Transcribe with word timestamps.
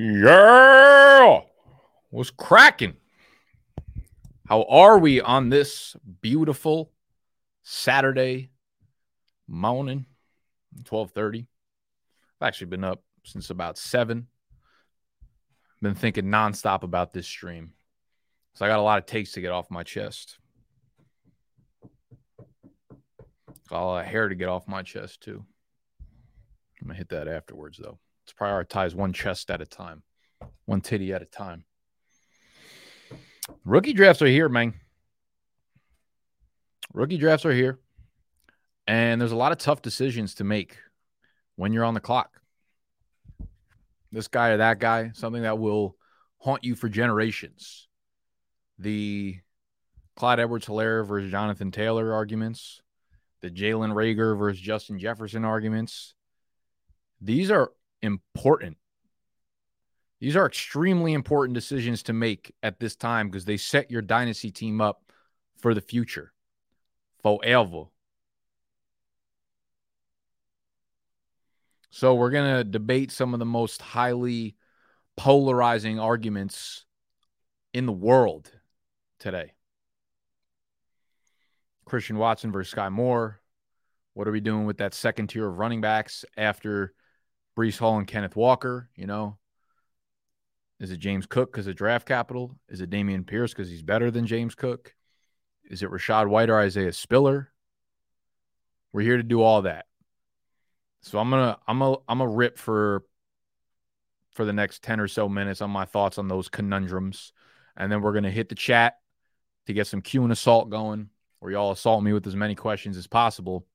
Yeah, 0.00 1.40
was 2.12 2.30
cracking. 2.30 2.94
How 4.46 4.62
are 4.62 4.96
we 4.96 5.20
on 5.20 5.48
this 5.48 5.96
beautiful 6.20 6.92
Saturday 7.64 8.52
morning? 9.48 10.06
Twelve 10.84 11.10
thirty. 11.10 11.48
I've 12.40 12.46
actually 12.46 12.68
been 12.68 12.84
up 12.84 13.02
since 13.24 13.50
about 13.50 13.76
seven. 13.76 14.28
Been 15.82 15.96
thinking 15.96 16.26
nonstop 16.26 16.84
about 16.84 17.12
this 17.12 17.26
stream, 17.26 17.72
so 18.54 18.64
I 18.64 18.68
got 18.68 18.78
a 18.78 18.82
lot 18.82 19.00
of 19.00 19.06
takes 19.06 19.32
to 19.32 19.40
get 19.40 19.50
off 19.50 19.68
my 19.68 19.82
chest. 19.82 20.38
Got 23.68 23.82
a 23.82 23.84
lot 23.84 24.04
of 24.04 24.06
hair 24.06 24.28
to 24.28 24.36
get 24.36 24.48
off 24.48 24.68
my 24.68 24.82
chest 24.82 25.22
too. 25.22 25.44
I'm 26.80 26.86
gonna 26.86 26.98
hit 26.98 27.08
that 27.08 27.26
afterwards 27.26 27.78
though. 27.82 27.98
Prioritize 28.32 28.94
one 28.94 29.12
chest 29.12 29.50
at 29.50 29.60
a 29.60 29.66
time, 29.66 30.02
one 30.64 30.80
titty 30.80 31.12
at 31.12 31.22
a 31.22 31.26
time. 31.26 31.64
Rookie 33.64 33.92
drafts 33.92 34.22
are 34.22 34.26
here, 34.26 34.48
man. 34.48 34.74
Rookie 36.92 37.18
drafts 37.18 37.46
are 37.46 37.52
here. 37.52 37.78
And 38.86 39.20
there's 39.20 39.32
a 39.32 39.36
lot 39.36 39.52
of 39.52 39.58
tough 39.58 39.82
decisions 39.82 40.34
to 40.36 40.44
make 40.44 40.76
when 41.56 41.72
you're 41.72 41.84
on 41.84 41.94
the 41.94 42.00
clock. 42.00 42.40
This 44.10 44.28
guy 44.28 44.50
or 44.50 44.56
that 44.58 44.78
guy, 44.78 45.10
something 45.14 45.42
that 45.42 45.58
will 45.58 45.96
haunt 46.38 46.64
you 46.64 46.74
for 46.74 46.88
generations. 46.88 47.88
The 48.78 49.36
Clyde 50.16 50.40
Edwards 50.40 50.66
Helaire 50.66 51.06
versus 51.06 51.30
Jonathan 51.30 51.70
Taylor 51.70 52.12
arguments, 52.12 52.80
the 53.40 53.50
Jalen 53.50 53.92
Reagor 53.92 54.38
versus 54.38 54.60
Justin 54.60 54.98
Jefferson 54.98 55.44
arguments. 55.44 56.14
These 57.20 57.50
are 57.50 57.72
important. 58.02 58.76
These 60.20 60.36
are 60.36 60.46
extremely 60.46 61.12
important 61.12 61.54
decisions 61.54 62.02
to 62.04 62.12
make 62.12 62.52
at 62.62 62.80
this 62.80 62.96
time 62.96 63.28
because 63.28 63.44
they 63.44 63.56
set 63.56 63.90
your 63.90 64.02
dynasty 64.02 64.50
team 64.50 64.80
up 64.80 65.12
for 65.58 65.74
the 65.74 65.80
future. 65.80 66.32
Forever. 67.22 67.84
So 71.90 72.14
we're 72.14 72.30
going 72.30 72.56
to 72.56 72.64
debate 72.64 73.10
some 73.10 73.32
of 73.32 73.40
the 73.40 73.46
most 73.46 73.80
highly 73.82 74.56
polarizing 75.16 75.98
arguments 75.98 76.84
in 77.72 77.86
the 77.86 77.92
world 77.92 78.50
today. 79.18 79.52
Christian 81.84 82.18
Watson 82.18 82.52
versus 82.52 82.70
Sky 82.70 82.88
Moore. 82.88 83.40
What 84.14 84.28
are 84.28 84.32
we 84.32 84.40
doing 84.40 84.66
with 84.66 84.78
that 84.78 84.94
second 84.94 85.28
tier 85.28 85.48
of 85.48 85.58
running 85.58 85.80
backs 85.80 86.24
after 86.36 86.92
Breece 87.58 87.78
Hall 87.78 87.98
and 87.98 88.06
Kenneth 88.06 88.36
Walker, 88.36 88.88
you 88.94 89.06
know. 89.08 89.36
Is 90.78 90.92
it 90.92 90.98
James 90.98 91.26
Cook 91.26 91.50
because 91.50 91.66
of 91.66 91.74
draft 91.74 92.06
capital? 92.06 92.56
Is 92.68 92.80
it 92.80 92.88
Dameon 92.88 93.26
Pierce 93.26 93.52
because 93.52 93.68
he's 93.68 93.82
better 93.82 94.12
than 94.12 94.28
James 94.28 94.54
Cook? 94.54 94.94
Is 95.64 95.82
it 95.82 95.90
Rachaad 95.90 96.28
White 96.28 96.50
or 96.50 96.60
Isaiah 96.60 96.92
Spiller? 96.92 97.50
We're 98.92 99.02
here 99.02 99.16
to 99.16 99.24
do 99.24 99.42
all 99.42 99.62
that. 99.62 99.86
So 101.02 101.18
I'm 101.18 101.30
gonna 101.30 101.58
I'm 101.66 101.82
a 101.82 101.96
I'm 102.08 102.20
a 102.20 102.28
rip 102.28 102.58
for 102.58 103.02
for 104.34 104.44
the 104.44 104.52
next 104.52 104.84
10 104.84 105.00
or 105.00 105.08
so 105.08 105.28
minutes 105.28 105.60
on 105.60 105.70
my 105.70 105.84
thoughts 105.84 106.16
on 106.16 106.28
those 106.28 106.48
conundrums. 106.48 107.32
And 107.76 107.90
then 107.90 108.02
we're 108.02 108.14
gonna 108.14 108.30
hit 108.30 108.48
the 108.48 108.54
chat 108.54 108.98
to 109.66 109.72
get 109.72 109.88
some 109.88 110.00
Q 110.00 110.22
and 110.22 110.32
assault 110.32 110.70
going, 110.70 111.10
where 111.40 111.50
y'all 111.50 111.72
assault 111.72 112.04
me 112.04 112.12
with 112.12 112.26
as 112.28 112.36
many 112.36 112.54
questions 112.54 112.96
as 112.96 113.08
possible 113.08 113.66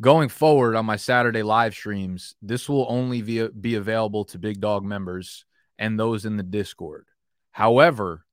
going 0.00 0.28
forward 0.28 0.76
on 0.76 0.86
my 0.86 0.96
Saturday 0.96 1.42
live 1.42 1.74
streams, 1.74 2.34
this 2.40 2.68
will 2.68 2.86
only 2.88 3.22
be, 3.22 3.46
be 3.48 3.74
available 3.74 4.24
to 4.26 4.38
Big 4.38 4.60
Dog 4.60 4.84
members 4.84 5.44
and 5.78 5.98
those 5.98 6.24
in 6.24 6.36
the 6.36 6.42
Discord. 6.42 7.06
However, 7.52 8.24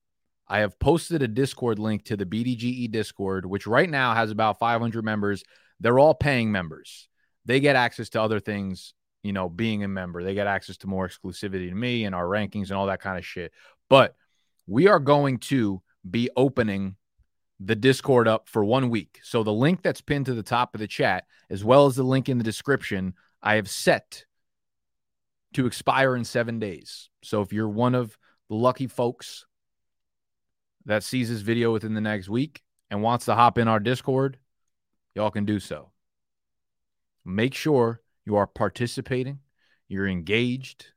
I 0.47 0.59
have 0.59 0.77
posted 0.77 1.23
a 1.23 1.27
Discord 1.27 1.80
link 1.80 2.05
to 2.05 2.17
the 2.17 2.25
BDGE 2.25 2.92
Discord, 2.92 3.45
which 3.45 3.65
right 3.65 3.89
now 3.89 4.14
has 4.14 4.30
about 4.30 4.59
500 4.59 5.04
members. 5.04 5.43
They're 5.80 5.98
all 5.98 6.14
paying 6.14 6.52
members. 6.52 7.09
They 7.45 7.59
get 7.59 7.75
access 7.75 8.09
to 8.09 8.21
other 8.21 8.39
things, 8.39 8.93
you 9.23 9.33
know, 9.33 9.49
being 9.49 9.83
a 9.83 9.87
member. 9.87 10.23
They 10.23 10.36
get 10.36 10.48
access 10.48 10.77
to 10.77 10.87
more 10.87 11.08
exclusivity 11.08 11.70
to 11.70 11.75
me 11.75 12.05
and 12.05 12.14
our 12.14 12.25
rankings 12.25 12.70
and 12.70 12.73
all 12.73 12.87
that 12.87 13.02
kind 13.02 13.17
of 13.17 13.25
shit. 13.25 13.52
But 13.89 14.15
we 14.67 14.87
are 14.87 14.99
going 14.99 15.39
to 15.39 15.81
be 16.09 16.30
opening 16.36 16.95
the 17.60 17.76
Discord 17.76 18.27
up 18.27 18.49
for 18.49 18.64
one 18.64 18.89
week. 18.89 19.20
So 19.23 19.43
the 19.43 19.54
link 19.54 19.82
that's 19.82 20.02
pinned 20.02 20.26
to 20.26 20.33
the 20.33 20.43
top 20.43 20.76
of 20.76 20.80
the 20.80 20.88
chat, 20.88 21.26
as 21.49 21.64
well 21.64 21.86
as 21.86 21.95
the 21.95 22.04
link 22.04 22.27
in 22.27 22.38
the 22.38 22.43
description, 22.43 23.14
I 23.42 23.55
have 23.55 23.70
set 23.70 24.26
to 25.54 25.66
expire 25.66 26.16
in 26.16 26.26
seven 26.26 26.60
days. 26.60 27.10
So 27.23 27.42
if 27.42 27.54
you're 27.54 27.70
one 27.70 27.95
of 27.95 28.17
the 28.49 28.55
lucky 28.55 28.88
folks 28.88 29.45
that 30.86 31.04
sees 31.04 31.30
this 31.30 31.42
video 31.42 31.71
within 31.71 31.93
the 31.93 32.02
next 32.02 32.30
week 32.30 32.61
and 32.89 33.02
wants 33.02 33.26
to 33.26 33.36
hop 33.36 33.58
in 33.58 33.67
our 33.67 33.80
Discord, 33.80 34.37
y'all 35.16 35.32
can 35.32 35.45
do 35.45 35.60
so. 35.60 35.92
Make 37.23 37.54
sure 37.54 38.02
you 38.26 38.36
are 38.36 38.48
participating, 38.48 39.39
you're 39.87 40.08
engaged, 40.08 40.87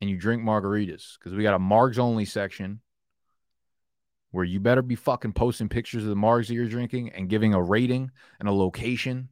and 0.00 0.08
you 0.08 0.16
drink 0.16 0.42
margaritas 0.42 1.18
because 1.18 1.34
we 1.34 1.42
got 1.42 1.54
a 1.54 1.58
margs 1.58 1.98
only 1.98 2.24
section 2.24 2.80
where 4.32 4.44
you 4.44 4.58
better 4.58 4.82
be 4.82 4.96
fucking 4.96 5.34
posting 5.34 5.68
pictures 5.68 6.02
of 6.02 6.08
the 6.08 6.16
margs 6.16 6.48
that 6.48 6.54
you're 6.54 6.66
drinking 6.66 7.10
and 7.10 7.28
giving 7.28 7.54
a 7.54 7.62
rating 7.62 8.10
and 8.40 8.48
a 8.48 8.52
location. 8.52 9.28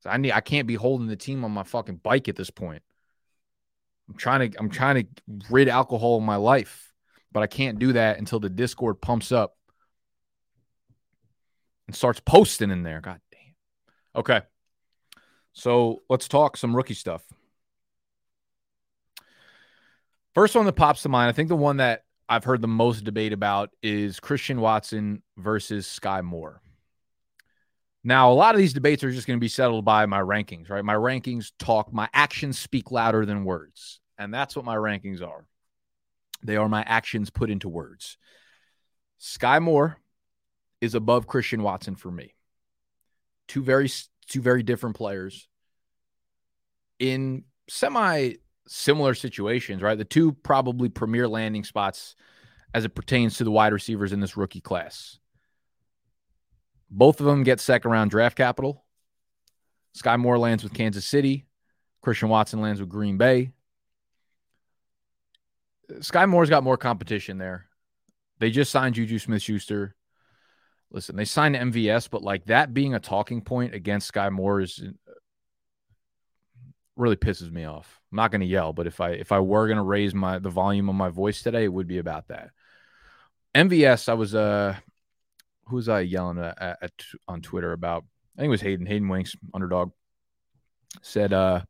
So 0.00 0.10
I 0.10 0.16
need 0.18 0.32
I 0.32 0.40
can't 0.40 0.66
be 0.66 0.74
holding 0.74 1.06
the 1.06 1.16
team 1.16 1.44
on 1.44 1.52
my 1.52 1.62
fucking 1.62 1.96
bike 2.02 2.28
at 2.28 2.36
this 2.36 2.50
point. 2.50 2.82
I'm 4.08 4.16
trying 4.16 4.50
to 4.50 4.58
I'm 4.58 4.68
trying 4.68 4.96
to 4.96 5.22
rid 5.48 5.68
alcohol 5.68 6.18
in 6.18 6.24
my 6.24 6.36
life, 6.36 6.92
but 7.32 7.42
I 7.42 7.46
can't 7.46 7.78
do 7.78 7.92
that 7.94 8.18
until 8.18 8.40
the 8.40 8.50
Discord 8.50 9.00
pumps 9.00 9.30
up 9.30 9.56
and 11.86 11.94
starts 11.94 12.20
posting 12.20 12.70
in 12.70 12.82
there. 12.82 13.00
God 13.00 13.20
damn. 13.30 14.20
Okay. 14.20 14.40
So 15.52 16.02
let's 16.08 16.26
talk 16.26 16.56
some 16.56 16.74
rookie 16.74 16.94
stuff. 16.94 17.22
First 20.34 20.54
one 20.54 20.66
that 20.66 20.72
pops 20.72 21.02
to 21.02 21.08
mind, 21.08 21.28
I 21.28 21.32
think 21.32 21.48
the 21.48 21.56
one 21.56 21.78
that 21.78 22.04
I've 22.30 22.44
heard 22.44 22.62
the 22.62 22.68
most 22.68 23.02
debate 23.02 23.32
about 23.32 23.70
is 23.82 24.20
Christian 24.20 24.60
Watson 24.60 25.20
versus 25.36 25.84
Sky 25.84 26.20
Moore. 26.20 26.62
Now, 28.04 28.30
a 28.30 28.34
lot 28.34 28.54
of 28.54 28.60
these 28.60 28.72
debates 28.72 29.02
are 29.02 29.10
just 29.10 29.26
going 29.26 29.36
to 29.36 29.44
be 29.44 29.48
settled 29.48 29.84
by 29.84 30.06
my 30.06 30.20
rankings, 30.20 30.70
right? 30.70 30.84
My 30.84 30.94
rankings 30.94 31.50
talk, 31.58 31.92
my 31.92 32.08
actions 32.14 32.56
speak 32.56 32.92
louder 32.92 33.26
than 33.26 33.44
words. 33.44 33.98
And 34.16 34.32
that's 34.32 34.54
what 34.54 34.64
my 34.64 34.76
rankings 34.76 35.20
are. 35.26 35.44
They 36.44 36.56
are 36.56 36.68
my 36.68 36.82
actions 36.86 37.30
put 37.30 37.50
into 37.50 37.68
words. 37.68 38.16
Sky 39.18 39.58
Moore 39.58 39.98
is 40.80 40.94
above 40.94 41.26
Christian 41.26 41.64
Watson 41.64 41.96
for 41.96 42.12
me. 42.12 42.36
Two 43.48 43.64
very 43.64 43.90
two 44.28 44.40
very 44.40 44.62
different 44.62 44.94
players 44.94 45.48
in 47.00 47.42
semi 47.68 48.34
similar 48.70 49.14
situations, 49.14 49.82
right? 49.82 49.98
The 49.98 50.04
two 50.04 50.32
probably 50.32 50.88
premier 50.88 51.26
landing 51.26 51.64
spots 51.64 52.14
as 52.72 52.84
it 52.84 52.94
pertains 52.94 53.36
to 53.36 53.44
the 53.44 53.50
wide 53.50 53.72
receivers 53.72 54.12
in 54.12 54.20
this 54.20 54.36
rookie 54.36 54.60
class. 54.60 55.18
Both 56.88 57.18
of 57.18 57.26
them 57.26 57.42
get 57.42 57.58
second 57.58 57.90
round 57.90 58.12
draft 58.12 58.36
capital. 58.36 58.84
Sky 59.92 60.16
Moore 60.16 60.38
lands 60.38 60.62
with 60.62 60.72
Kansas 60.72 61.04
City. 61.04 61.46
Christian 62.00 62.28
Watson 62.28 62.60
lands 62.60 62.80
with 62.80 62.88
Green 62.88 63.18
Bay. 63.18 63.50
Sky 66.00 66.26
Moore's 66.26 66.48
got 66.48 66.62
more 66.62 66.76
competition 66.76 67.38
there. 67.38 67.66
They 68.38 68.50
just 68.50 68.70
signed 68.70 68.94
Juju 68.94 69.18
Smith 69.18 69.42
Schuster. 69.42 69.96
Listen, 70.92 71.16
they 71.16 71.24
signed 71.24 71.56
MVS, 71.56 72.08
but 72.08 72.22
like 72.22 72.44
that 72.46 72.72
being 72.72 72.94
a 72.94 73.00
talking 73.00 73.42
point 73.42 73.74
against 73.74 74.08
Sky 74.08 74.30
Moore 74.30 74.60
is 74.60 74.80
really 77.00 77.16
pisses 77.16 77.50
me 77.50 77.64
off. 77.64 78.00
I'm 78.12 78.16
not 78.16 78.30
going 78.30 78.42
to 78.42 78.46
yell, 78.46 78.72
but 78.72 78.86
if 78.86 79.00
I 79.00 79.10
if 79.10 79.32
I 79.32 79.40
were 79.40 79.66
going 79.66 79.78
to 79.78 79.82
raise 79.82 80.14
my 80.14 80.38
the 80.38 80.50
volume 80.50 80.88
of 80.88 80.94
my 80.94 81.08
voice 81.08 81.42
today, 81.42 81.64
it 81.64 81.72
would 81.72 81.88
be 81.88 81.98
about 81.98 82.28
that. 82.28 82.50
MVS, 83.54 84.08
I 84.08 84.14
was 84.14 84.34
uh, 84.34 84.76
who 85.66 85.76
was 85.76 85.88
I 85.88 86.00
yelling 86.00 86.38
at, 86.38 86.60
at, 86.60 86.92
on 87.26 87.40
Twitter 87.40 87.72
about? 87.72 88.04
I 88.36 88.42
think 88.42 88.48
it 88.48 88.50
was 88.50 88.60
Hayden 88.60 88.86
Hayden 88.86 89.08
Winks, 89.08 89.34
underdog, 89.52 89.92
said 91.02 91.32
uh, 91.32 91.62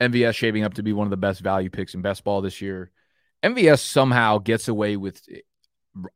MVS 0.00 0.34
shaping 0.34 0.64
up 0.64 0.74
to 0.74 0.82
be 0.82 0.92
one 0.92 1.06
of 1.06 1.10
the 1.10 1.16
best 1.16 1.40
value 1.40 1.70
picks 1.70 1.94
in 1.94 2.02
best 2.02 2.22
ball 2.24 2.42
this 2.42 2.60
year. 2.60 2.90
MVS 3.42 3.80
somehow 3.80 4.38
gets 4.38 4.68
away 4.68 4.96
with 4.96 5.22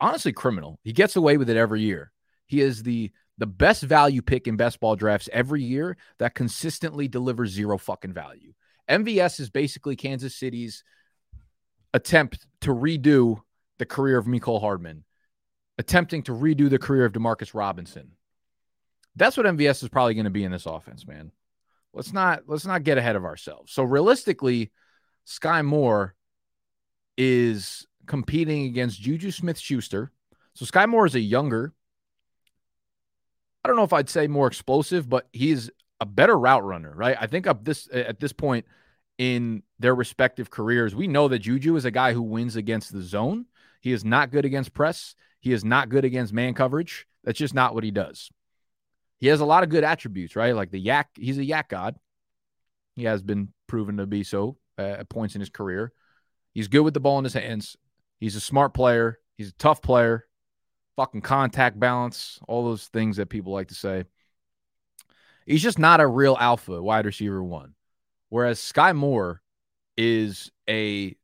honestly 0.01 0.33
criminal. 0.33 0.79
He 0.83 0.93
gets 0.93 1.17
away 1.17 1.37
with 1.37 1.51
it 1.51 1.57
every 1.57 1.83
year. 1.83 2.13
He 2.47 2.61
is 2.61 2.83
the 2.83 3.13
the 3.41 3.47
best 3.47 3.83
value 3.83 4.21
pick 4.21 4.47
in 4.47 4.57
best 4.57 4.79
ball 4.81 4.95
drafts 4.95 5.29
every 5.33 5.63
year 5.63 5.97
that 6.19 6.35
consistently 6.35 7.09
delivers 7.09 7.51
zero 7.51 7.79
fucking 7.79 8.13
value. 8.13 8.53
MVS 8.89 9.41
is 9.41 9.49
basically 9.49 9.97
Kansas 9.97 10.37
City's 10.37 10.85
attempt 11.95 12.47
to 12.61 12.71
redo 12.71 13.41
the 13.79 13.87
career 13.87 14.19
of 14.19 14.27
Mecole 14.27 14.61
Hardman, 14.61 15.05
attempting 15.79 16.23
to 16.25 16.33
redo 16.33 16.69
the 16.69 16.79
career 16.79 17.07
of 17.07 17.13
Demarcus 17.13 17.55
Robinson. 17.55 18.13
That's 19.17 19.39
what 19.39 19.47
MVS 19.47 19.83
is 19.83 19.89
probably 19.89 20.15
going 20.15 20.25
to 20.25 20.31
be 20.31 20.45
in 20.45 20.53
this 20.53 20.67
offense, 20.67 21.07
man. 21.07 21.33
let's 21.95 22.13
not 22.13 22.43
let's 22.47 22.67
not 22.67 22.85
get 22.85 22.99
ahead 22.99 23.17
of 23.17 23.25
ourselves. 23.25 23.73
So 23.73 23.85
realistically, 23.85 24.71
Sky 25.25 25.63
Moore 25.63 26.15
is 27.17 27.87
competing 28.07 28.67
against 28.67 29.01
Juju 29.01 29.31
Smith 29.31 29.59
Schuster. 29.59 30.13
So 30.55 30.67
Sky 30.67 30.85
Moore 30.85 31.07
is 31.07 31.15
a 31.15 31.21
younger, 31.21 31.73
I 33.65 33.69
don't 33.69 33.77
know 33.77 33.85
if 33.85 33.93
I'd 33.93 34.09
say 34.09 34.27
more 34.27 34.47
explosive, 34.47 35.09
but 35.09 35.29
he's 35.33 35.71
a 36.01 36.07
better 36.07 36.39
route 36.39 36.65
runner, 36.65 36.93
right? 36.95 37.17
I 37.21 37.27
think 37.27 37.47
up 37.47 37.65
this 37.65 37.89
at 37.93 38.21
this 38.21 38.33
point 38.33 38.67
in 39.19 39.63
their 39.79 39.95
respective 39.95 40.51
careers, 40.51 40.95
we 40.95 41.07
know 41.07 41.29
that 41.29 41.41
Juju 41.41 41.77
is 41.77 41.85
a 41.85 41.91
guy 41.91 42.13
who 42.15 42.23
wins 42.23 42.57
against 42.57 42.93
the 42.93 43.03
zone. 43.03 43.47
He 43.81 43.93
is 43.93 44.05
not 44.05 44.31
good 44.31 44.45
against 44.45 44.73
press. 44.73 45.15
He 45.41 45.53
is 45.53 45.65
not 45.65 45.89
good 45.89 46.05
against 46.05 46.33
man 46.33 46.55
coverage. 46.55 47.07
That's 47.25 47.39
just 47.39 47.55
not 47.55 47.75
what 47.75 47.85
he 47.85 47.91
does. 47.91 48.31
He 49.19 49.27
has 49.27 49.41
a 49.41 49.47
lot 49.47 49.63
of 49.63 49.69
good 49.69 49.85
attributes, 49.85 50.37
right? 50.37 50.55
Like 50.55 50.71
the 50.71 50.81
yak, 50.81 51.11
he's 51.15 51.39
a 51.39 51.45
yak 51.45 51.69
god. 51.69 51.97
He 52.97 53.05
has 53.05 53.23
been 53.23 53.49
proven 53.67 53.99
to 53.99 54.07
be 54.07 54.25
so 54.25 54.57
uh, 54.79 54.83
at 55.01 55.09
points 55.11 55.35
in 55.35 55.41
his 55.41 55.51
career. 55.51 55.93
He's 56.55 56.69
good 56.69 56.81
with 56.81 56.95
the 56.95 57.01
ball 57.01 57.19
in 57.19 57.25
his 57.25 57.35
hands. 57.35 57.77
He's 58.19 58.37
a 58.37 58.41
smart 58.41 58.73
player. 58.73 59.19
He's 59.37 59.51
a 59.51 59.55
tough 59.55 59.83
player. 59.83 60.27
Fucking 61.01 61.23
contact 61.23 61.81
balance, 61.81 62.39
all 62.47 62.63
those 62.63 62.89
things 62.89 63.17
that 63.17 63.31
people 63.31 63.55
like 63.55 63.69
to 63.69 63.75
say. 63.75 64.05
He's 65.47 65.63
just 65.63 65.79
not 65.79 65.99
a 65.99 66.07
real 66.07 66.37
alpha 66.39 66.83
wide 66.83 67.07
receiver 67.07 67.43
one. 67.43 67.73
Whereas 68.29 68.61
Sky 68.61 68.93
Moore 68.93 69.41
is 69.97 70.51
a 70.69 71.17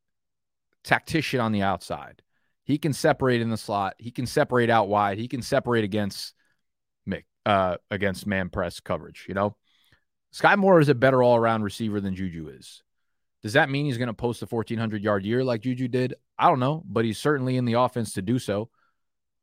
tactician 0.83 1.41
on 1.41 1.53
the 1.53 1.61
outside. 1.61 2.23
He 2.65 2.79
can 2.79 2.95
separate 2.95 3.43
in 3.43 3.51
the 3.51 3.59
slot. 3.59 3.97
He 3.99 4.11
can 4.11 4.25
separate 4.25 4.71
out 4.71 4.89
wide. 4.89 5.19
He 5.19 5.29
can 5.29 5.43
separate 5.43 5.85
against 5.85 6.33
Mick, 7.07 7.25
uh, 7.45 7.77
against 7.91 8.27
man 8.27 8.49
press 8.49 8.81
coverage. 8.81 9.27
You 9.29 9.35
know, 9.35 9.57
Sky 10.31 10.57
Moore 10.57 10.81
is 10.81 10.89
a 10.89 10.95
better 10.95 11.23
all 11.23 11.37
around 11.37 11.65
receiver 11.65 12.01
than 12.01 12.15
Juju 12.15 12.49
is. 12.49 12.83
Does 13.43 13.53
that 13.53 13.69
mean 13.69 13.85
he's 13.85 13.99
going 13.99 14.09
to 14.09 14.15
post 14.15 14.41
a 14.41 14.47
1400 14.47 15.03
yard 15.03 15.27
year 15.27 15.45
like 15.45 15.61
Juju 15.61 15.87
did? 15.87 16.15
I 16.39 16.49
don't 16.49 16.61
know, 16.61 16.83
but 16.89 17.05
he's 17.05 17.19
certainly 17.19 17.59
in 17.59 17.67
the 17.67 17.75
offense 17.75 18.15
to 18.15 18.23
do 18.23 18.39
so. 18.39 18.71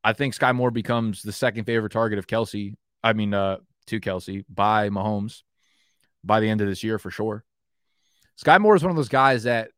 I 0.03 0.13
think 0.13 0.33
Sky 0.33 0.51
Moore 0.51 0.71
becomes 0.71 1.21
the 1.21 1.31
second 1.31 1.65
favorite 1.65 1.91
target 1.91 2.19
of 2.19 2.27
Kelce. 2.27 2.75
I 3.03 3.13
mean, 3.13 3.33
uh, 3.33 3.57
to 3.87 3.99
Kelce 3.99 4.45
by 4.49 4.89
Mahomes 4.89 5.43
by 6.23 6.39
the 6.39 6.49
end 6.49 6.61
of 6.61 6.67
this 6.67 6.83
year 6.83 6.97
for 6.97 7.11
sure. 7.11 7.43
Sky 8.35 8.57
Moore 8.57 8.75
is 8.75 8.83
one 8.83 8.89
of 8.89 8.95
those 8.95 9.09
guys 9.09 9.43
that 9.43 9.71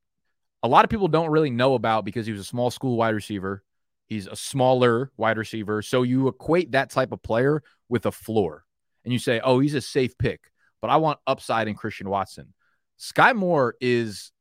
a 0.64 0.68
lot 0.68 0.86
of 0.86 0.90
people 0.90 1.08
don't 1.08 1.30
really 1.30 1.50
know 1.50 1.74
about 1.76 2.06
because 2.06 2.26
he 2.26 2.32
was 2.32 2.42
a 2.42 2.46
small 2.46 2.72
school 2.72 2.98
wide 2.98 3.16
receiver. 3.16 3.64
He's 4.08 4.28
a 4.28 4.36
smaller 4.36 5.12
wide 5.18 5.38
receiver. 5.38 5.82
So 5.82 6.04
you 6.04 6.28
equate 6.28 6.72
that 6.72 6.92
type 6.92 7.12
of 7.12 7.22
player 7.22 7.64
with 7.90 8.06
a 8.06 8.12
floor 8.12 8.64
and 9.04 9.12
you 9.12 9.20
say, 9.20 9.40
oh, 9.44 9.60
he's 9.60 9.74
a 9.74 9.82
safe 9.82 10.18
pick, 10.18 10.52
but 10.82 10.90
I 10.90 10.98
want 10.98 11.20
upside 11.28 11.68
in 11.68 11.76
Christian 11.76 12.10
Watson. 12.10 12.54
Sky 12.98 13.34
Moore 13.34 13.76
is 13.82 14.32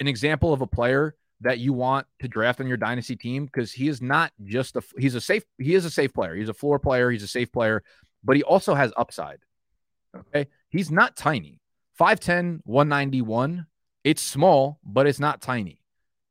an 0.00 0.08
example 0.08 0.52
of 0.52 0.60
a 0.60 0.66
player 0.66 1.14
that 1.40 1.58
you 1.58 1.72
want 1.72 2.06
to 2.20 2.28
draft 2.28 2.60
on 2.60 2.66
your 2.66 2.76
dynasty 2.76 3.16
team 3.16 3.46
because 3.46 3.72
he 3.72 3.88
is 3.88 4.00
not 4.00 4.32
just 4.44 4.76
a 4.76 4.82
he's 4.98 5.14
a 5.14 5.20
safe 5.20 5.44
he 5.58 5.74
is 5.74 5.84
a 5.84 5.90
safe 5.90 6.12
player. 6.14 6.34
He's 6.34 6.48
a 6.48 6.54
floor 6.54 6.78
player, 6.78 7.10
he's 7.10 7.22
a 7.22 7.28
safe 7.28 7.52
player, 7.52 7.82
but 8.22 8.36
he 8.36 8.42
also 8.42 8.74
has 8.74 8.92
upside. 8.96 9.40
Okay? 10.16 10.48
He's 10.68 10.90
not 10.90 11.16
tiny. 11.16 11.60
5'10, 11.98 12.60
191 12.64 13.66
it's 14.04 14.20
small, 14.20 14.78
but 14.84 15.06
it's 15.06 15.18
not 15.18 15.40
tiny. 15.40 15.80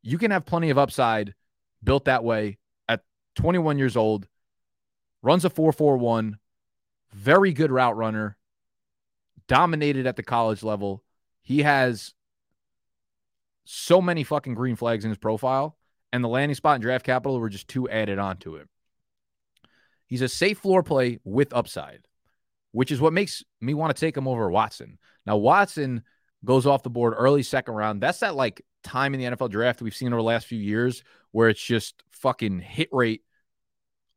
You 0.03 0.19
can 0.19 0.29
have 0.29 0.45
plenty 0.45 0.69
of 0.69 0.77
upside 0.77 1.33
built 1.83 2.05
that 2.05 2.23
way 2.23 2.59
at 2.87 3.01
21 3.35 3.79
years 3.79 3.97
old, 3.97 4.27
runs 5.23 5.43
a 5.43 5.49
441, 5.49 6.37
very 7.11 7.51
good 7.51 7.71
route 7.71 7.97
runner, 7.97 8.37
dominated 9.47 10.05
at 10.05 10.15
the 10.15 10.23
college 10.23 10.61
level. 10.61 11.03
He 11.41 11.63
has 11.63 12.13
so 13.65 14.01
many 14.01 14.23
fucking 14.23 14.55
green 14.55 14.75
flags 14.75 15.05
in 15.05 15.11
his 15.11 15.17
profile, 15.17 15.77
and 16.11 16.23
the 16.23 16.29
landing 16.29 16.55
spot 16.55 16.75
and 16.75 16.81
draft 16.81 17.05
capital 17.05 17.39
were 17.39 17.49
just 17.49 17.67
two 17.67 17.89
added 17.89 18.19
onto 18.19 18.55
it. 18.55 18.67
He's 20.07 20.21
a 20.21 20.27
safe 20.27 20.59
floor 20.59 20.83
play 20.83 21.19
with 21.23 21.53
upside, 21.53 22.07
which 22.71 22.91
is 22.91 23.01
what 23.01 23.13
makes 23.13 23.43
me 23.61 23.73
want 23.73 23.95
to 23.95 23.99
take 23.99 24.15
him 24.15 24.27
over 24.27 24.49
Watson. 24.51 24.99
Now, 25.25 25.37
Watson 25.37 26.03
goes 26.45 26.65
off 26.65 26.83
the 26.83 26.89
board 26.89 27.13
early 27.17 27.43
second 27.43 27.73
round. 27.73 28.01
That's 28.01 28.19
that 28.19 28.35
like 28.35 28.63
time 28.83 29.13
in 29.13 29.19
the 29.19 29.35
NFL 29.35 29.49
draft 29.49 29.81
we've 29.81 29.95
seen 29.95 30.09
over 30.09 30.21
the 30.21 30.27
last 30.27 30.45
few 30.45 30.59
years 30.59 31.03
where 31.31 31.49
it's 31.49 31.63
just 31.63 32.03
fucking 32.11 32.59
hit 32.59 32.89
rate 32.91 33.23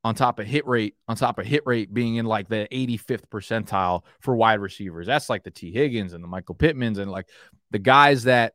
on 0.05 0.15
top 0.15 0.39
of 0.39 0.47
hit 0.47 0.67
rate 0.67 0.95
on 1.09 1.17
top 1.17 1.39
of 1.39 1.47
hit 1.47 1.63
rate 1.67 1.93
being 1.93 2.17
in 2.17 2.27
like 2.27 2.49
the 2.49 2.69
85th 2.71 3.27
percentile 3.29 4.03
for 4.21 4.37
wide 4.37 4.61
receivers. 4.61 5.07
That's 5.07 5.29
like 5.29 5.43
the 5.43 5.51
T. 5.51 5.73
Higgins 5.73 6.13
and 6.13 6.23
the 6.23 6.29
Michael 6.29 6.55
Pittmans 6.55 6.99
and 6.99 7.11
like 7.11 7.27
the 7.71 7.79
guys 7.79 8.25
that 8.25 8.55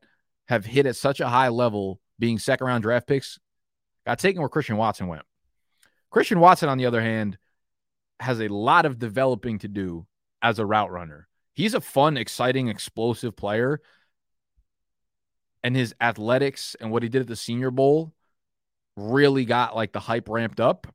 have 0.51 0.65
hit 0.65 0.85
at 0.85 0.95
such 0.95 1.19
a 1.19 1.27
high 1.27 1.49
level 1.49 1.99
being 2.19 2.37
second 2.37 2.67
round 2.67 2.83
draft 2.83 3.07
picks 3.07 3.39
got 4.05 4.19
taken 4.19 4.41
where 4.41 4.49
Christian 4.49 4.77
Watson 4.77 5.07
went. 5.07 5.23
Christian 6.11 6.39
Watson, 6.39 6.69
on 6.69 6.77
the 6.77 6.85
other 6.85 7.01
hand, 7.01 7.37
has 8.19 8.39
a 8.39 8.47
lot 8.47 8.85
of 8.85 8.99
developing 8.99 9.57
to 9.59 9.67
do 9.67 10.05
as 10.41 10.59
a 10.59 10.65
route 10.65 10.91
runner 10.91 11.27
he's 11.53 11.73
a 11.73 11.81
fun, 11.81 12.17
exciting, 12.17 12.67
explosive 12.67 13.35
player. 13.35 13.81
And 15.63 15.75
his 15.75 15.93
athletics 16.01 16.75
and 16.79 16.91
what 16.91 17.03
he 17.03 17.09
did 17.09 17.21
at 17.21 17.27
the 17.27 17.35
Senior 17.35 17.71
Bowl 17.71 18.13
really 18.97 19.45
got 19.45 19.75
like 19.75 19.91
the 19.91 19.99
hype 19.99 20.27
ramped 20.27 20.59
up 20.59 20.87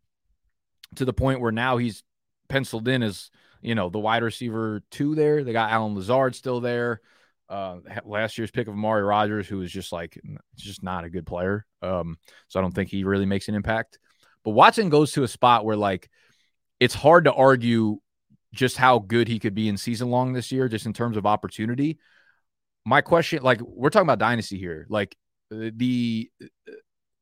to 0.96 1.04
the 1.04 1.12
point 1.12 1.40
where 1.40 1.52
now 1.52 1.76
he's 1.76 2.02
penciled 2.48 2.88
in 2.88 3.02
as, 3.02 3.30
you 3.62 3.74
know, 3.74 3.90
the 3.90 4.00
wide 4.00 4.24
receiver 4.24 4.82
two 4.90 5.14
there. 5.14 5.44
They 5.44 5.52
got 5.52 5.70
Allen 5.70 5.94
Lazard 5.94 6.34
still 6.34 6.60
there. 6.60 7.00
Uh, 7.48 7.78
last 8.04 8.38
year's 8.38 8.50
pick 8.50 8.66
of 8.66 8.74
Amari 8.74 9.02
Rodgers, 9.02 9.46
who 9.46 9.62
is 9.62 9.70
just 9.70 9.92
like, 9.92 10.20
just 10.56 10.82
not 10.82 11.04
a 11.04 11.10
good 11.10 11.26
player. 11.26 11.64
Um, 11.82 12.18
so 12.48 12.58
I 12.58 12.62
don't 12.62 12.74
think 12.74 12.90
he 12.90 13.04
really 13.04 13.26
makes 13.26 13.48
an 13.48 13.54
impact. 13.54 13.98
But 14.44 14.50
Watson 14.50 14.88
goes 14.88 15.12
to 15.12 15.22
a 15.22 15.28
spot 15.28 15.64
where 15.64 15.76
like 15.76 16.08
it's 16.80 16.94
hard 16.94 17.24
to 17.24 17.32
argue 17.32 17.98
just 18.52 18.76
how 18.76 18.98
good 18.98 19.28
he 19.28 19.38
could 19.38 19.54
be 19.54 19.68
in 19.68 19.76
season 19.76 20.10
long 20.10 20.32
this 20.32 20.50
year, 20.50 20.68
just 20.68 20.86
in 20.86 20.92
terms 20.92 21.16
of 21.16 21.26
opportunity. 21.26 21.98
My 22.84 23.00
question, 23.00 23.42
like, 23.42 23.60
we're 23.60 23.90
talking 23.90 24.06
about 24.06 24.18
dynasty 24.18 24.58
here. 24.58 24.86
Like, 24.88 25.16
uh, 25.52 25.70
the 25.74 26.30
uh, 26.42 26.72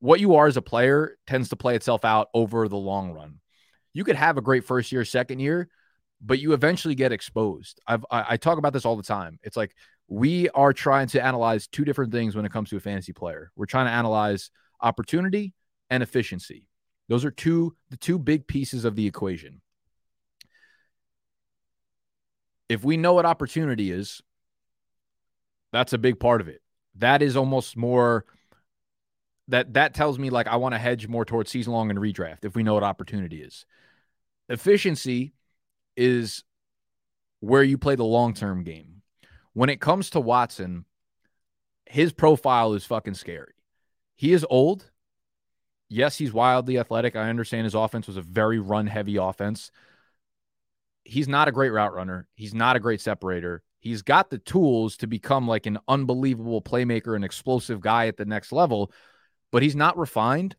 what 0.00 0.20
you 0.20 0.34
are 0.34 0.46
as 0.46 0.56
a 0.56 0.62
player 0.62 1.16
tends 1.26 1.48
to 1.48 1.56
play 1.56 1.76
itself 1.76 2.04
out 2.04 2.28
over 2.34 2.68
the 2.68 2.76
long 2.76 3.12
run. 3.12 3.40
You 3.94 4.04
could 4.04 4.16
have 4.16 4.36
a 4.36 4.42
great 4.42 4.64
first 4.64 4.92
year, 4.92 5.04
second 5.04 5.38
year, 5.38 5.68
but 6.20 6.38
you 6.38 6.52
eventually 6.52 6.94
get 6.94 7.12
exposed. 7.12 7.80
I've, 7.86 8.04
I, 8.10 8.24
I 8.30 8.36
talk 8.36 8.58
about 8.58 8.72
this 8.72 8.84
all 8.84 8.96
the 8.96 9.02
time. 9.02 9.38
It's 9.42 9.56
like 9.56 9.74
we 10.08 10.48
are 10.50 10.72
trying 10.72 11.08
to 11.08 11.24
analyze 11.24 11.66
two 11.66 11.84
different 11.84 12.12
things 12.12 12.36
when 12.36 12.44
it 12.44 12.52
comes 12.52 12.70
to 12.70 12.76
a 12.76 12.80
fantasy 12.80 13.12
player. 13.12 13.50
We're 13.56 13.66
trying 13.66 13.86
to 13.86 13.92
analyze 13.92 14.50
opportunity 14.80 15.54
and 15.90 16.02
efficiency. 16.02 16.68
Those 17.08 17.24
are 17.24 17.30
two 17.30 17.76
the 17.90 17.96
two 17.96 18.18
big 18.18 18.46
pieces 18.46 18.84
of 18.84 18.96
the 18.96 19.06
equation 19.06 19.60
if 22.68 22.84
we 22.84 22.96
know 22.96 23.12
what 23.12 23.26
opportunity 23.26 23.90
is, 23.90 24.22
that's 25.72 25.92
a 25.92 25.98
big 25.98 26.18
part 26.18 26.40
of 26.40 26.48
it. 26.48 26.62
That 26.96 27.22
is 27.22 27.36
almost 27.36 27.76
more 27.76 28.24
that 29.48 29.74
that 29.74 29.92
tells 29.94 30.18
me 30.18 30.30
like 30.30 30.46
I 30.46 30.56
want 30.56 30.74
to 30.74 30.78
hedge 30.78 31.06
more 31.06 31.24
towards 31.24 31.50
season 31.50 31.72
long 31.72 31.90
and 31.90 31.98
redraft 31.98 32.44
if 32.44 32.56
we 32.56 32.62
know 32.62 32.74
what 32.74 32.84
opportunity 32.84 33.42
is. 33.42 33.66
Efficiency 34.48 35.34
is 35.96 36.44
where 37.40 37.62
you 37.62 37.76
play 37.76 37.94
the 37.94 38.04
long 38.04 38.32
term 38.32 38.62
game. 38.62 38.93
When 39.54 39.70
it 39.70 39.80
comes 39.80 40.10
to 40.10 40.20
Watson, 40.20 40.84
his 41.86 42.12
profile 42.12 42.74
is 42.74 42.84
fucking 42.84 43.14
scary. 43.14 43.54
He 44.16 44.32
is 44.32 44.46
old. 44.48 44.90
Yes, 45.88 46.18
he's 46.18 46.32
wildly 46.32 46.78
athletic. 46.78 47.16
I 47.16 47.28
understand 47.28 47.64
his 47.64 47.74
offense 47.74 48.06
was 48.06 48.16
a 48.16 48.22
very 48.22 48.58
run 48.58 48.86
heavy 48.86 49.16
offense 49.16 49.70
he's 51.04 51.28
not 51.28 51.48
a 51.48 51.52
great 51.52 51.70
route 51.70 51.94
runner. 51.94 52.26
He's 52.34 52.54
not 52.54 52.76
a 52.76 52.80
great 52.80 53.00
separator. 53.00 53.62
He's 53.80 54.02
got 54.02 54.30
the 54.30 54.38
tools 54.38 54.96
to 54.98 55.06
become 55.06 55.46
like 55.46 55.66
an 55.66 55.78
unbelievable 55.86 56.62
playmaker, 56.62 57.14
an 57.14 57.24
explosive 57.24 57.80
guy 57.80 58.06
at 58.06 58.16
the 58.16 58.24
next 58.24 58.50
level, 58.50 58.90
but 59.52 59.62
he's 59.62 59.76
not 59.76 59.98
refined 59.98 60.56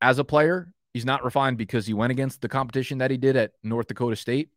as 0.00 0.18
a 0.18 0.24
player. 0.24 0.72
He's 0.92 1.04
not 1.04 1.24
refined 1.24 1.56
because 1.56 1.86
he 1.86 1.94
went 1.94 2.10
against 2.10 2.40
the 2.40 2.48
competition 2.48 2.98
that 2.98 3.10
he 3.10 3.16
did 3.16 3.36
at 3.36 3.52
North 3.62 3.86
Dakota 3.86 4.16
State. 4.16 4.50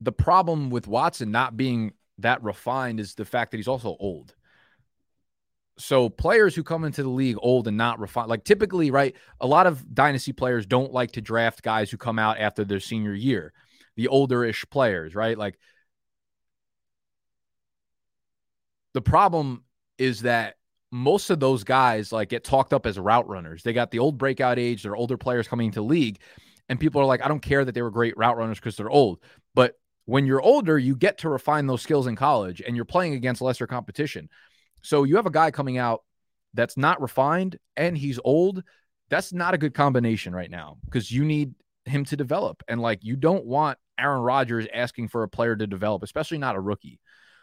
The 0.00 0.12
problem 0.12 0.70
with 0.70 0.86
Watson 0.86 1.30
not 1.30 1.56
being 1.56 1.92
that 2.18 2.42
refined 2.42 3.00
is 3.00 3.14
the 3.14 3.24
fact 3.24 3.50
that 3.50 3.56
he's 3.56 3.68
also 3.68 3.96
old 3.98 4.34
so 5.78 6.08
players 6.08 6.54
who 6.54 6.62
come 6.62 6.84
into 6.84 7.02
the 7.02 7.08
league 7.08 7.36
old 7.40 7.68
and 7.68 7.76
not 7.76 8.00
refined, 8.00 8.28
like 8.28 8.44
typically, 8.44 8.90
right? 8.90 9.14
A 9.40 9.46
lot 9.46 9.66
of 9.66 9.94
dynasty 9.94 10.32
players 10.32 10.66
don't 10.66 10.92
like 10.92 11.12
to 11.12 11.20
draft 11.20 11.62
guys 11.62 11.90
who 11.90 11.96
come 11.96 12.18
out 12.18 12.38
after 12.38 12.64
their 12.64 12.80
senior 12.80 13.14
year, 13.14 13.52
the 13.96 14.08
older-ish 14.08 14.68
players, 14.70 15.14
right? 15.14 15.38
Like 15.38 15.58
the 18.92 19.00
problem 19.00 19.62
is 19.98 20.22
that 20.22 20.56
most 20.90 21.30
of 21.30 21.38
those 21.38 21.64
guys 21.64 22.12
like 22.12 22.28
get 22.28 22.44
talked 22.44 22.72
up 22.72 22.86
as 22.86 22.98
route 22.98 23.28
runners. 23.28 23.62
They 23.62 23.72
got 23.72 23.90
the 23.90 24.00
old 24.00 24.18
breakout 24.18 24.58
age, 24.58 24.82
they're 24.82 24.96
older 24.96 25.16
players 25.16 25.46
coming 25.46 25.66
into 25.66 25.82
league, 25.82 26.18
and 26.68 26.80
people 26.80 27.00
are 27.00 27.06
like, 27.06 27.24
I 27.24 27.28
don't 27.28 27.40
care 27.40 27.64
that 27.64 27.72
they 27.72 27.82
were 27.82 27.90
great 27.90 28.16
route 28.16 28.36
runners 28.36 28.58
because 28.58 28.76
they're 28.76 28.90
old. 28.90 29.20
But 29.54 29.74
When 30.08 30.24
you're 30.24 30.40
older, 30.40 30.78
you 30.78 30.96
get 30.96 31.18
to 31.18 31.28
refine 31.28 31.66
those 31.66 31.82
skills 31.82 32.06
in 32.06 32.16
college 32.16 32.62
and 32.66 32.74
you're 32.74 32.86
playing 32.86 33.12
against 33.12 33.42
lesser 33.42 33.66
competition. 33.66 34.30
So 34.80 35.04
you 35.04 35.16
have 35.16 35.26
a 35.26 35.30
guy 35.30 35.50
coming 35.50 35.76
out 35.76 36.02
that's 36.54 36.78
not 36.78 37.02
refined 37.02 37.58
and 37.76 37.96
he's 37.96 38.18
old. 38.24 38.62
That's 39.10 39.34
not 39.34 39.52
a 39.52 39.58
good 39.58 39.74
combination 39.74 40.34
right 40.34 40.50
now 40.50 40.78
because 40.86 41.12
you 41.12 41.26
need 41.26 41.54
him 41.84 42.06
to 42.06 42.16
develop. 42.16 42.62
And 42.68 42.80
like 42.80 43.00
you 43.02 43.16
don't 43.16 43.44
want 43.44 43.76
Aaron 44.00 44.22
Rodgers 44.22 44.66
asking 44.72 45.08
for 45.08 45.24
a 45.24 45.28
player 45.28 45.54
to 45.54 45.66
develop, 45.66 46.02
especially 46.02 46.38
not 46.38 46.56
a 46.56 46.60
rookie. 46.60 47.00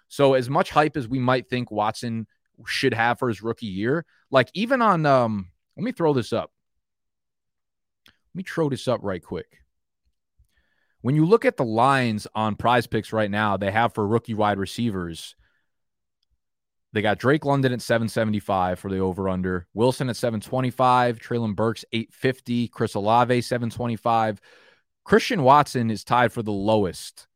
So 0.07 0.33
as 0.33 0.49
much 0.49 0.71
hype 0.71 0.97
as 0.97 1.07
we 1.07 1.19
might 1.19 1.47
think 1.47 1.69
Watson 1.69 2.25
should 2.65 2.95
have 2.95 3.19
for 3.19 3.27
his 3.27 3.43
rookie 3.43 3.67
year, 3.67 4.07
like 4.31 4.49
even 4.55 4.81
on 4.81 5.05
um 5.05 5.51
let 5.77 5.83
me 5.83 5.91
throw 5.91 6.13
this 6.13 6.33
up. 6.33 6.49
Let 8.07 8.37
me 8.37 8.43
throw 8.43 8.69
this 8.69 8.87
up 8.87 9.01
right 9.03 9.21
quick. 9.23 9.59
When 11.05 11.15
you 11.15 11.23
look 11.23 11.45
at 11.45 11.55
the 11.55 11.63
lines 11.63 12.25
on 12.33 12.55
prize 12.55 12.87
picks 12.87 13.13
right 13.13 13.29
now, 13.29 13.57
they 13.57 13.69
have 13.69 13.93
for 13.93 14.07
rookie 14.07 14.33
wide 14.33 14.57
receivers. 14.57 15.35
They 16.93 17.03
got 17.03 17.19
Drake 17.19 17.45
London 17.45 17.73
at 17.73 17.83
775 17.83 18.79
for 18.79 18.89
the 18.89 18.97
over 18.97 19.29
under, 19.29 19.67
Wilson 19.75 20.09
at 20.09 20.15
725, 20.15 21.19
Treylon 21.19 21.55
Burks 21.55 21.85
850, 21.93 22.69
Chris 22.69 22.95
Olave 22.95 23.39
725. 23.39 24.41
Christian 25.03 25.43
Watson 25.43 25.91
is 25.91 26.03
tied 26.03 26.33
for 26.33 26.41
the 26.41 26.51
lowest 26.51 27.27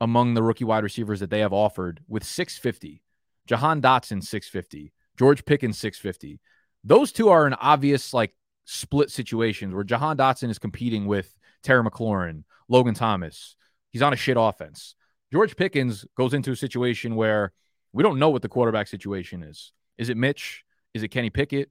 among 0.00 0.34
the 0.34 0.42
rookie 0.44 0.62
wide 0.62 0.84
receivers 0.84 1.18
that 1.18 1.30
they 1.30 1.40
have 1.40 1.52
offered 1.52 1.98
with 2.06 2.22
650. 2.22 3.02
Jahan 3.48 3.82
Dotson 3.82 4.22
650, 4.22 4.92
George 5.18 5.44
Pickens 5.44 5.76
650. 5.76 6.38
Those 6.84 7.10
two 7.10 7.30
are 7.30 7.46
an 7.48 7.54
obvious 7.54 8.14
like 8.14 8.32
split 8.64 9.10
situations 9.10 9.74
where 9.74 9.82
Jahan 9.82 10.16
Dotson 10.16 10.50
is 10.50 10.60
competing 10.60 11.06
with 11.06 11.36
Terry 11.62 11.82
McLaurin, 11.82 12.44
Logan 12.70 12.94
Thomas. 12.94 13.56
He's 13.90 14.00
on 14.00 14.12
a 14.12 14.16
shit 14.16 14.36
offense. 14.38 14.94
George 15.32 15.56
Pickens 15.56 16.06
goes 16.16 16.32
into 16.32 16.52
a 16.52 16.56
situation 16.56 17.16
where 17.16 17.52
we 17.92 18.02
don't 18.02 18.18
know 18.18 18.30
what 18.30 18.42
the 18.42 18.48
quarterback 18.48 18.86
situation 18.86 19.42
is. 19.42 19.72
Is 19.98 20.08
it 20.08 20.16
Mitch? 20.16 20.64
Is 20.94 21.02
it 21.02 21.08
Kenny 21.08 21.30
Pickett? 21.30 21.70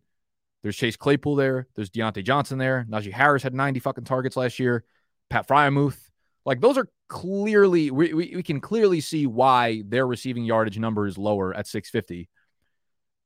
There's 0.62 0.76
Chase 0.76 0.98
Claypool 0.98 1.36
there. 1.36 1.68
There's 1.76 1.90
Diontae 1.90 2.24
Johnson 2.24 2.58
there. 2.58 2.86
Najee 2.90 3.14
Harris 3.14 3.42
had 3.42 3.54
90 3.54 3.80
fucking 3.80 4.04
targets 4.04 4.36
last 4.36 4.60
year. 4.60 4.84
Pat 5.30 5.48
Freiermuth. 5.48 5.98
Like 6.46 6.60
those 6.62 6.78
are 6.78 6.88
clearly, 7.08 7.92
we, 7.92 8.14
we, 8.14 8.36
we 8.36 8.44
can 8.44 8.60
clearly 8.60 9.00
see 9.00 9.26
why 9.26 9.84
their 9.88 10.06
receiving 10.06 10.44
yardage 10.44 10.80
number 10.80 11.08
is 11.08 11.18
lower 11.18 11.54
at 11.54 11.68
650. 11.68 12.30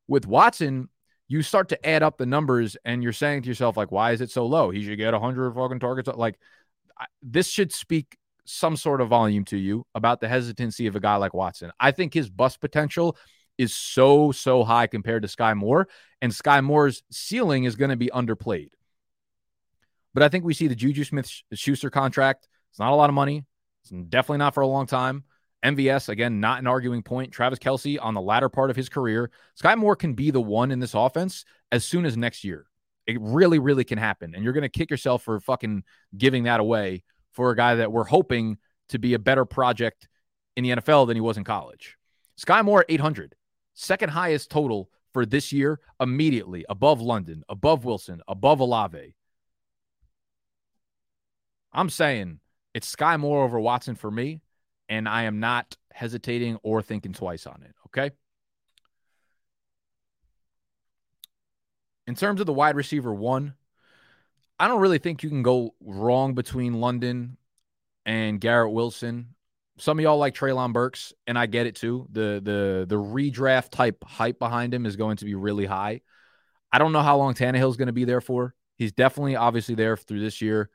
With 0.07 0.27
Watson, 0.27 0.89
you 1.27 1.41
start 1.41 1.69
to 1.69 1.87
add 1.87 2.03
up 2.03 2.17
the 2.17 2.25
numbers 2.25 2.77
and 2.85 3.01
you're 3.01 3.13
saying 3.13 3.43
to 3.43 3.47
yourself, 3.47 3.77
like, 3.77 3.91
why 3.91 4.11
is 4.11 4.21
it 4.21 4.29
so 4.29 4.45
low? 4.45 4.69
He 4.69 4.83
should 4.83 4.97
get 4.97 5.13
100 5.13 5.55
fucking 5.55 5.79
targets. 5.79 6.09
Like, 6.13 6.37
this 7.21 7.47
should 7.49 7.71
speak 7.73 8.17
some 8.45 8.75
sort 8.75 9.01
of 9.01 9.07
volume 9.07 9.45
to 9.45 9.57
you 9.57 9.85
about 9.95 10.19
the 10.19 10.27
hesitancy 10.27 10.87
of 10.87 10.95
a 10.95 10.99
guy 10.99 11.15
like 11.15 11.33
Watson. 11.33 11.71
I 11.79 11.91
think 11.91 12.13
his 12.13 12.29
bust 12.29 12.59
potential 12.59 13.17
is 13.57 13.75
so, 13.75 14.31
so 14.31 14.63
high 14.63 14.87
compared 14.87 15.21
to 15.21 15.27
Sky 15.27 15.53
Moore, 15.53 15.87
and 16.21 16.33
Sky 16.33 16.61
Moore's 16.61 17.03
ceiling 17.11 17.65
is 17.65 17.75
going 17.75 17.91
to 17.91 17.95
be 17.95 18.09
underplayed. 18.13 18.69
But 20.13 20.23
I 20.23 20.29
think 20.29 20.43
we 20.43 20.53
see 20.53 20.67
the 20.67 20.75
Juju 20.75 21.03
Smith 21.03 21.29
Schuster 21.53 21.89
contract. 21.89 22.47
It's 22.71 22.79
not 22.79 22.91
a 22.91 22.95
lot 22.95 23.09
of 23.09 23.15
money. 23.15 23.45
It's 23.83 23.91
definitely 24.09 24.39
not 24.39 24.53
for 24.53 24.61
a 24.61 24.67
long 24.67 24.87
time. 24.87 25.23
MVS, 25.63 26.09
again, 26.09 26.39
not 26.39 26.59
an 26.59 26.67
arguing 26.67 27.03
point. 27.03 27.31
Travis 27.31 27.59
Kelce 27.59 27.97
on 28.01 28.13
the 28.13 28.21
latter 28.21 28.49
part 28.49 28.69
of 28.69 28.75
his 28.75 28.89
career. 28.89 29.31
Sky 29.55 29.75
Moore 29.75 29.95
can 29.95 30.13
be 30.13 30.29
the 30.29 30.41
one 30.41 30.71
in 30.71 30.79
this 30.79 30.93
offense 30.93 31.45
as 31.71 31.85
soon 31.85 32.05
as 32.05 32.17
next 32.17 32.43
year. 32.43 32.65
It 33.05 33.17
really, 33.19 33.59
really 33.59 33.83
can 33.83 33.97
happen. 33.97 34.33
And 34.33 34.43
you're 34.43 34.53
going 34.53 34.63
to 34.63 34.69
kick 34.69 34.89
yourself 34.89 35.23
for 35.23 35.39
fucking 35.39 35.83
giving 36.17 36.43
that 36.43 36.59
away 36.59 37.03
for 37.31 37.51
a 37.51 37.55
guy 37.55 37.75
that 37.75 37.91
we're 37.91 38.03
hoping 38.05 38.57
to 38.89 38.99
be 38.99 39.13
a 39.13 39.19
better 39.19 39.45
project 39.45 40.07
in 40.55 40.63
the 40.63 40.71
NFL 40.71 41.07
than 41.07 41.17
he 41.17 41.21
was 41.21 41.37
in 41.37 41.43
college. 41.43 41.97
Sky 42.37 42.61
Moore, 42.61 42.85
800, 42.87 43.35
second 43.73 44.09
highest 44.09 44.49
total 44.49 44.89
for 45.13 45.25
this 45.25 45.51
year, 45.51 45.79
immediately 45.99 46.65
above 46.69 47.01
London, 47.01 47.43
above 47.49 47.85
Wilson, 47.85 48.21
above 48.27 48.59
Olave. 48.59 49.15
I'm 51.71 51.89
saying 51.89 52.39
it's 52.73 52.87
Sky 52.87 53.17
Moore 53.17 53.43
over 53.43 53.59
Watson 53.59 53.95
for 53.95 54.09
me 54.09 54.41
and 54.89 55.07
I 55.07 55.23
am 55.23 55.39
not 55.39 55.75
hesitating 55.91 56.57
or 56.63 56.81
thinking 56.81 57.13
twice 57.13 57.47
on 57.47 57.63
it. 57.63 57.73
Okay. 57.87 58.11
In 62.07 62.15
terms 62.15 62.39
of 62.39 62.45
the 62.45 62.53
wide 62.53 62.75
receiver 62.75 63.13
one, 63.13 63.55
I 64.59 64.67
don't 64.67 64.81
really 64.81 64.97
think 64.97 65.23
you 65.23 65.29
can 65.29 65.43
go 65.43 65.73
wrong 65.81 66.33
between 66.33 66.79
London 66.79 67.37
and 68.05 68.39
Garrett 68.39 68.71
Wilson. 68.71 69.35
Some 69.77 69.97
of 69.97 70.03
y'all 70.03 70.17
like 70.17 70.35
Treylon 70.35 70.73
Burks, 70.73 71.13
and 71.25 71.37
I 71.37 71.47
get 71.47 71.65
it 71.65 71.75
too. 71.75 72.07
The 72.11 72.41
the 72.43 72.85
the 72.87 72.95
redraft 72.95 73.69
type 73.69 74.03
hype 74.03 74.37
behind 74.37 74.73
him 74.73 74.85
is 74.85 74.95
going 74.95 75.17
to 75.17 75.25
be 75.25 75.35
really 75.35 75.65
high. 75.65 76.01
I 76.71 76.77
don't 76.77 76.91
know 76.91 77.01
how 77.01 77.17
long 77.17 77.33
Tannehill's 77.33 77.77
going 77.77 77.87
to 77.87 77.93
be 77.93 78.05
there 78.05 78.21
for. 78.21 78.53
He's 78.77 78.91
definitely 78.91 79.35
obviously 79.35 79.75
there 79.75 79.97
through 79.97 80.19
this 80.19 80.41
year. 80.41 80.69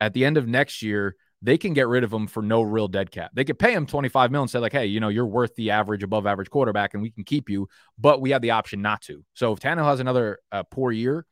At 0.00 0.12
the 0.12 0.24
end 0.24 0.36
of 0.36 0.46
next 0.46 0.82
year, 0.82 1.16
they 1.40 1.56
can 1.56 1.72
get 1.72 1.86
rid 1.86 2.02
of 2.02 2.12
him 2.12 2.26
for 2.26 2.42
no 2.42 2.62
real 2.62 2.88
dead 2.88 3.10
cap. 3.10 3.30
They 3.32 3.44
could 3.44 3.58
pay 3.58 3.72
him 3.72 3.86
25 3.86 4.32
mil 4.32 4.42
and 4.42 4.50
say, 4.50 4.58
like, 4.58 4.72
hey, 4.72 4.86
you 4.86 4.98
know, 4.98 5.08
you're 5.08 5.26
worth 5.26 5.54
the 5.54 5.70
average, 5.70 6.02
above 6.02 6.26
average 6.26 6.50
quarterback, 6.50 6.94
and 6.94 7.02
we 7.02 7.10
can 7.10 7.24
keep 7.24 7.48
you, 7.48 7.68
but 7.96 8.20
we 8.20 8.30
have 8.30 8.42
the 8.42 8.50
option 8.50 8.82
not 8.82 9.02
to. 9.02 9.24
So 9.34 9.52
if 9.52 9.60
Tannehill 9.60 9.88
has 9.88 10.00
another 10.00 10.40
uh, 10.50 10.64
poor 10.64 10.90
year, 10.90 11.26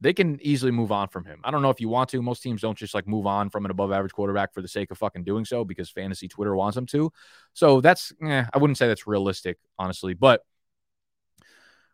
they 0.00 0.12
can 0.12 0.40
easily 0.40 0.72
move 0.72 0.90
on 0.90 1.08
from 1.08 1.24
him. 1.24 1.40
I 1.44 1.50
don't 1.50 1.62
know 1.62 1.70
if 1.70 1.80
you 1.80 1.88
want 1.88 2.08
to. 2.10 2.22
Most 2.22 2.42
teams 2.42 2.62
don't 2.62 2.76
just 2.76 2.94
like 2.94 3.06
move 3.06 3.26
on 3.26 3.50
from 3.50 3.64
an 3.64 3.70
above 3.70 3.92
average 3.92 4.12
quarterback 4.12 4.54
for 4.54 4.62
the 4.62 4.68
sake 4.68 4.90
of 4.90 4.98
fucking 4.98 5.24
doing 5.24 5.44
so 5.44 5.64
because 5.64 5.90
fantasy 5.90 6.26
Twitter 6.26 6.56
wants 6.56 6.74
them 6.74 6.86
to. 6.86 7.12
So 7.52 7.80
that's, 7.82 8.12
eh, 8.24 8.44
I 8.52 8.58
wouldn't 8.58 8.78
say 8.78 8.88
that's 8.88 9.06
realistic, 9.06 9.58
honestly. 9.78 10.14
But 10.14 10.42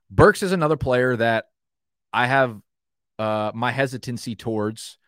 Burks 0.09 0.45
is 0.45 0.53
another 0.53 0.76
player 0.76 1.17
that 1.17 1.47
I 2.12 2.26
have 2.26 2.61
uh, 3.19 3.50
my 3.55 3.73
hesitancy 3.73 4.37
towards 4.37 4.99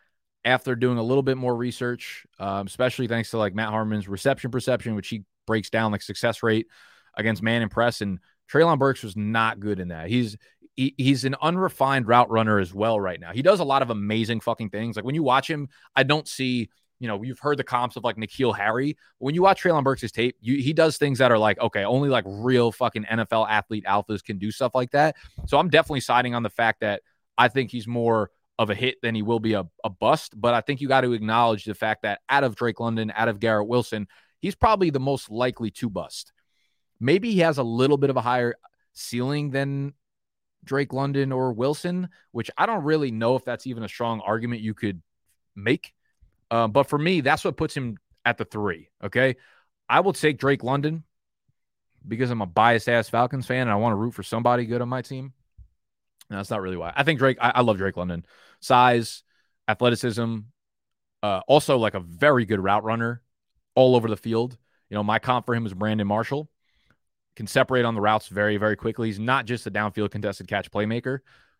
after 0.45 0.75
doing 0.75 0.97
a 0.97 1.03
little 1.03 1.23
bit 1.23 1.37
more 1.37 1.55
research, 1.55 2.25
um, 2.39 2.67
especially 2.67 3.07
thanks 3.07 3.31
to 3.31 3.37
like 3.37 3.53
Matt 3.53 3.69
Harmon's 3.69 4.07
reception 4.07 4.51
perception, 4.51 4.95
which 4.95 5.09
he 5.09 5.23
breaks 5.45 5.69
down 5.69 5.91
like 5.91 6.01
success 6.01 6.43
rate 6.43 6.67
against 7.15 7.43
man 7.43 7.61
and 7.61 7.71
press. 7.71 8.01
And 8.01 8.19
Treylon 8.51 8.79
Burks 8.79 9.03
was 9.03 9.15
not 9.15 9.59
good 9.59 9.79
in 9.79 9.89
that. 9.89 10.09
He's 10.09 10.37
he, 10.75 10.95
he's 10.97 11.25
an 11.25 11.35
unrefined 11.41 12.07
route 12.07 12.29
runner 12.29 12.57
as 12.57 12.73
well 12.73 12.99
right 12.99 13.19
now. 13.19 13.33
He 13.33 13.41
does 13.41 13.59
a 13.59 13.65
lot 13.65 13.81
of 13.81 13.89
amazing 13.89 14.39
fucking 14.39 14.69
things. 14.69 14.95
Like 14.95 15.03
when 15.03 15.15
you 15.15 15.23
watch 15.23 15.49
him, 15.49 15.67
I 15.95 16.03
don't 16.03 16.27
see 16.27 16.69
you 16.99 17.07
know, 17.07 17.23
you've 17.23 17.39
heard 17.39 17.57
the 17.57 17.63
comps 17.63 17.95
of 17.95 18.03
like 18.03 18.17
N'Keal 18.17 18.55
Harry. 18.55 18.97
When 19.19 19.33
you 19.33 19.41
watch 19.41 19.63
Treylon 19.63 19.83
Burks' 19.83 20.11
tape, 20.11 20.35
you, 20.41 20.61
he 20.61 20.73
does 20.73 20.97
things 20.97 21.19
that 21.19 21.31
are 21.31 21.37
like, 21.37 21.59
okay, 21.59 21.85
only 21.85 22.09
like 22.09 22.25
real 22.27 22.71
fucking 22.71 23.05
NFL 23.05 23.49
athlete 23.49 23.85
alphas 23.85 24.23
can 24.23 24.37
do 24.37 24.51
stuff 24.51 24.75
like 24.75 24.91
that. 24.91 25.15
So 25.47 25.57
I'm 25.57 25.69
definitely 25.69 26.01
siding 26.01 26.35
on 26.35 26.43
the 26.43 26.49
fact 26.49 26.81
that 26.81 27.01
I 27.37 27.47
think 27.47 27.71
he's 27.71 27.87
more 27.87 28.31
of 28.59 28.69
a 28.69 28.75
hit 28.75 29.01
than 29.01 29.15
he 29.15 29.21
will 29.21 29.39
be 29.39 29.53
a, 29.53 29.65
a 29.83 29.89
bust. 29.89 30.39
But 30.39 30.53
I 30.53 30.59
think 30.59 30.81
you 30.81 30.89
got 30.89 31.01
to 31.01 31.13
acknowledge 31.13 31.63
the 31.63 31.73
fact 31.73 32.03
that 32.03 32.19
out 32.27 32.43
of 32.43 32.55
Drake 32.55 32.81
London, 32.81 33.11
out 33.15 33.29
of 33.29 33.39
Garrett 33.39 33.67
Wilson, 33.67 34.07
he's 34.41 34.53
probably 34.53 34.89
the 34.89 34.99
most 34.99 35.31
likely 35.31 35.71
to 35.71 35.89
bust. 35.89 36.33
Maybe 36.99 37.31
he 37.31 37.39
has 37.39 37.57
a 37.57 37.63
little 37.63 37.97
bit 37.97 38.09
of 38.09 38.17
a 38.17 38.21
higher 38.21 38.55
ceiling 38.91 39.51
than 39.51 39.93
Drake 40.65 40.91
London 40.91 41.31
or 41.31 41.53
Wilson, 41.53 42.09
which 42.33 42.51
I 42.57 42.65
don't 42.65 42.83
really 42.83 43.11
know 43.11 43.37
if 43.37 43.45
that's 43.45 43.65
even 43.65 43.83
a 43.83 43.87
strong 43.87 44.19
argument 44.19 44.61
you 44.61 44.73
could 44.73 45.01
make. 45.55 45.93
Uh, 46.51 46.67
but 46.67 46.83
for 46.83 46.99
me, 46.99 47.21
that's 47.21 47.45
what 47.45 47.55
puts 47.55 47.75
him 47.75 47.97
at 48.25 48.37
the 48.37 48.43
three. 48.43 48.89
Okay. 49.01 49.37
I 49.87 50.01
will 50.01 50.11
take 50.11 50.37
Drake 50.37 50.63
London 50.63 51.05
because 52.05 52.29
I'm 52.29 52.41
a 52.41 52.45
biased 52.45 52.89
ass 52.89 53.07
Falcons 53.07 53.45
fan 53.45 53.61
and 53.61 53.71
I 53.71 53.75
want 53.75 53.93
to 53.93 53.97
root 53.97 54.13
for 54.13 54.23
somebody 54.23 54.65
good 54.65 54.81
on 54.81 54.89
my 54.89 55.01
team. 55.01 55.31
No, 56.29 56.37
that's 56.37 56.49
not 56.49 56.61
really 56.61 56.77
why. 56.77 56.93
I 56.95 57.03
think 57.03 57.19
Drake, 57.19 57.37
I, 57.39 57.53
I 57.55 57.61
love 57.61 57.77
Drake 57.77 57.97
London. 57.97 58.25
Size, 58.59 59.23
athleticism, 59.67 60.39
uh, 61.23 61.41
also 61.47 61.77
like 61.77 61.93
a 61.93 61.99
very 61.99 62.45
good 62.45 62.59
route 62.59 62.83
runner 62.83 63.21
all 63.75 63.95
over 63.95 64.07
the 64.07 64.17
field. 64.17 64.57
You 64.89 64.95
know, 64.95 65.03
my 65.03 65.19
comp 65.19 65.45
for 65.45 65.55
him 65.55 65.65
is 65.65 65.73
Brandon 65.73 66.07
Marshall. 66.07 66.49
Can 67.35 67.47
separate 67.47 67.85
on 67.85 67.95
the 67.95 68.01
routes 68.01 68.27
very, 68.27 68.57
very 68.57 68.75
quickly. 68.75 69.07
He's 69.07 69.19
not 69.19 69.45
just 69.45 69.65
a 69.67 69.71
downfield 69.71 70.11
contested 70.11 70.47
catch 70.47 70.69
playmaker, 70.71 71.19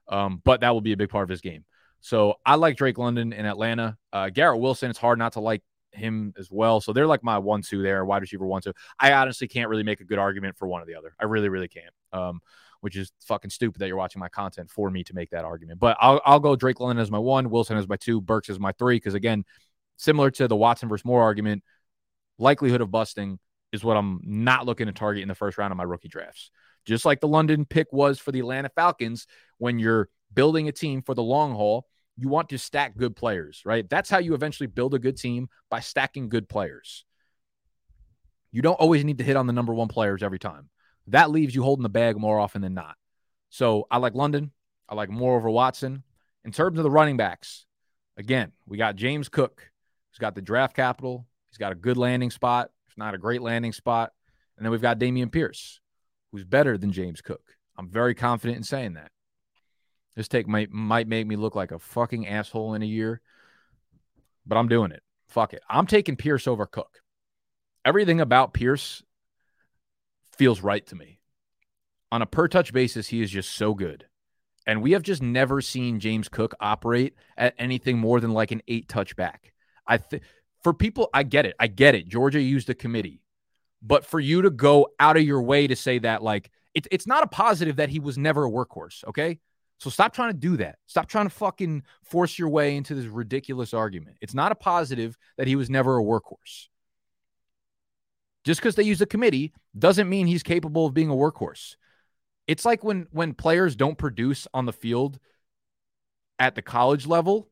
um, 0.09 0.41
but 0.43 0.61
that 0.61 0.71
will 0.71 0.81
be 0.81 0.91
a 0.91 0.97
big 0.97 1.09
part 1.09 1.23
of 1.23 1.29
his 1.29 1.41
game. 1.41 1.63
So 2.01 2.35
I 2.45 2.55
like 2.55 2.75
Drake 2.75 2.97
London 2.97 3.31
in 3.31 3.45
Atlanta. 3.45 3.97
Uh, 4.11 4.29
Garrett 4.29 4.59
Wilson, 4.59 4.89
it's 4.89 4.99
hard 4.99 5.19
not 5.19 5.33
to 5.33 5.39
like 5.39 5.61
him 5.91 6.33
as 6.37 6.49
well. 6.51 6.81
So 6.81 6.93
they're 6.93 7.07
like 7.07 7.23
my 7.23 7.37
one 7.37 7.61
two 7.61 7.81
there, 7.81 8.03
wide 8.03 8.21
receiver 8.21 8.45
one 8.45 8.61
two. 8.61 8.73
I 8.99 9.13
honestly 9.13 9.47
can't 9.47 9.69
really 9.69 9.83
make 9.83 10.01
a 10.01 10.05
good 10.05 10.19
argument 10.19 10.57
for 10.57 10.67
one 10.67 10.81
or 10.81 10.85
the 10.85 10.95
other. 10.95 11.15
I 11.19 11.25
really, 11.25 11.49
really 11.49 11.67
can't. 11.67 11.93
Um, 12.11 12.41
which 12.81 12.95
is 12.95 13.12
fucking 13.25 13.50
stupid 13.50 13.79
that 13.79 13.88
you're 13.88 13.98
watching 13.98 14.19
my 14.19 14.29
content 14.29 14.69
for 14.69 14.89
me 14.89 15.03
to 15.03 15.13
make 15.13 15.29
that 15.31 15.45
argument. 15.45 15.79
But 15.79 15.98
I'll, 16.00 16.21
I'll 16.25 16.39
go 16.39 16.55
Drake 16.55 16.79
London 16.79 17.01
as 17.01 17.12
my 17.12 17.19
one, 17.19 17.50
Wilson 17.50 17.77
as 17.77 17.88
my 17.88 17.98
two, 17.98 18.21
Burks 18.21 18.50
as 18.50 18.59
my 18.59 18.71
three. 18.74 18.95
Because 18.95 19.13
again, 19.13 19.43
similar 19.98 20.31
to 20.31 20.48
the 20.48 20.55
Watson 20.55 20.89
versus 20.89 21.05
Moore 21.05 21.21
argument, 21.21 21.63
likelihood 22.38 22.81
of 22.81 22.89
busting 22.89 23.38
is 23.71 23.83
what 23.83 23.98
I'm 23.98 24.21
not 24.24 24.65
looking 24.65 24.88
to 24.88 24.93
target 24.93 25.21
in 25.21 25.27
the 25.27 25.36
first 25.36 25.57
round 25.57 25.71
of 25.71 25.77
my 25.77 25.83
rookie 25.83 26.07
drafts. 26.07 26.51
Just 26.86 27.05
like 27.05 27.19
the 27.19 27.27
London 27.27 27.65
pick 27.65 27.88
was 27.91 28.17
for 28.17 28.31
the 28.31 28.39
Atlanta 28.39 28.69
Falcons, 28.69 29.27
when 29.57 29.77
you're 29.77 30.09
building 30.33 30.67
a 30.67 30.71
team 30.71 31.01
for 31.01 31.13
the 31.13 31.21
long 31.21 31.53
haul, 31.53 31.86
You 32.19 32.27
want 32.27 32.50
to 32.50 32.57
stack 32.57 32.98
good 32.98 33.15
players, 33.15 33.62
right? 33.63 33.89
That's 33.89 34.09
how 34.09 34.17
you 34.17 34.33
eventually 34.33 34.67
build 34.67 34.93
a 34.93 35.00
good 35.00 35.15
team 35.15 35.48
by 35.69 35.79
stacking 35.79 36.27
good 36.27 36.50
players. 36.50 37.05
You 38.51 38.62
don't 38.62 38.75
always 38.75 39.05
need 39.05 39.19
to 39.19 39.24
hit 39.24 39.38
on 39.38 39.48
the 39.48 39.53
number 39.53 39.74
one 39.74 39.88
players 39.88 40.21
every 40.21 40.39
time. 40.39 40.69
That 41.11 41.31
leaves 41.31 41.55
you 41.55 41.63
holding 41.63 41.83
the 41.83 41.89
bag 41.89 42.17
more 42.17 42.39
often 42.39 42.61
than 42.61 42.73
not. 42.73 42.95
So 43.49 43.87
I 43.89 43.97
like 43.97 44.13
London. 44.13 44.51
I 44.87 44.95
like 44.95 45.09
more 45.09 45.37
over 45.37 45.49
Watson. 45.49 46.03
In 46.45 46.51
terms 46.51 46.77
of 46.77 46.83
the 46.83 46.91
running 46.91 47.17
backs, 47.17 47.65
again, 48.17 48.51
we 48.65 48.77
got 48.77 48.95
James 48.95 49.29
Cook, 49.29 49.69
who's 50.09 50.19
got 50.19 50.35
the 50.35 50.41
draft 50.41 50.75
capital. 50.75 51.27
He's 51.49 51.57
got 51.57 51.71
a 51.71 51.75
good 51.75 51.97
landing 51.97 52.31
spot, 52.31 52.71
if 52.87 52.97
not 52.97 53.13
a 53.13 53.19
great 53.19 53.41
landing 53.41 53.73
spot. 53.73 54.11
And 54.57 54.65
then 54.65 54.71
we've 54.71 54.81
got 54.81 54.99
Dameon 54.99 55.31
Pierce, 55.31 55.79
who's 56.31 56.43
better 56.43 56.77
than 56.77 56.91
James 56.91 57.21
Cook. 57.21 57.41
I'm 57.77 57.89
very 57.89 58.13
confident 58.13 58.57
in 58.57 58.63
saying 58.63 58.93
that. 58.93 59.11
This 60.15 60.27
take 60.27 60.47
might 60.47 60.71
might 60.71 61.07
make 61.07 61.25
me 61.25 61.37
look 61.37 61.55
like 61.55 61.71
a 61.71 61.79
fucking 61.79 62.27
asshole 62.27 62.73
in 62.73 62.81
a 62.81 62.85
year, 62.85 63.21
but 64.45 64.57
I'm 64.57 64.67
doing 64.67 64.91
it. 64.91 65.01
Fuck 65.29 65.53
it. 65.53 65.61
I'm 65.69 65.87
taking 65.87 66.17
Pierce 66.17 66.47
over 66.47 66.65
Cook. 66.65 66.99
Everything 67.85 68.19
about 68.19 68.53
Pierce 68.53 69.01
feels 70.39 70.62
right 70.62 70.88
to 70.88 70.96
me. 70.96 71.19
On 72.13 72.22
a 72.22 72.25
per 72.25 72.48
touch 72.48 72.72
basis, 72.72 73.10
he 73.10 73.22
is 73.22 73.29
just 73.29 73.51
so 73.51 73.74
good. 73.74 74.05
And 74.65 74.81
we 74.81 74.93
have 74.93 75.03
just 75.03 75.22
never 75.22 75.60
seen 75.60 76.00
James 76.00 76.29
Cook 76.29 76.55
operate 76.62 77.13
at 77.38 77.55
anything 77.60 78.00
more 78.00 78.22
than 78.22 78.31
like 78.31 78.51
an 78.51 78.62
eight 78.69 78.88
touch 78.88 79.17
back. 79.17 79.51
I 79.86 79.98
think 79.98 80.24
for 80.63 80.74
people, 80.74 81.10
I 81.13 81.24
get 81.24 81.46
it. 81.46 81.55
I 81.60 81.67
get 81.67 81.93
it. 81.93 82.08
Georgia 82.08 82.41
used 82.41 82.69
a 82.69 82.74
committee. 82.74 83.22
But 83.81 84.05
for 84.05 84.19
you 84.19 84.41
to 84.43 84.50
go 84.50 84.88
out 84.98 85.17
of 85.17 85.24
your 85.24 85.41
way 85.41 85.67
to 85.67 85.75
say 85.75 86.00
that, 86.00 86.24
like, 86.24 86.51
it, 86.74 86.88
it's 86.89 87.08
not 87.08 87.24
a 87.24 87.27
positive 87.27 87.75
that 87.75 87.89
he 87.89 88.00
was 88.00 88.17
never 88.17 88.46
a 88.46 88.50
workhorse. 88.50 89.03
Okay. 89.08 89.39
So 89.79 89.89
stop 89.89 90.13
trying 90.13 90.31
to 90.31 90.38
do 90.38 90.55
that. 90.58 90.77
Stop 90.88 91.10
trying 91.10 91.25
to 91.25 91.36
fucking 91.36 91.84
force 92.03 92.39
your 92.39 92.50
way 92.50 92.77
into 92.77 92.96
this 92.96 93.08
ridiculous 93.08 93.74
argument. 93.74 94.17
It's 94.22 94.34
not 94.34 94.53
a 94.53 94.55
positive 94.55 95.17
that 95.38 95.48
he 95.48 95.58
was 95.58 95.69
never 95.69 96.00
a 96.00 96.03
workhorse. 96.03 96.68
Just 98.46 98.62
because 98.62 98.75
they 98.75 98.84
use 98.84 99.01
a 99.01 99.05
committee 99.05 99.53
doesn't 99.77 100.10
mean 100.10 100.27
he's 100.27 100.43
capable 100.43 100.86
of 100.86 100.93
being 100.93 101.10
a 101.10 101.15
workhorse. 101.15 101.75
It's 102.48 102.65
like 102.65 102.84
when 102.84 103.08
when 103.12 103.34
players 103.34 103.75
don't 103.75 103.98
produce 103.98 104.48
on 104.53 104.65
the 104.65 104.74
field 104.74 105.19
at 106.39 106.55
the 106.55 106.62
college 106.62 107.05
level 107.05 107.50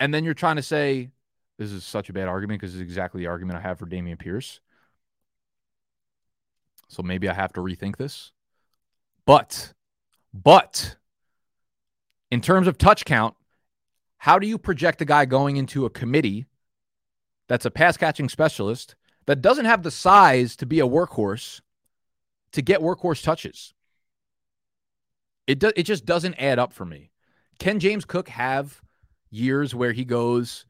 and 0.00 0.12
then 0.12 0.24
you're 0.24 0.34
trying 0.34 0.56
to 0.56 0.62
say 0.62 1.10
this 1.58 1.72
is 1.72 1.84
such 1.84 2.08
a 2.08 2.12
bad 2.12 2.28
argument 2.28 2.60
because 2.60 2.74
it's 2.74 2.82
exactly 2.82 3.22
the 3.22 3.26
argument 3.26 3.58
I 3.58 3.62
have 3.62 3.78
for 3.78 3.86
Dameon 3.86 4.18
Pierce. 4.18 4.60
So 6.88 7.02
maybe 7.02 7.28
I 7.28 7.34
have 7.34 7.52
to 7.54 7.60
rethink 7.60 7.96
this. 7.96 8.32
But, 9.26 9.74
but 10.32 10.96
in 12.30 12.40
terms 12.40 12.66
of 12.66 12.78
touch 12.78 13.04
count, 13.04 13.34
how 14.18 14.38
do 14.38 14.46
you 14.46 14.56
project 14.56 15.02
a 15.02 15.04
guy 15.04 15.24
going 15.24 15.56
into 15.56 15.84
a 15.84 15.90
committee 15.90 16.46
that's 17.48 17.64
a 17.64 17.70
pass 17.70 17.96
catching 17.96 18.28
specialist 18.28 18.94
that 19.26 19.42
doesn't 19.42 19.64
have 19.64 19.82
the 19.82 19.90
size 19.90 20.56
to 20.56 20.66
be 20.66 20.80
a 20.80 20.86
workhorse 20.86 21.60
to 22.52 22.62
get 22.62 22.80
workhorse 22.80 23.22
touches? 23.22 23.74
It, 25.46 25.58
do, 25.58 25.72
it 25.74 25.84
just 25.84 26.04
doesn't 26.04 26.34
add 26.34 26.58
up 26.58 26.72
for 26.72 26.84
me. 26.84 27.10
Can 27.58 27.80
James 27.80 28.04
Cook 28.04 28.28
have 28.28 28.80
years 29.30 29.74
where 29.74 29.92
he 29.92 30.04
goes 30.04 30.66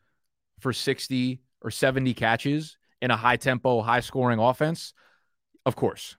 for 0.60 0.72
60 0.72 1.40
or 1.62 1.70
70 1.70 2.14
catches 2.14 2.76
in 3.02 3.10
a 3.10 3.16
high 3.16 3.36
tempo, 3.36 3.82
high 3.82 4.00
scoring 4.00 4.38
offense? 4.38 4.94
Of 5.66 5.76
course. 5.76 6.16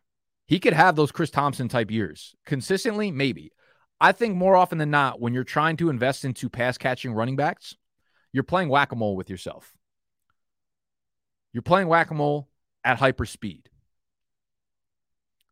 He 0.48 0.60
could 0.60 0.74
have 0.74 0.96
those 0.96 1.12
Chris 1.12 1.30
Thompson 1.30 1.68
type 1.68 1.92
years. 1.92 2.36
Consistently, 2.46 3.12
maybe. 3.12 3.52
I 4.02 4.12
think 4.12 4.36
more 4.36 4.56
often 4.56 4.78
than 4.78 4.92
not, 4.92 5.20
when 5.22 5.34
you're 5.34 5.44
trying 5.44 5.78
to 5.78 5.90
invest 5.90 6.26
into 6.26 6.50
pass 6.50 6.78
catching 6.78 7.14
running 7.14 7.36
backs, 7.36 7.76
you're 8.32 8.44
playing 8.44 8.70
whack 8.70 8.92
a 8.92 8.96
mole 8.96 9.16
with 9.16 9.30
yourself. 9.30 9.78
You're 11.54 11.62
playing 11.62 11.88
whack 11.88 12.12
a 12.12 12.14
mole 12.14 12.50
at 12.84 12.98
hyper 12.98 13.26
speed. 13.26 13.70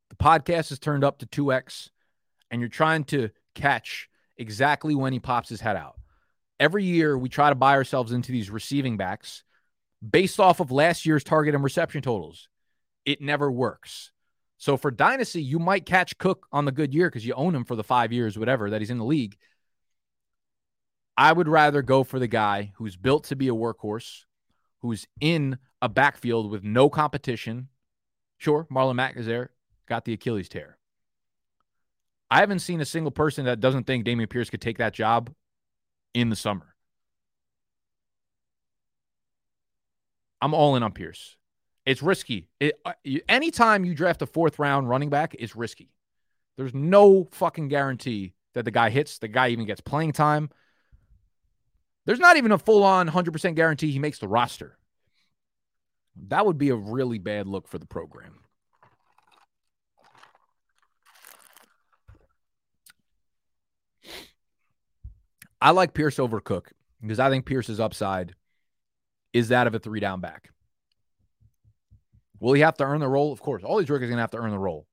The 0.10 0.16
podcast 0.16 0.72
is 0.72 0.80
turned 0.80 1.04
up 1.04 1.20
to 1.20 1.26
2x, 1.26 1.90
and 2.52 2.62
you're 2.62 2.70
trying 2.70 3.04
to 3.06 3.30
catch 3.56 4.10
exactly 4.38 4.96
when 4.96 5.14
he 5.14 5.20
pops 5.20 5.50
his 5.50 5.62
head 5.62 5.76
out 5.76 5.98
every 6.60 6.84
year 6.84 7.18
we 7.18 7.30
try 7.30 7.50
to 7.50 7.56
buy 7.56 7.74
ourselves 7.74 8.12
into 8.12 8.32
these 8.32 8.50
receiving 8.50 8.98
backs 8.98 9.44
based 10.08 10.40
off 10.40 10.60
of 10.60 10.72
last 10.72 11.06
year's 11.06 11.24
target 11.24 11.56
and 11.56 11.64
reception 11.64 12.02
totals. 12.02 12.50
It 13.06 13.22
never 13.22 13.52
works. 13.52 14.12
So 14.58 14.76
for 14.76 14.92
Dynasty, 14.92 15.42
you 15.42 15.60
might 15.60 15.86
catch 15.86 16.18
Cook 16.18 16.48
on 16.52 16.66
the 16.66 16.72
good 16.72 16.94
year 16.94 17.10
because 17.10 17.26
you 17.26 17.34
own 17.34 17.56
him 17.56 17.64
for 17.64 17.76
the 17.76 17.84
five 17.84 18.12
years, 18.12 18.38
whatever, 18.38 18.72
that 18.72 18.82
he's 18.82 18.90
in 18.90 18.98
the 18.98 19.06
league. 19.06 19.38
I 21.16 21.32
would 21.32 21.48
rather 21.48 21.82
go 21.82 22.04
for 22.04 22.20
the 22.20 22.28
guy 22.28 22.74
who's 22.76 22.96
built 22.96 23.26
to 23.26 23.36
be 23.36 23.48
a 23.48 23.54
workhorse, 23.54 24.24
who's 24.80 25.08
in 25.20 25.58
a 25.82 25.90
backfield 25.90 26.50
with 26.50 26.64
no 26.64 26.90
competition. 26.90 27.70
Sure, 28.38 28.68
Marlon 28.72 28.96
Mack 28.96 29.18
is 29.18 29.26
there, 29.26 29.52
got 29.88 30.06
the 30.06 30.14
Achilles 30.14 30.50
tear. 30.50 30.78
I 32.30 32.40
haven't 32.40 32.60
seen 32.60 32.82
a 32.82 32.86
single 32.86 33.12
person 33.12 33.46
that 33.46 33.60
doesn't 33.60 33.86
think 33.86 34.06
Dameon 34.06 34.30
Pierce 34.30 34.50
could 34.50 34.62
take 34.62 34.80
that 34.80 34.94
job 34.94 35.34
in 36.14 36.30
the 36.30 36.36
summer. 36.36 36.76
I'm 40.42 40.54
all 40.54 40.76
in 40.76 40.84
on 40.84 40.92
Pierce. 40.92 41.38
It's 41.86 42.04
risky. 42.04 42.50
It, 42.60 42.80
uh, 42.86 42.94
anytime 43.30 43.86
you 43.86 43.96
draft 43.96 44.22
a 44.22 44.26
fourth 44.26 44.60
round 44.60 44.90
running 44.90 45.10
back, 45.10 45.36
it's 45.40 45.56
risky. 45.56 45.90
There's 46.58 46.74
no 46.74 47.30
fucking 47.32 47.70
guarantee 47.70 48.34
that 48.54 48.66
the 48.66 48.72
guy 48.72 48.90
hits, 48.90 49.20
the 49.20 49.28
guy 49.28 49.50
even 49.50 49.66
gets 49.66 49.82
playing 49.82 50.12
time. 50.12 50.50
There's 52.06 52.20
not 52.20 52.38
even 52.38 52.52
a 52.52 52.58
full 52.58 52.84
on 52.84 53.10
100% 53.10 53.56
guarantee 53.56 53.92
he 53.92 54.00
makes 54.00 54.20
the 54.20 54.28
roster. 54.28 54.77
That 56.28 56.46
would 56.46 56.58
be 56.58 56.70
a 56.70 56.76
really 56.76 57.20
bad 57.20 57.48
look 57.48 57.68
for 57.68 57.78
the 57.78 57.86
program. 57.86 58.40
I 65.62 65.72
like 65.72 65.94
Pierce 65.94 66.20
over 66.20 66.40
Cook 66.40 66.72
because 67.02 67.20
I 67.20 67.30
think 67.30 67.46
Pierce's 67.46 67.80
upside 67.80 68.34
is 69.34 69.50
that 69.50 69.68
of 69.68 69.76
a 69.76 69.80
three 69.80 70.00
down 70.00 70.22
back. 70.22 70.50
Will 72.40 72.54
he 72.54 72.62
have 72.62 72.78
to 72.78 72.84
earn 72.84 73.00
the 73.00 73.08
role? 73.08 73.32
Of 73.32 73.42
course. 73.42 73.64
All 73.64 73.78
these 73.78 73.90
rookies 73.90 74.06
are 74.06 74.10
going 74.10 74.18
to 74.18 74.22
have 74.22 74.32
to 74.32 74.38
earn 74.38 74.52
the 74.52 74.60
role. 74.60 74.86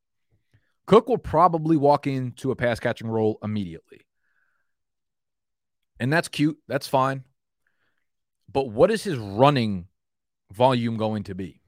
Cook 0.87 1.09
will 1.09 1.19
probably 1.19 1.77
walk 1.77 2.07
into 2.07 2.51
a 2.51 2.57
pass 2.57 2.81
catching 2.81 3.09
role 3.09 3.39
immediately. 3.43 4.01
And 6.01 6.13
that's 6.13 6.29
cute. 6.29 6.59
That's 6.69 6.89
fine. 6.89 7.25
But 8.51 8.69
what 8.71 8.91
is 8.91 9.03
his 9.03 9.19
running 9.19 9.87
volume 10.55 10.97
going 10.97 11.25
to 11.25 11.35
be? 11.35 11.61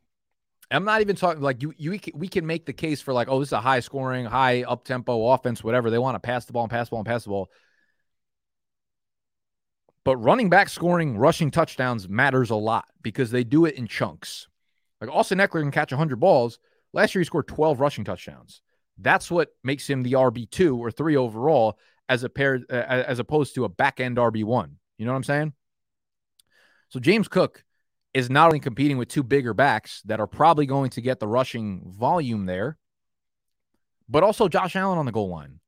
I'm 0.71 0.85
not 0.85 1.01
even 1.01 1.15
talking 1.15 1.43
like 1.43 1.63
you, 1.63 1.73
you 1.77 1.99
we 2.15 2.29
can 2.29 2.47
make 2.47 2.67
the 2.67 2.73
case 2.73 3.01
for 3.01 3.13
like, 3.13 3.29
oh, 3.29 3.39
this 3.39 3.51
is 3.51 3.53
a 3.53 3.61
high 3.61 3.81
scoring, 3.81 4.25
high 4.25 4.63
up 4.65 4.85
tempo 4.85 5.29
offense, 5.29 5.63
whatever. 5.63 5.91
They 5.91 5.99
want 5.99 6.17
to 6.17 6.21
pass 6.21 6.45
the 6.45 6.53
ball 6.53 6.65
and 6.65 6.71
pass 6.71 6.89
the 6.89 6.91
ball 6.91 7.01
and 7.01 7.07
pass 7.07 7.25
the 7.25 7.31
ball. 7.31 7.51
But 10.05 10.17
running 10.19 10.51
back 10.51 10.69
scoring 10.69 11.19
rushing 11.19 11.51
touchdowns 11.51 12.09
matters 12.09 12.51
a 12.51 12.57
lot 12.57 12.87
because 13.03 13.31
they 13.31 13.45
do 13.45 13.65
it 13.65 13.75
in 13.75 13.87
chunks. 13.87 14.49
Like 15.01 15.11
Austin 15.11 15.39
Ekeler 15.39 15.63
can 15.63 15.71
catch 15.71 15.93
100 15.93 16.17
balls. 16.17 16.59
Last 16.93 17.15
year, 17.15 17.21
he 17.21 17.27
scored 17.27 17.49
12 17.49 17.81
rushing 17.81 18.05
touchdowns. 18.05 18.63
That's 18.99 19.31
what 19.31 19.51
makes 19.63 19.89
him 19.89 20.03
the 20.03 20.13
RB2 20.13 20.79
or 20.79 20.91
three 20.91 21.17
overall 21.17 21.79
as 22.09 22.23
a 22.23 22.29
pair, 22.29 22.61
as 22.71 23.19
opposed 23.19 23.55
to 23.57 23.65
a 23.65 23.69
back 23.69 24.01
end 24.01 24.17
RB1. 24.17 24.71
You 24.97 25.07
know 25.07 25.13
what 25.13 25.17
I'm 25.17 25.25
saying? 25.25 25.53
So 26.89 27.01
James 27.01 27.29
Cook 27.29 27.65
is 28.17 28.31
not 28.31 28.47
only 28.47 28.61
competing 28.61 28.97
with 28.97 29.09
two 29.09 29.23
bigger 29.23 29.53
backs 29.53 30.01
that 30.07 30.21
are 30.21 30.27
probably 30.27 30.65
going 30.65 30.89
to 30.89 31.03
get 31.03 31.21
the 31.21 31.29
rushing 31.29 31.83
volume 31.87 32.47
there, 32.47 32.79
but 34.09 34.23
also 34.23 34.49
Josh 34.49 34.75
Allen 34.75 34.97
on 34.97 35.05
the 35.05 35.13
goal 35.13 35.29
line. 35.29 35.61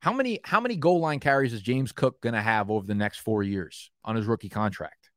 How 0.00 0.12
many 0.12 0.40
how 0.42 0.60
many 0.60 0.74
goal 0.74 0.98
line 0.98 1.20
carries 1.20 1.52
is 1.52 1.62
James 1.62 1.92
Cook 1.92 2.20
going 2.20 2.34
to 2.34 2.42
have 2.42 2.72
over 2.72 2.84
the 2.84 2.96
next 2.96 3.18
4 3.18 3.44
years 3.44 3.92
on 4.04 4.16
his 4.16 4.26
rookie 4.26 4.48
contract? 4.48 5.10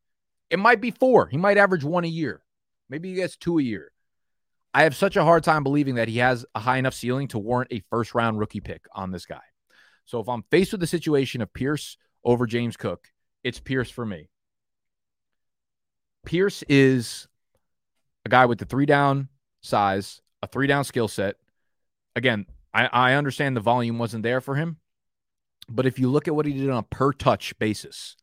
It 0.52 0.60
might 0.60 0.80
be 0.80 0.92
4. 0.92 1.30
He 1.30 1.38
might 1.38 1.58
average 1.58 1.84
1 1.84 2.04
a 2.04 2.08
year. 2.08 2.44
Maybe 2.88 3.10
he 3.10 3.16
gets 3.16 3.36
2 3.36 3.58
a 3.58 3.64
year. 3.64 3.92
I 4.72 4.84
have 4.84 4.96
such 4.96 5.16
a 5.16 5.24
hard 5.24 5.44
time 5.44 5.64
believing 5.64 5.96
that 5.96 6.08
he 6.08 6.20
has 6.20 6.46
a 6.54 6.60
high 6.60 6.78
enough 6.78 6.94
ceiling 6.94 7.30
to 7.30 7.40
warrant 7.40 7.74
a 7.74 7.82
first 7.90 8.14
round 8.14 8.38
rookie 8.38 8.62
pick 8.62 8.86
on 8.94 9.10
this 9.10 9.26
guy. 9.26 9.42
So 10.06 10.20
if 10.20 10.30
I'm 10.30 10.44
faced 10.52 10.72
with 10.74 10.82
the 10.82 10.88
situation 10.88 11.42
of 11.42 11.52
Pierce 11.52 11.98
over 12.24 12.46
James 12.46 12.78
Cook, 12.78 13.08
it's 13.44 13.60
Pierce 13.60 13.90
for 13.90 14.06
me. 14.06 14.30
Pierce 16.26 16.64
is 16.70 17.28
a 18.26 18.30
guy 18.30 18.46
with 18.46 18.60
the 18.60 18.66
three 18.66 18.86
down 18.86 19.30
size, 19.62 20.22
a 20.42 20.48
three 20.48 20.68
down 20.68 20.84
skill 20.84 21.08
set. 21.08 21.36
Again, 22.16 22.46
I, 22.74 22.88
I 22.88 23.14
understand 23.14 23.56
the 23.56 23.62
volume 23.62 23.98
wasn't 23.98 24.24
there 24.24 24.42
for 24.42 24.56
him, 24.56 24.78
but 25.68 25.86
if 25.86 26.00
you 26.00 26.10
look 26.10 26.28
at 26.28 26.36
what 26.36 26.46
he 26.46 26.54
did 26.54 26.70
on 26.70 26.78
a 26.78 26.84
per 26.84 27.14
touch 27.14 27.58
basis, 27.60 28.16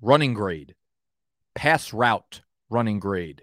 running 0.00 0.34
grade, 0.34 0.74
pass 1.54 1.92
route 1.92 2.42
running 2.68 2.98
grade, 2.98 3.42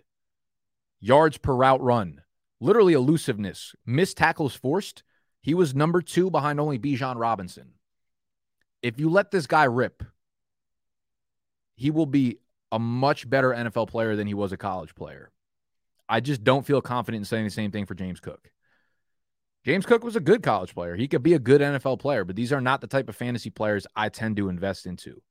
yards 0.99 1.37
per 1.37 1.55
route 1.55 1.81
run, 1.81 2.21
literally 2.59 2.93
elusiveness, 2.93 3.73
missed 3.85 4.17
tackles 4.17 4.55
forced, 4.55 5.03
he 5.41 5.53
was 5.53 5.73
number 5.75 6.01
two 6.01 6.29
behind 6.29 6.59
only 6.59 6.79
Bijan 6.79 7.15
Robinson. 7.17 7.73
if 8.81 8.99
you 8.99 9.09
let 9.09 9.31
this 9.31 9.47
guy 9.47 9.63
rip, 9.63 10.03
he 11.75 11.89
will 11.89 12.05
be 12.05 12.37
a 12.73 12.79
much 12.79 13.29
better 13.29 13.51
NFL 13.51 13.87
player 13.87 14.15
than 14.15 14.25
he 14.25 14.33
was 14.33 14.51
a 14.51 14.57
college 14.57 14.95
player. 14.95 15.31
I 16.09 16.21
just 16.21 16.43
don't 16.43 16.65
feel 16.65 16.81
confident 16.81 17.21
in 17.21 17.25
saying 17.25 17.43
the 17.43 17.51
same 17.51 17.69
thing 17.69 17.85
for 17.85 17.93
James 17.93 18.19
Cook. 18.19 18.49
James 19.63 19.85
Cook 19.85 20.03
was 20.03 20.15
a 20.15 20.19
good 20.19 20.41
college 20.41 20.73
player. 20.73 20.95
He 20.95 21.07
could 21.07 21.21
be 21.21 21.35
a 21.35 21.39
good 21.39 21.61
NFL 21.61 21.99
player, 21.99 22.25
but 22.25 22.35
these 22.35 22.51
are 22.51 22.59
not 22.59 22.81
the 22.81 22.87
type 22.87 23.09
of 23.09 23.15
fantasy 23.15 23.51
players 23.51 23.85
I 23.95 24.09
tend 24.09 24.37
to 24.37 24.49
invest 24.49 24.87
into. 24.87 25.21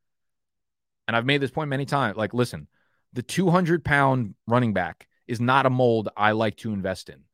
And 1.08 1.16
I've 1.16 1.26
made 1.26 1.40
this 1.40 1.50
point 1.50 1.68
many 1.68 1.84
times. 1.84 2.16
Like, 2.16 2.32
listen, 2.32 2.68
the 3.12 3.22
200 3.22 3.84
pound 3.84 4.36
running 4.46 4.72
back 4.72 5.08
is 5.26 5.40
not 5.40 5.66
a 5.66 5.70
mold 5.70 6.10
I 6.16 6.32
like 6.32 6.58
to 6.58 6.72
invest 6.72 7.08
in. 7.08 7.24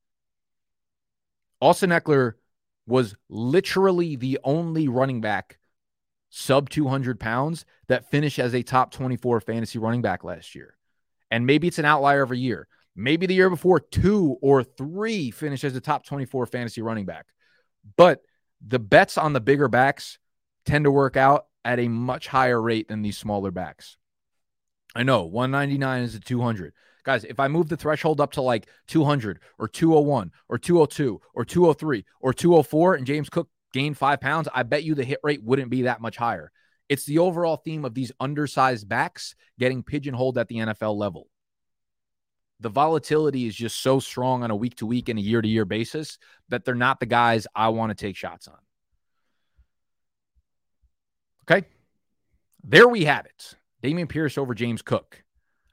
Austin 1.60 1.90
Ekeler 1.90 2.32
was 2.86 3.14
literally 3.28 4.16
the 4.16 4.38
only 4.42 4.88
running 4.88 5.20
back 5.20 5.57
sub 6.30 6.68
200 6.68 7.18
pounds 7.18 7.64
that 7.88 8.10
finished 8.10 8.38
as 8.38 8.54
a 8.54 8.62
top 8.62 8.92
24 8.92 9.40
fantasy 9.40 9.78
running 9.78 10.02
back 10.02 10.24
last 10.24 10.54
year. 10.54 10.76
And 11.30 11.46
maybe 11.46 11.68
it's 11.68 11.78
an 11.78 11.84
outlier 11.84 12.22
every 12.22 12.38
year. 12.38 12.68
Maybe 12.94 13.26
the 13.26 13.34
year 13.34 13.50
before, 13.50 13.80
two 13.80 14.36
or 14.42 14.64
three 14.64 15.30
finished 15.30 15.64
as 15.64 15.76
a 15.76 15.80
top 15.80 16.04
24 16.04 16.46
fantasy 16.46 16.82
running 16.82 17.06
back. 17.06 17.26
But 17.96 18.22
the 18.66 18.78
bets 18.78 19.16
on 19.16 19.32
the 19.32 19.40
bigger 19.40 19.68
backs 19.68 20.18
tend 20.64 20.84
to 20.84 20.90
work 20.90 21.16
out 21.16 21.46
at 21.64 21.78
a 21.78 21.88
much 21.88 22.26
higher 22.26 22.60
rate 22.60 22.88
than 22.88 23.02
these 23.02 23.16
smaller 23.16 23.50
backs. 23.50 23.96
I 24.94 25.02
know 25.02 25.24
199 25.24 26.02
is 26.02 26.14
a 26.14 26.20
200. 26.20 26.72
Guys, 27.04 27.24
if 27.24 27.38
I 27.38 27.48
move 27.48 27.68
the 27.68 27.76
threshold 27.76 28.20
up 28.20 28.32
to 28.32 28.42
like 28.42 28.68
200 28.88 29.38
or 29.58 29.68
201 29.68 30.32
or 30.48 30.58
202 30.58 31.20
or 31.34 31.44
203 31.44 32.04
or 32.20 32.34
204 32.34 32.94
and 32.94 33.06
James 33.06 33.30
Cook 33.30 33.48
gained 33.72 33.98
five 33.98 34.20
pounds, 34.20 34.48
I 34.52 34.62
bet 34.62 34.84
you 34.84 34.94
the 34.94 35.04
hit 35.04 35.20
rate 35.22 35.42
wouldn't 35.42 35.70
be 35.70 35.82
that 35.82 36.00
much 36.00 36.16
higher. 36.16 36.50
It's 36.88 37.04
the 37.04 37.18
overall 37.18 37.56
theme 37.56 37.84
of 37.84 37.94
these 37.94 38.12
undersized 38.18 38.88
backs 38.88 39.34
getting 39.58 39.82
pigeonholed 39.82 40.38
at 40.38 40.48
the 40.48 40.56
NFL 40.56 40.96
level 40.96 41.28
the 42.60 42.68
volatility 42.68 43.46
is 43.46 43.54
just 43.54 43.80
so 43.80 44.00
strong 44.00 44.42
on 44.42 44.50
a 44.50 44.56
week 44.56 44.76
to 44.76 44.86
week 44.86 45.08
and 45.08 45.18
a 45.18 45.22
year 45.22 45.40
to 45.40 45.48
year 45.48 45.64
basis 45.64 46.18
that 46.48 46.64
they're 46.64 46.74
not 46.74 47.00
the 47.00 47.06
guys 47.06 47.46
I 47.54 47.68
want 47.68 47.90
to 47.90 47.94
take 47.94 48.16
shots 48.16 48.48
on. 48.48 48.58
Okay. 51.50 51.66
There 52.64 52.88
we 52.88 53.04
have 53.04 53.26
it. 53.26 53.54
Dameon 53.82 54.08
Pierce 54.08 54.36
over 54.36 54.54
James 54.54 54.82
Cook. 54.82 55.22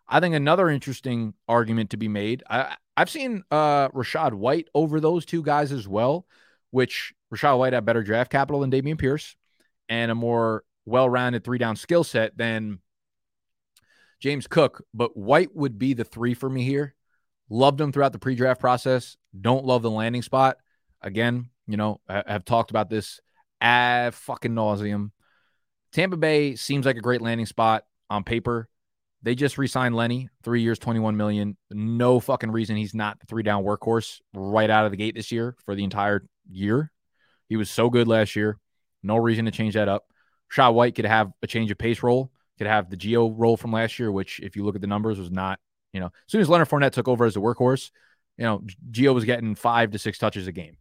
I 0.08 0.20
think 0.20 0.36
another 0.36 0.70
interesting 0.70 1.34
argument 1.48 1.90
to 1.90 1.98
be 1.98 2.08
made. 2.08 2.44
I, 2.48 2.76
have 2.96 3.10
seen 3.10 3.44
uh, 3.50 3.90
Rachaad 3.90 4.34
White 4.34 4.70
over 4.76 5.00
those 5.00 5.26
two 5.26 5.42
guys 5.42 5.72
as 5.72 5.88
well, 5.88 6.28
which 6.70 7.14
Rachaad 7.36 7.58
White 7.58 7.74
had 7.74 7.86
better 7.86 8.04
draft 8.04 8.32
capital 8.32 8.62
than 8.62 8.72
Dameon 8.72 8.98
Pierce 8.98 9.36
and 9.90 10.12
a 10.12 10.16
more 10.16 10.64
well 10.86 11.10
rounded 11.10 11.44
three 11.44 11.58
down 11.58 11.76
skill 11.76 12.04
set 12.04 12.38
than 12.38 12.80
James 14.20 14.48
Cook, 14.48 14.84
but 14.94 15.16
White 15.16 15.56
would 15.56 15.78
be 15.78 15.94
the 15.94 16.04
three 16.04 16.34
for 16.34 16.50
me 16.50 16.64
here. 16.64 16.96
Loved 17.50 17.80
him 17.80 17.92
throughout 17.92 18.12
the 18.12 18.20
pre 18.20 18.36
draft 18.36 18.60
process. 18.60 19.18
Don't 19.40 19.66
love 19.66 19.82
the 19.82 19.92
landing 19.92 20.22
spot. 20.22 20.58
Again, 21.02 21.50
you 21.68 21.78
know, 21.78 22.02
I 22.10 22.24
have 22.26 22.46
talked 22.46 22.72
about 22.72 22.90
this 22.90 23.20
ad 23.62 24.16
fucking 24.16 24.54
nauseum. 24.54 25.12
Tampa 25.92 26.18
Bay 26.18 26.56
seems 26.56 26.86
like 26.86 26.98
a 26.98 27.02
great 27.02 27.22
landing 27.22 27.46
spot 27.46 27.84
on 28.10 28.24
paper. 28.24 28.68
They 29.22 29.36
just 29.36 29.58
re-signed 29.58 29.96
Lenny, 29.96 30.30
three 30.44 30.62
years, 30.62 30.80
twenty-one 30.80 31.18
million. 31.18 31.58
No 31.72 32.20
fucking 32.20 32.52
reason 32.52 32.76
he's 32.78 32.96
not 32.96 33.20
the 33.20 33.26
three-down 33.28 33.64
workhorse 33.64 34.22
right 34.34 34.70
out 34.70 34.86
of 34.86 34.92
the 34.92 34.98
gate 34.98 35.16
this 35.16 35.32
year 35.32 35.56
for 35.66 35.76
the 35.76 35.84
entire 35.84 36.26
year. 36.50 36.92
He 37.48 37.58
was 37.58 37.70
so 37.70 37.90
good 37.90 38.08
last 38.08 38.36
year. 38.36 38.58
No 39.04 39.18
reason 39.18 39.46
to 39.46 39.52
change 39.52 39.76
that 39.76 39.88
up. 39.88 40.06
Shaw 40.50 40.72
White 40.72 40.96
could 40.96 41.06
have 41.06 41.32
a 41.42 41.48
change 41.48 41.72
of 41.72 41.78
pace 41.78 42.04
role 42.04 42.32
could 42.58 42.68
have 42.68 42.90
the 42.90 42.98
Gio 42.98 43.34
role 43.36 43.58
from 43.58 43.72
last 43.72 44.00
year, 44.00 44.12
which, 44.12 44.40
if 44.40 44.56
you 44.56 44.64
look 44.64 44.76
at 44.76 44.82
the 44.82 44.88
numbers, 44.88 45.20
was 45.20 45.32
not, 45.32 45.60
you 45.94 46.00
know, 46.00 46.08
as 46.08 46.12
soon 46.28 46.42
as 46.42 46.50
Leonard 46.50 46.70
Fournette 46.70 46.92
took 46.92 47.08
over 47.08 47.26
as 47.26 47.36
a 47.36 47.40
workhorse, 47.40 47.92
you 48.38 48.46
know, 48.46 48.62
Gio 48.92 49.14
was 49.14 49.26
getting 49.26 49.56
five 49.56 49.92
to 49.92 50.00
six 50.00 50.18
touches 50.18 50.48
a 50.48 50.52
game. 50.52 50.78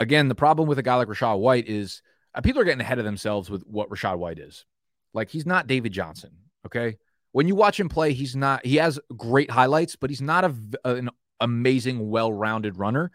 Again, 0.00 0.28
the 0.28 0.34
problem 0.34 0.68
with 0.68 0.78
a 0.78 0.82
guy 0.82 0.96
like 0.96 1.08
Rachaad 1.08 1.38
White 1.38 1.68
is 1.68 2.02
uh, 2.34 2.40
people 2.40 2.60
are 2.60 2.64
getting 2.64 2.80
ahead 2.80 2.98
of 2.98 3.04
themselves 3.04 3.48
with 3.48 3.62
what 3.62 3.90
Rachaad 3.90 4.18
White 4.18 4.38
is. 4.38 4.64
Like, 5.12 5.30
he's 5.30 5.46
not 5.46 5.66
David 5.66 5.92
Johnson. 5.92 6.32
Okay. 6.66 6.96
When 7.32 7.48
you 7.48 7.54
watch 7.54 7.78
him 7.78 7.88
play, 7.88 8.12
he's 8.12 8.36
not, 8.36 8.64
he 8.64 8.76
has 8.76 8.98
great 9.16 9.50
highlights, 9.50 9.96
but 9.96 10.10
he's 10.10 10.22
not 10.22 10.44
a, 10.44 10.54
an 10.84 11.10
amazing, 11.40 12.08
well 12.08 12.32
rounded 12.32 12.78
runner. 12.78 13.10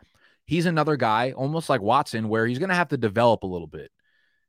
He's 0.50 0.66
another 0.66 0.98
guy, 0.98 1.34
almost 1.34 1.70
like 1.70 1.80
Watson, 1.80 2.28
where 2.28 2.48
he's 2.48 2.58
going 2.58 2.70
to 2.70 2.76
have 2.76 2.88
to 2.88 2.98
develop 2.98 3.44
a 3.44 3.48
little 3.48 3.68
bit. 3.68 3.92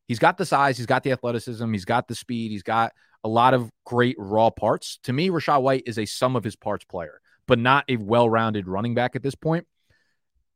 He's 0.08 0.18
got 0.18 0.38
the 0.38 0.46
size, 0.46 0.78
he's 0.78 0.86
got 0.86 1.02
the 1.02 1.12
athleticism, 1.12 1.70
he's 1.70 1.84
got 1.84 2.08
the 2.08 2.14
speed, 2.14 2.52
he's 2.52 2.62
got 2.62 2.94
a 3.22 3.28
lot 3.28 3.52
of 3.52 3.70
great 3.84 4.16
raw 4.18 4.48
parts. 4.48 4.98
To 5.02 5.12
me, 5.12 5.28
Rachaad 5.28 5.60
White 5.60 5.82
is 5.84 5.98
a 5.98 6.06
sum 6.06 6.36
of 6.36 6.42
his 6.42 6.56
parts 6.56 6.86
player, 6.86 7.20
but 7.46 7.58
not 7.58 7.84
a 7.86 7.98
well 7.98 8.30
rounded 8.30 8.66
running 8.66 8.94
back 8.94 9.14
at 9.14 9.22
this 9.22 9.34
point. 9.34 9.66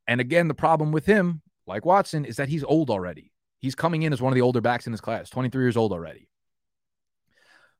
And 0.08 0.18
again, 0.18 0.48
the 0.48 0.54
problem 0.54 0.92
with 0.92 1.04
him, 1.04 1.42
like 1.66 1.84
Watson, 1.84 2.24
is 2.24 2.36
that 2.36 2.48
he's 2.48 2.64
old 2.64 2.88
already. 2.88 3.30
He's 3.58 3.74
coming 3.74 4.00
in 4.00 4.14
as 4.14 4.22
one 4.22 4.32
of 4.32 4.36
the 4.36 4.40
older 4.40 4.62
backs 4.62 4.86
in 4.86 4.94
his 4.94 5.02
class, 5.02 5.28
23 5.28 5.62
years 5.62 5.76
old 5.76 5.92
already. 5.92 6.26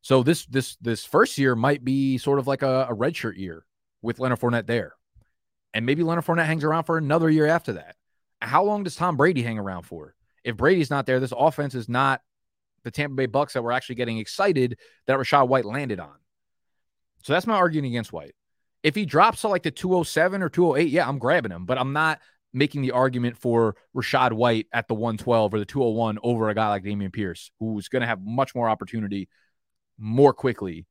So 0.02 0.22
this 0.22 0.44
this 0.44 0.76
this 0.82 1.06
first 1.06 1.38
year 1.38 1.56
might 1.56 1.82
be 1.82 2.18
sort 2.18 2.38
of 2.38 2.46
like 2.46 2.60
a, 2.60 2.88
a 2.90 2.94
redshirt 2.94 3.38
year 3.38 3.64
with 4.02 4.18
Leonard 4.18 4.40
Fournette 4.40 4.66
there. 4.66 4.96
And 5.74 5.84
maybe 5.84 6.02
Leonard 6.02 6.24
Fournette 6.24 6.46
hangs 6.46 6.64
around 6.64 6.84
for 6.84 6.96
another 6.96 7.28
year 7.28 7.46
after 7.46 7.74
that. 7.74 7.96
How 8.40 8.64
long 8.64 8.84
does 8.84 8.96
Tom 8.96 9.16
Brady 9.16 9.42
hang 9.42 9.58
around 9.58 9.82
for? 9.82 10.14
if 10.44 10.56
Brady's 10.56 10.90
not 10.90 11.06
there, 11.06 11.18
this 11.18 11.32
offense 11.36 11.74
is 11.74 11.88
not 11.88 12.20
the 12.84 12.90
Tampa 12.90 13.16
Bay 13.16 13.26
Bucks 13.26 13.54
that 13.54 13.64
we're 13.64 13.72
actually 13.72 13.94
getting 13.96 14.18
excited 14.18 14.78
that 15.06 15.18
Rachaad 15.18 15.48
White 15.48 15.64
landed 15.64 15.98
on. 15.98 16.14
So 17.22 17.32
that's 17.32 17.46
my 17.46 17.54
argument 17.54 17.90
against 17.90 18.12
White. 18.12 18.34
If 18.82 18.94
he 18.94 19.06
drops 19.06 19.40
to 19.40 19.48
like 19.48 19.62
the 19.62 19.70
207 19.70 20.42
or 20.42 20.50
208, 20.50 20.90
yeah, 20.90 21.08
I'm 21.08 21.18
grabbing 21.18 21.50
him, 21.50 21.64
but 21.64 21.78
I'm 21.78 21.94
not 21.94 22.20
making 22.52 22.82
the 22.82 22.92
argument 22.92 23.38
for 23.38 23.74
Rachaad 23.96 24.34
White 24.34 24.66
at 24.72 24.86
the 24.86 24.94
112 24.94 25.54
or 25.54 25.58
the 25.58 25.64
201 25.64 26.18
over 26.22 26.50
a 26.50 26.54
guy 26.54 26.68
like 26.68 26.84
Dameon 26.84 27.12
Pierce, 27.12 27.50
who's 27.58 27.88
going 27.88 28.02
to 28.02 28.06
have 28.06 28.20
much 28.22 28.54
more 28.54 28.68
opportunity 28.68 29.30
more 29.98 30.34
quickly, 30.34 30.84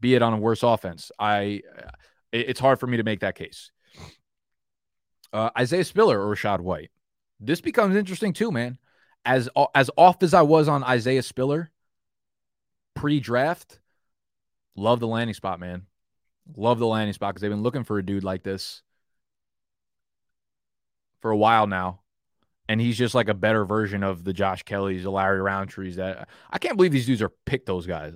be 0.00 0.14
it 0.14 0.22
on 0.22 0.32
a 0.32 0.38
worse 0.38 0.62
offense. 0.62 1.10
I, 1.18 1.62
it's 2.32 2.60
hard 2.60 2.80
for 2.80 2.86
me 2.86 2.96
to 2.96 3.02
make 3.02 3.20
that 3.20 3.34
case. 3.34 3.70
Uh, 5.32 5.50
Isaiah 5.58 5.84
Spiller 5.84 6.20
or 6.20 6.34
Rachaad 6.34 6.60
White 6.60 6.90
this 7.40 7.60
becomes 7.60 7.96
interesting 7.96 8.32
too, 8.32 8.50
man. 8.50 8.78
As 9.24 9.48
as 9.74 9.90
off 9.96 10.22
as 10.22 10.34
I 10.34 10.42
was 10.42 10.68
on 10.68 10.84
Isaiah 10.84 11.22
Spiller 11.22 11.70
pre-draft, 12.94 13.80
love 14.76 15.00
the 15.00 15.06
landing 15.06 15.34
spot, 15.34 15.60
man. 15.60 15.82
Love 16.56 16.78
the 16.78 16.86
landing 16.86 17.12
spot 17.12 17.34
because 17.34 17.42
they've 17.42 17.50
been 17.50 17.62
looking 17.62 17.84
for 17.84 17.98
a 17.98 18.06
dude 18.06 18.24
like 18.24 18.42
this 18.42 18.82
for 21.20 21.30
a 21.30 21.36
while 21.36 21.66
now. 21.66 22.00
And 22.68 22.80
he's 22.80 22.98
just 22.98 23.14
like 23.14 23.28
a 23.28 23.34
better 23.34 23.64
version 23.64 24.02
of 24.02 24.24
the 24.24 24.32
Josh 24.32 24.64
Kelleys, 24.64 25.02
the 25.02 25.10
Larry 25.10 25.40
Rountrees. 25.40 25.96
That 25.96 26.28
I 26.50 26.58
can't 26.58 26.76
believe 26.76 26.92
these 26.92 27.06
dudes 27.06 27.22
are 27.22 27.32
picked 27.46 27.66
those 27.66 27.86
guys. 27.86 28.14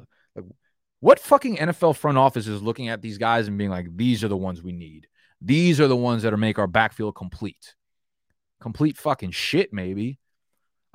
What 1.00 1.18
fucking 1.18 1.56
NFL 1.56 1.96
front 1.96 2.18
office 2.18 2.46
is 2.46 2.62
looking 2.62 2.88
at 2.88 3.02
these 3.02 3.18
guys 3.18 3.48
and 3.48 3.56
being 3.56 3.70
like, 3.70 3.96
these 3.96 4.22
are 4.22 4.28
the 4.28 4.36
ones 4.36 4.62
we 4.62 4.72
need. 4.72 5.08
These 5.40 5.80
are 5.80 5.88
the 5.88 5.96
ones 5.96 6.22
that 6.22 6.36
make 6.36 6.58
our 6.58 6.66
backfield 6.66 7.14
complete 7.14 7.74
complete 8.60 8.96
fucking 8.96 9.32
shit, 9.32 9.72
maybe. 9.72 10.18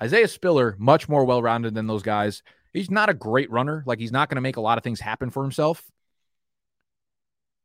Isaiah 0.01 0.27
Spiller, 0.27 0.75
much 0.77 1.09
more 1.09 1.25
well 1.25 1.41
rounded 1.41 1.73
than 1.73 1.87
those 1.87 2.03
guys. 2.03 2.43
He's 2.73 2.91
not 2.91 3.09
a 3.09 3.13
great 3.13 3.49
runner. 3.51 3.83
Like, 3.85 3.99
he's 3.99 4.11
not 4.11 4.29
going 4.29 4.35
to 4.35 4.41
make 4.41 4.57
a 4.57 4.61
lot 4.61 4.77
of 4.77 4.83
things 4.83 4.99
happen 4.99 5.29
for 5.29 5.43
himself. 5.43 5.89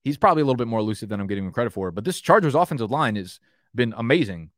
He's 0.03 0.17
probably 0.17 0.43
a 0.43 0.45
little 0.45 0.57
bit 0.57 0.69
more 0.69 0.81
elusive 0.81 1.09
than 1.09 1.21
I'm 1.21 1.27
getting 1.27 1.45
him 1.45 1.53
credit 1.53 1.73
for. 1.73 1.91
But 1.91 2.05
this 2.05 2.21
Chargers 2.21 2.55
offensive 2.55 2.91
line 2.91 3.17
has 3.17 3.41
been 3.75 3.93
amazing, 3.97 4.51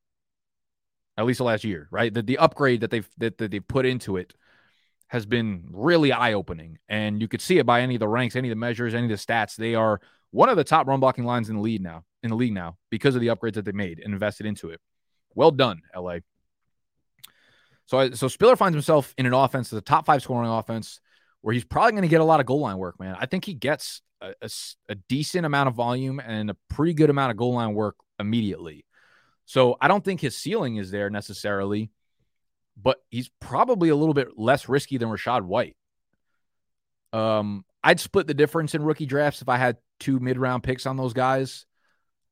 at 1.17 1.25
least 1.25 1.39
the 1.39 1.45
last 1.45 1.65
year, 1.65 1.89
right? 1.91 2.13
The, 2.13 2.23
the 2.23 2.39
upgrade 2.39 2.83
that 2.83 2.91
they've 2.91 3.09
that, 3.19 3.39
that 3.39 3.51
they've 3.51 3.67
put 3.67 3.87
into 3.87 4.17
it 4.17 4.35
has 5.13 5.27
been 5.27 5.63
really 5.71 6.11
eye 6.11 6.33
opening. 6.33 6.79
And 6.89 7.21
you 7.21 7.29
could 7.29 7.43
see 7.43 7.59
it 7.59 7.67
by 7.67 7.83
any 7.83 7.97
of 7.97 8.01
the 8.01 8.09
ranks, 8.09 8.35
any 8.35 8.49
of 8.49 8.53
the 8.53 8.57
measures, 8.57 8.95
any 8.95 9.05
of 9.05 9.11
the 9.11 9.17
stats. 9.17 9.57
They 9.57 9.75
are 9.75 10.01
one 10.31 10.49
of 10.49 10.57
the 10.57 10.65
top 10.65 10.87
run 10.87 11.01
blocking 11.01 11.27
lines 11.27 11.51
in 11.51 11.57
the 11.57 11.61
league 11.61 11.83
now, 11.83 12.05
in 12.23 12.31
the 12.31 12.37
league 12.37 12.55
now, 12.55 12.79
because 12.89 13.15
of 13.15 13.21
the 13.21 13.27
upgrades 13.27 13.55
that 13.55 13.67
they 13.67 13.73
made 13.73 14.01
and 14.03 14.15
invested 14.15 14.47
into 14.47 14.71
it. 14.71 14.81
Well 15.35 15.51
done, 15.51 15.83
LA. 15.95 16.21
So, 17.85 18.13
so 18.13 18.27
Spiller 18.27 18.57
finds 18.57 18.75
himself 18.75 19.13
in 19.19 19.27
an 19.27 19.35
offense, 19.35 19.69
the 19.69 19.83
top 19.83 20.07
five 20.07 20.23
scoring 20.23 20.49
offense, 20.49 20.99
where 21.43 21.53
he's 21.53 21.65
probably 21.65 21.93
going 21.93 22.03
to 22.03 22.09
get 22.09 22.23
a 22.23 22.25
lot 22.25 22.41
of 22.41 22.47
goal 22.47 22.61
line 22.61 22.79
work, 22.79 22.99
man. 22.99 23.15
I 23.21 23.27
think 23.27 23.45
he 23.45 23.53
gets 23.53 24.01
a, 24.23 24.33
a, 24.41 24.49
a, 24.89 24.95
decent 24.95 25.45
amount 25.45 25.69
of 25.69 25.75
volume 25.75 26.23
and 26.25 26.49
a 26.49 26.57
pretty 26.71 26.95
good 26.95 27.11
amount 27.11 27.33
of 27.33 27.37
goal 27.37 27.53
line 27.53 27.75
work 27.75 27.97
immediately. 28.19 28.87
So 29.45 29.77
I 29.79 29.89
don't 29.89 30.03
think 30.03 30.23
his 30.23 30.39
ceiling 30.39 30.77
is 30.77 30.91
there 30.91 31.11
necessarily, 31.11 31.91
but 32.81 32.99
he's 33.11 33.31
probably 33.41 33.89
a 33.89 33.97
little 33.97 34.15
bit 34.15 34.39
less 34.39 34.69
risky 34.69 34.99
than 34.99 35.09
Rachaad 35.09 35.43
White. 35.43 35.77
Um, 37.13 37.65
I'd 37.85 38.01
split 38.01 38.27
the 38.27 38.35
difference 38.35 38.75
in 38.75 38.83
rookie 38.83 39.07
drafts 39.07 39.43
if 39.43 39.49
I 39.49 39.57
had 39.57 39.77
two 40.01 40.19
mid 40.21 40.39
round 40.39 40.63
picks 40.63 40.87
on 40.87 40.97
those 40.97 41.13
guys. 41.13 41.67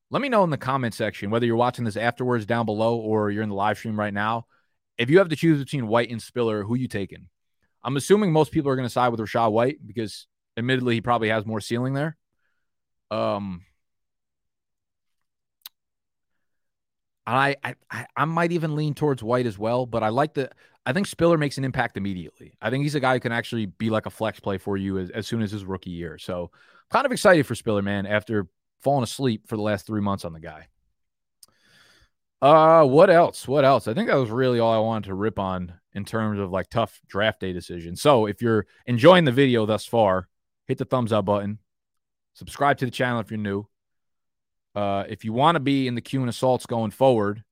Let 0.09 0.21
me 0.21 0.29
know 0.29 0.43
in 0.43 0.49
the 0.49 0.57
comment 0.57 0.93
section 0.93 1.29
whether 1.29 1.45
you're 1.45 1.55
watching 1.55 1.85
this 1.85 1.97
afterwards 1.97 2.45
down 2.45 2.65
below 2.65 2.97
or 2.97 3.31
you're 3.31 3.43
in 3.43 3.49
the 3.49 3.55
live 3.55 3.77
stream 3.77 3.97
right 3.97 4.13
now 4.13 4.45
if 5.01 5.09
you 5.09 5.17
have 5.17 5.29
to 5.29 5.35
choose 5.35 5.57
between 5.57 5.87
White 5.87 6.11
and 6.11 6.21
Spiller, 6.21 6.63
who 6.63 6.75
you 6.75 6.87
taking? 6.87 7.27
I'm 7.83 7.97
assuming 7.97 8.31
most 8.31 8.51
people 8.51 8.69
are 8.69 8.75
going 8.75 8.85
to 8.85 8.89
side 8.89 9.09
with 9.09 9.19
Rachaad 9.19 9.51
White 9.51 9.79
because, 9.83 10.27
admittedly, 10.55 10.93
he 10.93 11.01
probably 11.01 11.29
has 11.29 11.43
more 11.43 11.59
ceiling 11.59 11.93
there. 11.93 12.15
Um, 13.09 13.65
I, 17.37 17.55
I 17.89 18.05
I 18.15 18.25
might 18.25 18.51
even 18.51 18.75
lean 18.75 18.93
towards 18.93 19.23
White 19.23 19.45
as 19.45 19.57
well, 19.57 19.85
but 19.85 20.03
I 20.03 20.09
like 20.09 20.33
the. 20.33 20.49
I 20.85 20.93
think 20.93 21.05
Spiller 21.05 21.37
makes 21.37 21.59
an 21.59 21.63
impact 21.63 21.95
immediately. 21.95 22.53
I 22.61 22.71
think 22.71 22.83
he's 22.83 22.95
a 22.95 22.99
guy 22.99 23.13
who 23.13 23.19
can 23.19 23.31
actually 23.31 23.67
be 23.67 23.91
like 23.91 24.07
a 24.07 24.09
flex 24.09 24.39
play 24.39 24.57
for 24.57 24.77
you 24.77 24.97
as, 24.97 25.11
as 25.11 25.27
soon 25.27 25.43
as 25.43 25.51
his 25.51 25.63
rookie 25.63 25.91
year. 25.91 26.17
So, 26.17 26.49
kind 26.89 27.05
of 27.05 27.11
excited 27.11 27.45
for 27.45 27.53
Spiller, 27.53 27.83
man. 27.83 28.07
After 28.07 28.47
falling 28.81 29.03
asleep 29.03 29.47
for 29.47 29.55
the 29.55 29.61
last 29.61 29.85
three 29.85 30.01
months 30.01 30.25
on 30.25 30.33
the 30.33 30.39
guy. 30.39 30.67
Uh, 32.41 32.83
what 32.83 33.09
else? 33.11 33.47
What 33.47 33.63
else? 33.63 33.87
I 33.87 33.93
think 33.93 34.09
that 34.09 34.15
was 34.15 34.31
really 34.31 34.59
all 34.59 34.73
I 34.73 34.79
wanted 34.79 35.07
to 35.07 35.13
rip 35.13 35.37
on 35.37 35.73
in 35.93 36.05
terms 36.05 36.39
of 36.39 36.51
like 36.51 36.69
tough 36.69 36.99
draft 37.07 37.39
day 37.39 37.53
decisions. 37.53 38.01
So 38.01 38.25
if 38.25 38.41
you're 38.41 38.65
enjoying 38.87 39.25
the 39.25 39.31
video 39.31 39.65
thus 39.65 39.85
far, 39.85 40.27
hit 40.67 40.79
the 40.79 40.85
thumbs 40.85 41.11
up 41.11 41.25
button, 41.25 41.59
subscribe 42.33 42.77
to 42.79 42.85
the 42.85 42.91
channel 42.91 43.19
if 43.19 43.29
you're 43.29 43.37
new. 43.37 43.67
Uh, 44.75 45.03
if 45.09 45.25
you 45.25 45.33
want 45.33 45.55
to 45.55 45.59
be 45.59 45.87
in 45.87 45.95
the 45.95 46.01
Q 46.01 46.21
and 46.21 46.29
assaults 46.29 46.65
going 46.65 46.91
forward, 46.91 47.43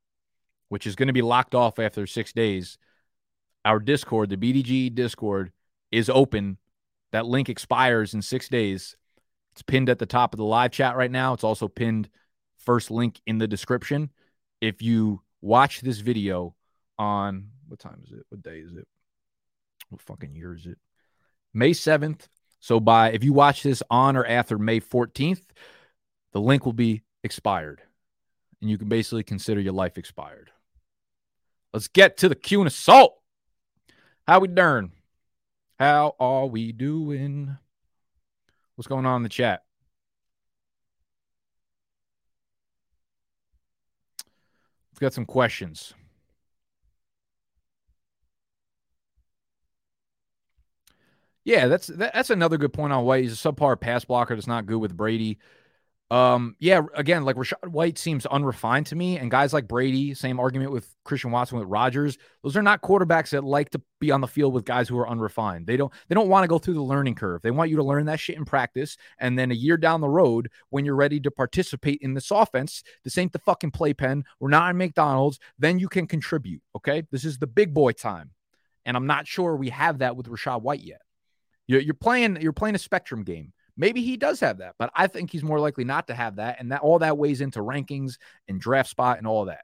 which 0.69 0.87
is 0.87 0.95
going 0.95 1.07
to 1.07 1.13
be 1.13 1.21
locked 1.21 1.55
off 1.55 1.79
after 1.79 2.07
six 2.07 2.31
days, 2.31 2.77
our 3.65 3.79
Discord, 3.79 4.29
the 4.29 4.37
BDG 4.37 4.93
Discord, 4.93 5.51
is 5.91 6.09
open. 6.09 6.57
That 7.11 7.25
link 7.25 7.49
expires 7.49 8.13
in 8.13 8.21
six 8.21 8.47
days. 8.47 8.95
It's 9.53 9.61
pinned 9.63 9.89
at 9.89 9.99
the 9.99 10.05
top 10.05 10.33
of 10.33 10.37
the 10.37 10.45
live 10.45 10.71
chat 10.71 10.95
right 10.95 11.11
now. 11.11 11.33
It's 11.33 11.43
also 11.43 11.67
pinned 11.67 12.09
first 12.57 12.91
link 12.91 13.19
in 13.25 13.37
the 13.37 13.47
description 13.47 14.11
if 14.61 14.81
you 14.81 15.21
watch 15.41 15.81
this 15.81 15.99
video 15.99 16.55
on 16.97 17.49
what 17.67 17.79
time 17.79 18.01
is 18.03 18.11
it? 18.11 18.25
What 18.29 18.41
day 18.41 18.59
is 18.59 18.75
it? 18.75 18.87
What 19.89 20.01
fucking 20.01 20.35
year 20.35 20.53
is 20.53 20.65
it? 20.65 20.77
May 21.53 21.71
7th. 21.71 22.27
So 22.59 22.79
by 22.79 23.11
if 23.11 23.23
you 23.23 23.33
watch 23.33 23.63
this 23.63 23.81
on 23.89 24.17
or 24.17 24.25
after 24.25 24.57
May 24.57 24.81
14th, 24.81 25.41
the 26.33 26.41
link 26.41 26.65
will 26.65 26.73
be 26.73 27.01
expired. 27.23 27.81
And 28.61 28.69
you 28.69 28.77
can 28.77 28.89
basically 28.89 29.23
consider 29.23 29.61
your 29.61 29.73
life 29.73 29.97
expired. 29.97 30.51
Let's 31.73 31.87
get 31.87 32.17
to 32.17 32.29
the 32.29 32.35
Q 32.35 32.61
and 32.61 32.67
assault. 32.67 33.19
How 34.27 34.39
we 34.39 34.47
darn? 34.47 34.91
How 35.79 36.15
are 36.19 36.45
we 36.45 36.71
doing? 36.71 37.57
What's 38.75 38.87
going 38.87 39.05
on 39.05 39.17
in 39.17 39.23
the 39.23 39.29
chat? 39.29 39.63
We've 44.91 44.99
got 44.99 45.13
some 45.13 45.25
questions. 45.25 45.93
Yeah, 51.45 51.67
that's 51.67 51.87
that, 51.87 52.13
that's 52.13 52.29
another 52.29 52.57
good 52.57 52.73
point 52.73 52.93
on 52.93 53.05
White. 53.05 53.23
He's 53.23 53.33
a 53.33 53.51
subpar 53.51 53.79
pass 53.79 54.05
blocker 54.05 54.35
that's 54.35 54.45
not 54.45 54.65
good 54.65 54.77
with 54.77 54.95
Brady. 54.95 55.39
Um, 56.11 56.55
yeah, 56.57 56.81
again, 56.95 57.23
like 57.23 57.35
Rachaad 57.35 57.67
White 57.67 57.99
seems 57.99 58.25
unrefined 58.25 58.87
to 58.87 58.95
me, 58.95 59.19
and 59.19 59.29
guys 59.29 59.53
like 59.53 59.67
Brady, 59.67 60.15
same 60.15 60.39
argument 60.39 60.71
with 60.71 60.95
Christian 61.03 61.29
Watson 61.29 61.59
with 61.59 61.67
Rodgers. 61.67 62.17
Those 62.41 62.57
are 62.57 62.63
not 62.63 62.81
quarterbacks 62.81 63.29
that 63.29 63.43
like 63.43 63.69
to 63.71 63.81
be 63.99 64.09
on 64.09 64.19
the 64.19 64.27
field 64.27 64.53
with 64.55 64.65
guys 64.65 64.89
who 64.89 64.97
are 64.97 65.07
unrefined. 65.07 65.67
They 65.67 65.77
don't 65.77 65.93
they 66.07 66.15
don't 66.15 66.27
want 66.27 66.45
to 66.45 66.47
go 66.47 66.57
through 66.57 66.73
the 66.73 66.81
learning 66.81 67.13
curve. 67.13 67.43
They 67.43 67.51
want 67.51 67.69
you 67.69 67.75
to 67.75 67.83
learn 67.83 68.05
that 68.05 68.19
shit 68.19 68.37
in 68.37 68.45
practice, 68.45 68.97
and 69.19 69.37
then 69.37 69.51
a 69.51 69.55
year 69.55 69.77
down 69.77 70.01
the 70.01 70.09
road, 70.09 70.49
when 70.71 70.83
you're 70.83 70.95
ready 70.95 71.19
to 71.19 71.29
participate 71.29 71.99
in 72.01 72.15
this 72.15 72.31
offense, 72.31 72.81
this 73.03 73.17
ain't 73.19 73.31
the 73.31 73.39
fucking 73.39 73.71
playpen. 73.71 74.23
We're 74.39 74.49
not 74.49 74.71
in 74.71 74.77
McDonald's. 74.77 75.39
Then 75.59 75.77
you 75.77 75.89
can 75.89 76.07
contribute. 76.07 76.63
Okay, 76.75 77.03
this 77.11 77.23
is 77.23 77.37
the 77.37 77.45
big 77.45 77.71
boy 77.71 77.91
time, 77.91 78.31
and 78.83 78.97
I'm 78.97 79.05
not 79.05 79.27
sure 79.27 79.55
we 79.55 79.69
have 79.69 79.99
that 79.99 80.15
with 80.15 80.27
Rachaad 80.27 80.63
White 80.63 80.81
yet. 80.81 81.01
You're, 81.67 81.81
you're 81.81 81.93
playing 81.93 82.41
you're 82.41 82.51
playing 82.51 82.73
a 82.73 82.79
spectrum 82.79 83.23
game. 83.23 83.53
Maybe 83.79 84.01
he 84.01 84.17
does 84.17 84.41
have 84.41 84.57
that, 84.57 84.75
but 84.77 84.91
I 84.93 85.07
think 85.07 85.31
he's 85.31 85.41
more 85.41 85.57
likely 85.57 85.85
not 85.85 86.07
to 86.07 86.13
have 86.13 86.35
that. 86.35 86.57
And 86.59 86.73
that 86.73 86.81
all 86.81 86.99
that 86.99 87.17
weighs 87.17 87.39
into 87.39 87.61
rankings 87.61 88.17
and 88.49 88.59
draft 88.59 88.89
spot 88.89 89.19
and 89.19 89.25
all 89.25 89.45
that. 89.45 89.61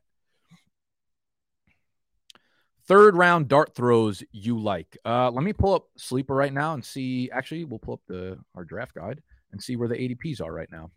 Third 2.88 3.18
round 3.18 3.50
dart 3.50 3.76
throws 3.76 4.24
you 4.32 4.58
like. 4.58 4.98
Uh, 5.04 5.30
let 5.32 5.44
me 5.44 5.52
pull 5.52 5.74
up 5.76 5.88
sleeper 5.98 6.34
right 6.34 6.54
now 6.54 6.74
and 6.74 6.86
see. 6.86 7.30
Actually, 7.30 7.66
we'll 7.66 7.80
pull 7.80 7.96
up 7.96 8.02
the 8.08 8.40
our 8.56 8.64
draft 8.64 8.96
guide 8.96 9.22
and 9.52 9.62
see 9.62 9.76
where 9.76 9.90
the 9.90 9.96
ADPs 9.96 10.40
are 10.40 10.54
right 10.54 10.72
now. 10.72 10.92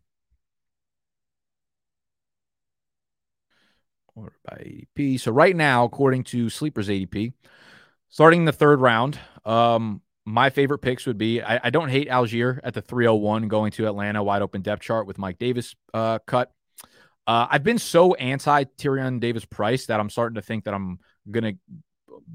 Or 4.14 4.32
by 4.44 4.58
ADP. 4.96 5.18
So 5.18 5.32
right 5.32 5.56
now, 5.56 5.82
according 5.84 6.22
to 6.24 6.50
Sleeper's 6.50 6.88
ADP, 6.88 7.32
starting 8.10 8.44
the 8.44 8.52
third 8.52 8.80
round, 8.80 9.18
um, 9.44 10.02
my 10.28 10.50
favorite 10.50 10.80
picks 10.80 11.06
would 11.06 11.16
be 11.16 11.40
I, 11.42 11.58
I, 11.64 11.70
don't 11.70 11.88
hate 11.88 12.08
Allgeier 12.08 12.60
at 12.62 12.74
the 12.74 12.82
301 12.82 13.48
going 13.48 13.72
to 13.72 13.86
Atlanta, 13.86 14.22
wide 14.22 14.42
open 14.42 14.60
depth 14.60 14.82
chart 14.82 15.06
with 15.06 15.16
Mike 15.16 15.38
Davis 15.38 15.74
uh, 15.94 16.18
cut. 16.26 16.52
Uh, 17.26 17.46
I've 17.50 17.64
been 17.64 17.78
so 17.78 18.14
anti 18.14 18.64
Tyrion 18.64 19.20
Davis 19.20 19.44
Price 19.44 19.86
that 19.86 20.00
I'm 20.00 20.10
starting 20.10 20.34
to 20.34 20.42
think 20.42 20.64
that 20.64 20.74
I'm 20.74 20.98
to 21.32 21.54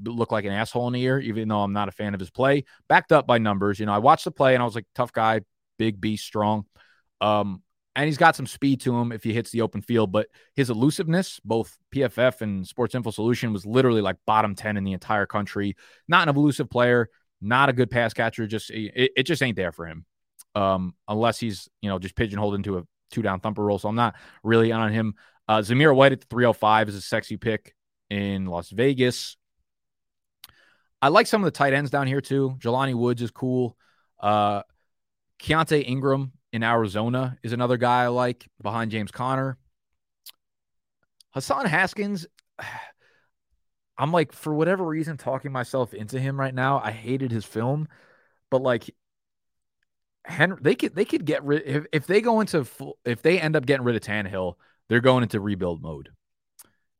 look 0.04 0.32
like 0.32 0.44
an 0.44 0.52
asshole 0.52 0.88
in 0.88 0.94
a 0.94 0.98
year, 0.98 1.20
even 1.20 1.48
though 1.48 1.60
I'm 1.60 1.72
not 1.72 1.88
a 1.88 1.92
fan 1.92 2.14
of 2.14 2.20
his 2.20 2.30
play. 2.30 2.64
Backed 2.88 3.12
up 3.12 3.26
by 3.26 3.38
numbers. 3.38 3.78
You 3.78 3.86
know, 3.86 3.92
I 3.92 3.98
watched 3.98 4.24
the 4.24 4.30
play 4.30 4.54
and 4.54 4.62
I 4.62 4.64
was 4.64 4.74
like, 4.74 4.86
tough 4.94 5.12
guy, 5.12 5.40
big 5.78 6.00
beast, 6.00 6.24
strong. 6.24 6.64
Um, 7.20 7.62
and 7.96 8.06
he's 8.06 8.18
got 8.18 8.34
some 8.34 8.46
speed 8.46 8.80
to 8.82 8.96
him 8.96 9.12
if 9.12 9.22
he 9.22 9.32
hits 9.32 9.50
the 9.50 9.60
open 9.60 9.82
field, 9.82 10.10
but 10.10 10.26
his 10.56 10.68
elusiveness, 10.68 11.40
both 11.44 11.76
PFF 11.94 12.40
and 12.40 12.66
Sports 12.66 12.96
Info 12.96 13.12
Solution, 13.12 13.52
was 13.52 13.64
literally 13.64 14.00
like 14.00 14.16
bottom 14.26 14.56
10 14.56 14.76
in 14.76 14.82
the 14.82 14.92
entire 14.94 15.26
country. 15.26 15.76
Not 16.08 16.28
an 16.28 16.36
elusive 16.36 16.68
player 16.68 17.08
not 17.40 17.68
a 17.68 17.72
good 17.72 17.90
pass 17.90 18.14
catcher. 18.14 18.46
Just 18.46 18.70
it, 18.70 19.12
it 19.16 19.22
just 19.24 19.42
ain't 19.42 19.56
there 19.56 19.72
for 19.72 19.86
him. 19.86 20.04
Um, 20.54 20.94
unless 21.08 21.40
he's 21.40 21.68
you 21.80 21.88
know 21.88 21.98
just 21.98 22.14
pigeonholed 22.14 22.54
into 22.54 22.78
a 22.78 22.84
two 23.10 23.22
down 23.22 23.40
thumper 23.40 23.62
role. 23.62 23.78
So 23.78 23.88
I'm 23.88 23.96
not 23.96 24.14
really 24.42 24.72
on 24.72 24.92
him. 24.92 25.14
Uh, 25.46 25.58
Zamir 25.58 25.94
White 25.94 26.12
at 26.12 26.20
the 26.20 26.26
305 26.26 26.88
is 26.88 26.94
a 26.94 27.00
sexy 27.00 27.36
pick 27.36 27.74
in 28.10 28.46
Las 28.46 28.70
Vegas. 28.70 29.36
I 31.02 31.08
like 31.08 31.26
some 31.26 31.42
of 31.42 31.44
the 31.46 31.56
tight 31.56 31.74
ends 31.74 31.90
down 31.90 32.06
here 32.06 32.22
too. 32.22 32.56
Jelani 32.58 32.94
Woods 32.94 33.20
is 33.20 33.30
cool. 33.30 33.76
Uh, 34.18 34.62
Keaontay 35.38 35.86
Ingram 35.86 36.32
in 36.52 36.62
Arizona 36.62 37.36
is 37.42 37.52
another 37.52 37.76
guy 37.76 38.04
I 38.04 38.06
like 38.08 38.48
behind 38.62 38.90
James 38.90 39.10
Conner. 39.10 39.58
Hassan 41.32 41.66
Haskins, 41.66 42.26
I'm 43.96 44.12
like, 44.12 44.32
for 44.32 44.52
whatever 44.54 44.84
reason, 44.84 45.16
talking 45.16 45.52
myself 45.52 45.94
into 45.94 46.18
him 46.18 46.38
right 46.38 46.54
now. 46.54 46.80
I 46.82 46.90
hated 46.90 47.30
his 47.30 47.44
film, 47.44 47.88
but 48.50 48.62
like 48.62 48.90
Henry, 50.24 50.58
they 50.60 50.74
could 50.74 50.94
they 50.94 51.04
could 51.04 51.24
get 51.24 51.44
rid 51.44 51.62
if, 51.64 51.86
if 51.92 52.06
they 52.06 52.20
go 52.20 52.40
into 52.40 52.64
full, 52.64 52.98
if 53.04 53.22
they 53.22 53.40
end 53.40 53.56
up 53.56 53.66
getting 53.66 53.84
rid 53.84 53.96
of 53.96 54.02
Tannehill, 54.02 54.54
they're 54.88 55.00
going 55.00 55.22
into 55.22 55.40
rebuild 55.40 55.82
mode. 55.82 56.10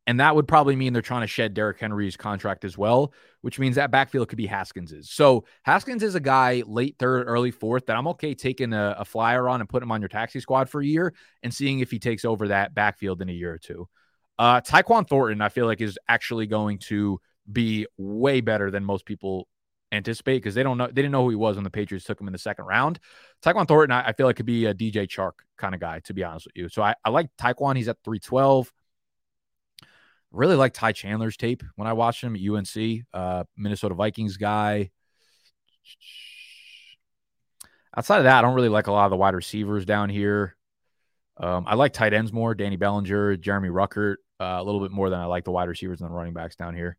And 0.06 0.20
that 0.20 0.34
would 0.36 0.46
probably 0.46 0.76
mean 0.76 0.92
they're 0.92 1.00
trying 1.00 1.22
to 1.22 1.26
shed 1.26 1.54
Derrick 1.54 1.80
Henry's 1.80 2.16
contract 2.16 2.66
as 2.66 2.76
well, 2.76 3.14
which 3.40 3.58
means 3.58 3.76
that 3.76 3.90
backfield 3.90 4.28
could 4.28 4.36
be 4.36 4.46
Haskins's. 4.46 5.10
So 5.10 5.46
Haskins 5.62 6.02
is 6.02 6.14
a 6.14 6.20
guy 6.20 6.62
late 6.66 6.96
third, 6.98 7.26
early 7.26 7.50
fourth 7.50 7.86
that 7.86 7.96
I'm 7.96 8.08
okay 8.08 8.34
taking 8.34 8.74
a, 8.74 8.96
a 8.98 9.04
flyer 9.06 9.48
on 9.48 9.60
and 9.60 9.68
putting 9.68 9.86
him 9.86 9.92
on 9.92 10.02
your 10.02 10.08
taxi 10.08 10.40
squad 10.40 10.68
for 10.68 10.82
a 10.82 10.86
year 10.86 11.14
and 11.42 11.54
seeing 11.54 11.80
if 11.80 11.90
he 11.90 11.98
takes 11.98 12.26
over 12.26 12.48
that 12.48 12.74
backfield 12.74 13.22
in 13.22 13.30
a 13.30 13.32
year 13.32 13.54
or 13.54 13.58
two. 13.58 13.88
Uh, 14.38 14.60
Tyquan 14.60 15.08
Thornton, 15.08 15.40
I 15.40 15.48
feel 15.48 15.66
like, 15.66 15.80
is 15.80 15.98
actually 16.08 16.46
going 16.46 16.78
to 16.78 17.20
be 17.50 17.86
way 17.96 18.40
better 18.40 18.70
than 18.70 18.84
most 18.84 19.04
people 19.04 19.48
anticipate 19.92 20.38
because 20.38 20.54
they 20.54 20.62
don't 20.62 20.76
know 20.76 20.86
they 20.86 20.92
didn't 20.92 21.12
know 21.12 21.22
who 21.22 21.30
he 21.30 21.36
was 21.36 21.56
when 21.56 21.64
the 21.64 21.70
Patriots 21.70 22.04
took 22.04 22.20
him 22.20 22.26
in 22.26 22.32
the 22.32 22.38
second 22.38 22.64
round. 22.64 22.98
Tyquan 23.42 23.68
Thornton, 23.68 23.92
I, 23.92 24.08
I 24.08 24.12
feel 24.12 24.26
like 24.26 24.36
could 24.36 24.46
be 24.46 24.66
a 24.66 24.74
DJ 24.74 25.06
Chark 25.06 25.32
kind 25.56 25.74
of 25.74 25.80
guy, 25.80 26.00
to 26.00 26.14
be 26.14 26.24
honest 26.24 26.46
with 26.46 26.56
you. 26.56 26.68
So 26.68 26.82
I, 26.82 26.94
I 27.04 27.10
like 27.10 27.28
Tyquan. 27.36 27.76
He's 27.76 27.88
at 27.88 27.98
312. 28.04 28.72
Really 30.32 30.56
like 30.56 30.74
Ty 30.74 30.92
Chandler's 30.92 31.36
tape 31.36 31.62
when 31.76 31.86
I 31.86 31.92
watched 31.92 32.24
him 32.24 32.34
at 32.34 32.42
UNC, 32.42 33.04
uh, 33.12 33.44
Minnesota 33.56 33.94
Vikings 33.94 34.36
guy. 34.36 34.90
Outside 37.96 38.18
of 38.18 38.24
that, 38.24 38.38
I 38.38 38.42
don't 38.42 38.56
really 38.56 38.68
like 38.68 38.88
a 38.88 38.92
lot 38.92 39.04
of 39.04 39.10
the 39.10 39.16
wide 39.16 39.36
receivers 39.36 39.84
down 39.84 40.08
here. 40.08 40.56
Um, 41.36 41.64
I 41.66 41.74
like 41.74 41.92
tight 41.92 42.12
ends 42.12 42.32
more, 42.32 42.54
Danny 42.54 42.76
Bellinger, 42.76 43.36
Jeremy 43.36 43.68
Ruckert 43.68 44.16
uh, 44.40 44.58
a 44.60 44.62
little 44.62 44.80
bit 44.80 44.90
more 44.92 45.10
than 45.10 45.20
I 45.20 45.24
like 45.26 45.44
the 45.44 45.50
wide 45.50 45.68
receivers 45.68 46.00
and 46.00 46.10
the 46.10 46.14
running 46.14 46.34
backs 46.34 46.56
down 46.56 46.74
here. 46.74 46.96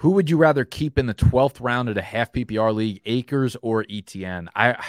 Who 0.00 0.12
would 0.12 0.30
you 0.30 0.36
rather 0.36 0.64
keep 0.64 0.96
in 0.96 1.06
the 1.06 1.14
12th 1.14 1.60
round 1.60 1.88
at 1.88 1.98
a 1.98 2.02
half 2.02 2.32
PPR 2.32 2.72
league, 2.72 3.00
Akers 3.04 3.56
or 3.62 3.82
ETN? 3.84 4.46
I 4.54 4.80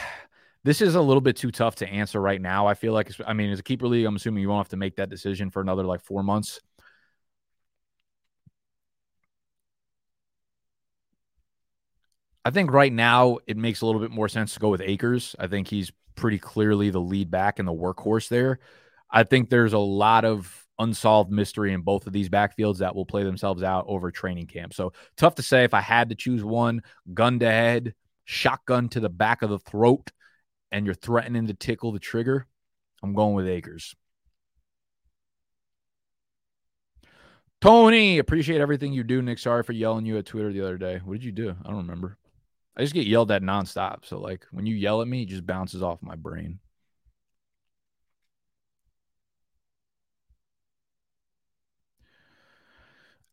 this 0.69 0.81
is 0.83 0.93
a 0.93 1.01
little 1.01 1.19
bit 1.19 1.35
too 1.35 1.49
tough 1.49 1.77
to 1.77 1.89
answer 1.89 2.21
right 2.21 2.39
now. 2.39 2.67
I 2.67 2.75
feel 2.75 2.93
like 2.93 3.09
I 3.25 3.33
mean, 3.33 3.49
as 3.49 3.57
a 3.57 3.63
keeper 3.63 3.87
league, 3.87 4.05
I'm 4.05 4.15
assuming 4.15 4.43
you 4.43 4.49
won't 4.49 4.59
have 4.59 4.69
to 4.69 4.77
make 4.77 4.97
that 4.97 5.09
decision 5.09 5.49
for 5.49 5.61
another 5.63 5.83
like 5.83 6.03
4 6.03 6.21
months. 6.21 6.59
I 12.45 12.51
think 12.51 12.71
right 12.71 12.93
now 12.93 13.39
it 13.47 13.57
makes 13.57 13.81
a 13.81 13.87
little 13.87 13.99
bit 13.99 14.11
more 14.11 14.29
sense 14.29 14.53
to 14.53 14.59
go 14.59 14.69
with 14.69 14.81
Akers. 14.81 15.35
I 15.39 15.47
think 15.47 15.67
he's 15.67 15.91
pretty 16.13 16.37
clearly 16.37 16.91
the 16.91 17.01
lead 17.01 17.31
back 17.31 17.57
and 17.57 17.67
the 17.67 17.73
workhorse 17.73 18.27
there. 18.29 18.59
I 19.09 19.23
think 19.23 19.49
there's 19.49 19.73
a 19.73 19.79
lot 19.79 20.23
of 20.23 20.67
unsolved 20.77 21.31
mystery 21.31 21.73
in 21.73 21.81
both 21.81 22.05
of 22.05 22.13
these 22.13 22.29
backfields 22.29 22.77
that 22.77 22.95
will 22.95 23.07
play 23.07 23.23
themselves 23.23 23.63
out 23.63 23.85
over 23.87 24.11
training 24.11 24.45
camp. 24.45 24.75
So 24.75 24.93
tough 25.17 25.33
to 25.35 25.41
say 25.41 25.63
if 25.63 25.73
I 25.73 25.81
had 25.81 26.09
to 26.09 26.15
choose 26.15 26.43
one, 26.43 26.83
gun 27.11 27.39
to 27.39 27.47
head, 27.47 27.95
shotgun 28.25 28.87
to 28.89 28.99
the 28.99 29.09
back 29.09 29.41
of 29.41 29.49
the 29.49 29.57
throat, 29.57 30.11
and 30.71 30.85
you're 30.85 30.95
threatening 30.95 31.47
to 31.47 31.53
tickle 31.53 31.91
the 31.91 31.99
trigger. 31.99 32.47
I'm 33.01 33.13
going 33.13 33.35
with 33.35 33.47
Akers. 33.47 33.95
Tony, 37.61 38.19
appreciate 38.19 38.61
everything 38.61 38.93
you 38.93 39.03
do, 39.03 39.21
Nick. 39.21 39.37
Sorry 39.37 39.63
for 39.63 39.73
yelling 39.73 40.05
you 40.05 40.17
at 40.17 40.25
Twitter 40.25 40.51
the 40.53 40.61
other 40.61 40.77
day. 40.77 41.01
What 41.03 41.15
did 41.15 41.23
you 41.25 41.31
do? 41.33 41.55
I 41.63 41.67
don't 41.67 41.77
remember. 41.77 42.17
I 42.77 42.81
just 42.81 42.93
get 42.93 43.07
yelled 43.07 43.31
at 43.31 43.41
nonstop. 43.41 44.05
So 44.05 44.19
like 44.19 44.45
when 44.51 44.65
you 44.65 44.75
yell 44.75 45.01
at 45.01 45.07
me, 45.07 45.23
it 45.23 45.29
just 45.29 45.45
bounces 45.45 45.83
off 45.83 46.01
my 46.01 46.15
brain. 46.15 46.59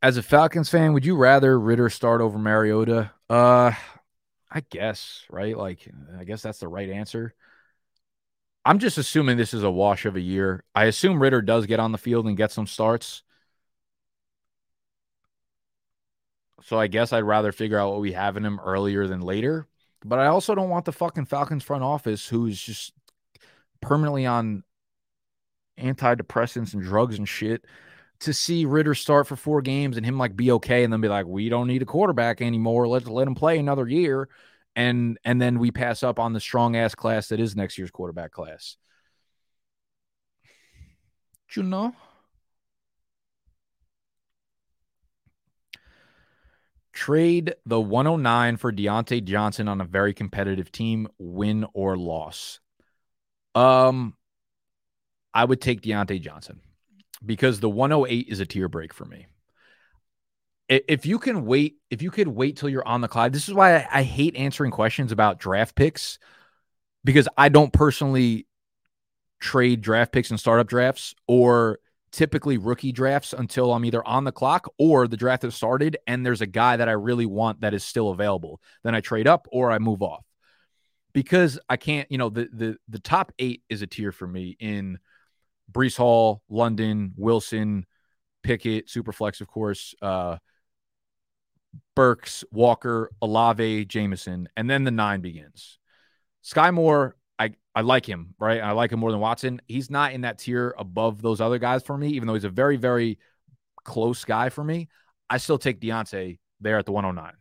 As 0.03 0.17
a 0.17 0.23
Falcons 0.23 0.69
fan, 0.69 0.93
would 0.93 1.05
you 1.07 1.17
rather 1.17 1.59
Ridder 1.59 1.89
start 1.91 2.21
over 2.21 2.39
Mariota? 2.39 3.13
Uh 3.31 3.73
I 4.51 4.61
guess, 4.61 5.25
right? 5.31 5.57
Like 5.57 5.89
I 6.19 6.25
guess 6.25 6.43
that's 6.43 6.61
the 6.61 6.69
right 6.69 6.89
answer. 6.89 7.35
I'm 8.65 8.79
just 8.79 8.99
assuming 8.99 9.37
this 9.37 9.55
is 9.55 9.63
a 9.63 9.71
wash 9.71 10.07
of 10.07 10.17
a 10.17 10.21
year. 10.21 10.65
I 10.75 10.85
assume 10.85 11.23
Ridder 11.23 11.41
does 11.41 11.67
get 11.67 11.79
on 11.79 11.93
the 11.93 11.99
field 11.99 12.27
and 12.27 12.37
get 12.37 12.51
some 12.51 12.67
starts. 12.67 13.23
So 16.63 16.79
I 16.79 16.89
guess 16.89 17.13
I'd 17.13 17.21
rather 17.21 17.53
figure 17.53 17.79
out 17.79 17.93
what 17.93 18.01
we 18.01 18.13
have 18.13 18.37
in 18.37 18.45
him 18.45 18.59
earlier 18.59 19.07
than 19.07 19.21
later. 19.21 19.69
But 20.05 20.19
I 20.19 20.27
also 20.27 20.55
don't 20.55 20.69
want 20.69 20.85
the 20.85 20.93
fucking 20.93 21.27
Falcons 21.27 21.63
front 21.63 21.85
office 21.85 22.27
who's 22.29 22.61
just 22.61 22.93
permanently 23.81 24.27
on 24.27 24.65
antidepressants 25.79 26.75
and 26.75 26.83
drugs 26.83 27.19
and 27.19 27.29
shit 27.29 27.65
to 28.21 28.33
see 28.33 28.65
Ridder 28.65 28.95
start 28.95 29.27
for 29.27 29.37
four 29.37 29.63
games 29.63 29.97
and 29.97 30.07
him 30.07 30.19
like 30.19 30.37
be 30.37 30.51
okay 30.53 30.85
and 30.85 30.93
then 30.93 31.01
be 31.01 31.09
like, 31.09 31.27
we 31.27 31.49
don't 31.49 31.67
need 31.67 31.83
a 31.83 31.87
quarterback 31.87 32.41
anymore. 32.41 32.89
Let's 32.89 33.07
let 33.07 33.29
him 33.29 33.35
play 33.35 33.59
another 33.59 33.87
year. 33.87 34.29
And 34.75 35.19
and 35.25 35.41
then 35.41 35.59
we 35.59 35.71
pass 35.71 36.03
up 36.03 36.19
on 36.19 36.33
the 36.33 36.41
strong 36.41 36.77
ass 36.77 36.95
class 36.95 37.29
that 37.29 37.41
is 37.41 37.57
next 37.57 37.79
year's 37.79 37.91
quarterback 37.91 38.33
class. 38.33 38.77
You 41.55 41.63
know? 41.63 41.95
Trade 46.93 47.55
the 47.67 47.81
109 47.81 48.57
for 48.57 48.73
Diontae 48.73 49.23
Johnson 49.23 49.69
on 49.69 49.81
a 49.81 49.85
very 49.85 50.15
competitive 50.15 50.73
team, 50.73 51.09
win 51.19 51.67
or 51.75 51.97
loss. 51.97 52.59
Um, 53.55 54.17
I 55.35 55.45
would 55.45 55.61
take 55.61 55.83
Diontae 55.83 56.21
Johnson 56.23 56.61
because 57.25 57.61
the 57.61 57.71
108 57.71 58.29
is 58.29 58.41
a 58.41 58.47
tier 58.47 58.69
break 58.69 58.93
for 58.93 59.05
me. 59.05 59.27
If 60.69 61.07
you 61.07 61.19
can 61.19 61.47
wait, 61.47 61.77
if 61.91 62.03
you 62.03 62.11
could 62.11 62.27
wait 62.27 62.57
till 62.57 62.69
you're 62.69 62.87
on 62.87 63.01
the 63.01 63.09
clock, 63.09 63.33
this 63.33 63.49
is 63.49 63.55
why 63.55 63.77
I, 63.77 63.89
I 63.93 64.03
hate 64.03 64.35
answering 64.35 64.73
questions 64.73 65.13
about 65.13 65.39
draft 65.39 65.77
picks 65.77 66.19
because 67.05 67.29
I 67.37 67.49
don't 67.49 67.73
personally 67.73 68.49
trade 69.41 69.81
draft 69.81 70.13
picks 70.13 70.31
and 70.31 70.41
startup 70.41 70.67
drafts 70.67 71.15
or 71.29 71.79
typically 72.11 72.59
rookie 72.59 72.93
drafts 72.93 73.33
until 73.33 73.73
I'm 73.73 73.85
either 73.85 74.07
on 74.07 74.25
the 74.25 74.33
clock 74.33 74.73
or 74.79 75.07
the 75.07 75.17
draft 75.17 75.43
has 75.43 75.55
started 75.55 75.99
and 76.07 76.25
there's 76.25 76.41
a 76.41 76.47
guy 76.47 76.77
that 76.79 76.89
I 76.89 76.93
really 76.93 77.27
want 77.27 77.61
that 77.61 77.75
is 77.75 77.85
still 77.85 78.09
available. 78.11 78.61
Then 78.83 78.95
I 78.95 79.01
trade 79.01 79.27
up 79.27 79.47
or 79.53 79.71
I 79.71 79.79
move 79.79 80.03
off. 80.03 80.25
Because 81.13 81.59
I 81.69 81.77
can't, 81.77 82.11
you 82.11 82.19
know, 82.19 82.29
the 82.29 82.49
the 82.53 82.77
the 82.89 82.99
top 82.99 83.33
8 83.39 83.63
is 83.71 83.81
a 83.81 83.87
tier 83.87 84.13
for 84.13 84.27
me 84.27 84.57
in 84.61 84.99
Breece 85.71 85.97
Hall, 85.97 86.43
London, 86.49 87.13
Wilson, 87.17 87.87
Pickett, 88.43 88.89
Superflex 88.89 89.41
of 89.41 89.49
course, 89.49 89.95
uh 90.03 90.39
Burks, 91.95 92.45
Walker, 92.51 93.11
Olave, 93.21 93.85
Jameson, 93.87 94.49
and 94.57 94.69
then 94.69 94.85
the 94.85 94.91
9 94.91 95.21
begins. 95.21 95.79
Skyy 96.45 96.73
Moore 96.73 97.17
I 97.39 97.53
I 97.75 97.83
like 97.83 98.07
him, 98.07 98.35
right? 98.39 98.61
I 98.61 98.73
like 98.73 98.93
him 98.93 99.01
more 99.01 99.11
than 99.11 99.21
Watson. 99.21 99.61
He's 99.67 99.91
not 99.91 100.13
in 100.13 100.23
that 100.23 100.39
tier 100.39 100.75
above 100.79 101.21
those 101.23 101.41
other 101.41 101.59
guys 101.59 101.83
for 101.83 101.97
me, 101.97 102.09
even 102.11 102.27
though 102.27 102.35
he's 102.35 102.45
a 102.45 102.51
very, 102.51 102.77
very 102.77 103.19
close 103.85 104.25
guy 104.25 104.49
for 104.49 104.65
me. 104.65 104.89
I 105.29 105.39
still 105.39 105.59
take 105.59 105.81
Diontae 105.81 106.39
there 106.61 106.79
at 106.79 106.87
the 106.87 106.93
109. 106.93 107.33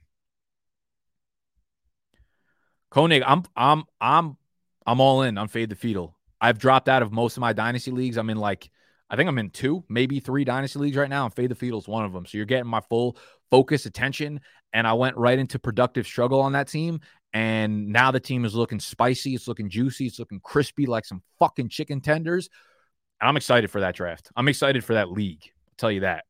Koenig, 2.90 3.24
I'm 3.26 3.44
I'm 3.56 3.84
I'm 4.00 4.38
I'm 4.86 5.00
all 5.00 5.22
in 5.22 5.38
on 5.38 5.48
fade 5.48 5.70
the 5.70 5.76
fetal. 5.76 6.18
I've 6.42 6.58
dropped 6.58 6.90
out 6.90 7.02
of 7.02 7.12
most 7.12 7.38
of 7.38 7.42
my 7.42 7.54
dynasty 7.54 7.92
leagues. 7.92 8.18
I'm 8.18 8.30
in 8.30 8.38
like 8.38 8.70
I 9.10 9.16
think 9.16 9.28
I'm 9.28 9.38
in 9.38 9.52
two, 9.52 9.84
maybe 9.88 10.20
three 10.20 10.44
dynasty 10.44 10.80
leagues 10.80 10.98
right 10.98 11.10
now, 11.10 11.26
and 11.26 11.34
fade 11.34 11.52
the 11.52 11.56
fetal 11.56 11.80
is 11.80 11.88
one 11.88 12.06
of 12.06 12.14
them. 12.14 12.26
So 12.26 12.38
you're 12.38 12.46
getting 12.46 12.70
my 12.70 12.82
full 12.82 13.18
focus, 13.52 13.86
attention, 13.86 14.42
and 14.74 14.88
I 14.88 14.94
went 14.94 15.16
right 15.16 15.38
into 15.38 15.60
productive 15.60 16.08
struggle 16.08 16.42
on 16.42 16.54
that 16.54 16.68
team. 16.68 17.00
And 17.34 17.90
now 17.90 18.12
the 18.12 18.20
team 18.20 18.46
is 18.46 18.56
looking 18.56 18.80
spicy. 18.80 19.36
It's 19.36 19.48
looking 19.48 19.70
juicy. 19.70 20.08
It's 20.08 20.20
looking 20.20 20.40
crispy 20.40 20.86
like 20.86 21.06
some 21.06 21.22
fucking 21.38 21.70
chicken 21.70 22.02
tenders. 22.02 22.50
I'm 23.22 23.38
excited 23.38 23.70
for 23.72 23.82
that 23.82 23.96
draft. 23.96 24.30
I'm 24.36 24.48
excited 24.48 24.84
for 24.84 24.94
that 24.94 25.12
league. 25.12 25.44
I'll 25.44 25.74
tell 25.78 25.92
you 25.92 26.02
that. 26.02 26.26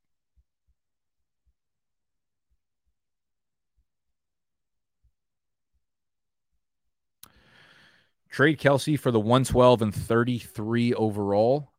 Trade 8.36 8.60
Kelce 8.60 9.00
for 9.00 9.12
the 9.12 9.20
112 9.20 9.82
and 9.82 9.96
33 9.96 10.94
overall. 10.94 11.72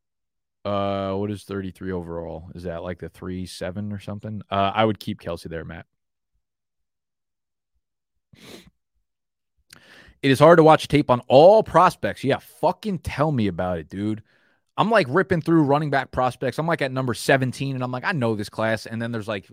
Uh, 0.64 1.12
what 1.12 1.30
is 1.30 1.44
33 1.44 1.92
overall? 1.92 2.50
Is 2.54 2.62
that 2.62 2.82
like 2.82 2.98
the 2.98 3.10
three 3.10 3.44
seven 3.44 3.92
or 3.92 3.98
something? 3.98 4.40
Uh, 4.50 4.72
I 4.74 4.86
would 4.86 4.98
keep 4.98 5.20
Kelce 5.20 5.50
there, 5.50 5.66
Matt. 5.66 5.84
It 10.22 10.30
is 10.30 10.38
hard 10.38 10.56
to 10.56 10.62
watch 10.62 10.88
tape 10.88 11.10
on 11.10 11.20
all 11.28 11.62
prospects. 11.62 12.24
Yeah, 12.24 12.38
fucking 12.38 13.00
tell 13.00 13.30
me 13.30 13.48
about 13.48 13.76
it, 13.76 13.90
dude. 13.90 14.22
I'm 14.78 14.90
like 14.90 15.08
ripping 15.10 15.42
through 15.42 15.64
running 15.64 15.90
back 15.90 16.10
prospects. 16.10 16.58
I'm 16.58 16.66
like 16.66 16.80
at 16.80 16.90
number 16.90 17.12
17, 17.12 17.74
and 17.74 17.84
I'm 17.84 17.92
like, 17.92 18.06
I 18.06 18.12
know 18.12 18.34
this 18.34 18.48
class. 18.48 18.86
And 18.86 19.02
then 19.02 19.12
there's 19.12 19.28
like 19.28 19.46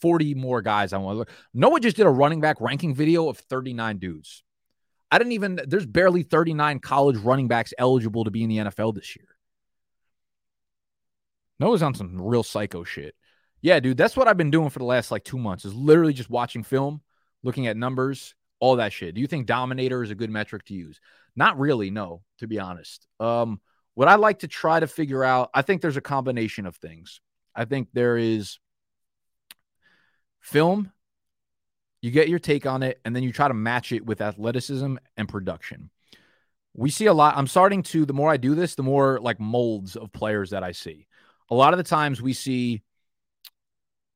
40 0.00 0.32
more 0.32 0.62
guys 0.62 0.94
I 0.94 0.96
want 0.96 1.16
to 1.16 1.18
look. 1.18 1.30
Noah 1.52 1.80
just 1.80 1.98
did 1.98 2.06
a 2.06 2.10
running 2.10 2.40
back 2.40 2.62
ranking 2.62 2.94
video 2.94 3.28
of 3.28 3.36
39 3.36 3.98
dudes. 3.98 4.42
I 5.10 5.18
didn't 5.18 5.32
even, 5.32 5.60
there's 5.66 5.86
barely 5.86 6.22
39 6.22 6.80
college 6.80 7.16
running 7.16 7.48
backs 7.48 7.72
eligible 7.78 8.24
to 8.24 8.30
be 8.30 8.42
in 8.42 8.48
the 8.48 8.58
NFL 8.58 8.94
this 8.94 9.16
year. 9.16 9.28
Noah's 11.58 11.82
on 11.82 11.94
some 11.94 12.20
real 12.20 12.42
psycho 12.42 12.84
shit. 12.84 13.14
Yeah, 13.62 13.80
dude, 13.80 13.96
that's 13.96 14.16
what 14.16 14.28
I've 14.28 14.36
been 14.36 14.50
doing 14.50 14.70
for 14.70 14.78
the 14.78 14.84
last 14.84 15.10
like 15.10 15.24
two 15.24 15.38
months 15.38 15.64
is 15.64 15.74
literally 15.74 16.12
just 16.12 16.30
watching 16.30 16.62
film, 16.62 17.00
looking 17.42 17.66
at 17.66 17.76
numbers, 17.76 18.34
all 18.60 18.76
that 18.76 18.92
shit. 18.92 19.14
Do 19.14 19.20
you 19.20 19.26
think 19.26 19.46
Dominator 19.46 20.02
is 20.02 20.10
a 20.10 20.14
good 20.14 20.30
metric 20.30 20.64
to 20.66 20.74
use? 20.74 21.00
Not 21.34 21.58
really, 21.58 21.90
no, 21.90 22.22
to 22.38 22.46
be 22.46 22.58
honest. 22.58 23.06
Um, 23.20 23.60
what 23.94 24.08
I 24.08 24.16
like 24.16 24.40
to 24.40 24.48
try 24.48 24.78
to 24.78 24.86
figure 24.86 25.24
out, 25.24 25.50
I 25.54 25.62
think 25.62 25.80
there's 25.80 25.96
a 25.96 26.02
combination 26.02 26.66
of 26.66 26.76
things. 26.76 27.20
I 27.54 27.64
think 27.64 27.88
there 27.92 28.18
is 28.18 28.58
film, 30.40 30.92
you 32.06 32.12
get 32.12 32.28
your 32.28 32.38
take 32.38 32.66
on 32.66 32.84
it, 32.84 33.00
and 33.04 33.16
then 33.16 33.24
you 33.24 33.32
try 33.32 33.48
to 33.48 33.54
match 33.54 33.90
it 33.90 34.06
with 34.06 34.20
athleticism 34.20 34.94
and 35.16 35.28
production. 35.28 35.90
We 36.72 36.88
see 36.88 37.06
a 37.06 37.12
lot. 37.12 37.36
I'm 37.36 37.48
starting 37.48 37.82
to, 37.82 38.06
the 38.06 38.12
more 38.12 38.30
I 38.30 38.36
do 38.36 38.54
this, 38.54 38.76
the 38.76 38.84
more 38.84 39.18
like 39.20 39.40
molds 39.40 39.96
of 39.96 40.12
players 40.12 40.50
that 40.50 40.62
I 40.62 40.70
see. 40.70 41.08
A 41.50 41.54
lot 41.56 41.72
of 41.72 41.78
the 41.78 41.82
times 41.82 42.22
we 42.22 42.32
see 42.32 42.84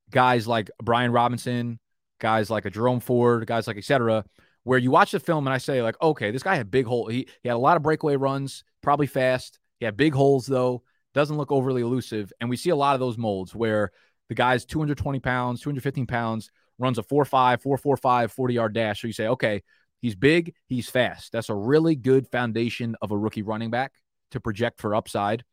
guys 0.09 0.47
like 0.47 0.71
Brian 0.81 1.11
Robinson, 1.11 1.81
guys 2.21 2.49
like 2.49 2.65
a 2.65 2.71
Jerome 2.71 3.01
Ford, 3.01 3.45
guys 3.45 3.67
like 3.67 3.77
etc. 3.77 4.25
Where 4.63 4.79
you 4.79 4.93
watch 4.93 5.11
the 5.11 5.19
film 5.19 5.49
and 5.49 5.55
I 5.55 5.59
say 5.59 5.83
like, 5.83 6.01
okay, 6.01 6.31
this 6.31 6.45
guy 6.45 6.55
had 6.55 6.71
big 6.71 6.87
hole. 6.87 7.09
He, 7.09 7.27
he 7.43 7.49
had 7.49 7.57
a 7.57 7.59
lot 7.59 7.77
of 7.77 7.83
breakaway 7.83 8.15
runs, 8.15 8.63
probably 8.83 9.09
fast. 9.09 9.59
He 9.81 9.85
had 9.85 9.97
big 9.97 10.15
holes 10.15 10.47
though. 10.47 10.85
Doesn't 11.13 11.37
look 11.37 11.51
overly 11.51 11.83
elusive, 11.83 12.33
and 12.41 12.49
we 12.49 12.57
see 12.57 12.71
a 12.71 12.77
lot 12.77 12.95
of 12.95 13.01
those 13.01 13.19
molds 13.19 13.53
where 13.53 13.91
the 14.29 14.37
guy's 14.37 14.65
220 14.65 15.19
pounds, 15.19 15.61
215 15.61 16.07
pounds, 16.07 16.53
runs 16.81 16.99
a 16.99 17.03
4-5, 17.03 17.63
4-4-5, 17.63 18.31
40 18.31 18.55
yard 18.55 18.73
dash. 18.75 19.01
So 19.01 19.07
you 19.07 19.13
say, 19.13 19.29
okay, 19.29 19.63
he's 20.01 20.15
big, 20.15 20.55
he's 20.67 20.89
fast. 20.89 21.33
That's 21.33 21.49
a 21.49 21.55
really 21.55 21.95
good 21.95 22.27
foundation 22.29 22.97
of 23.03 23.11
a 23.11 23.19
rookie 23.19 23.43
running 23.43 23.71
back 23.71 23.93
to 24.33 24.41
project 24.41 24.81
for 24.81 24.95
upside. 24.95 25.45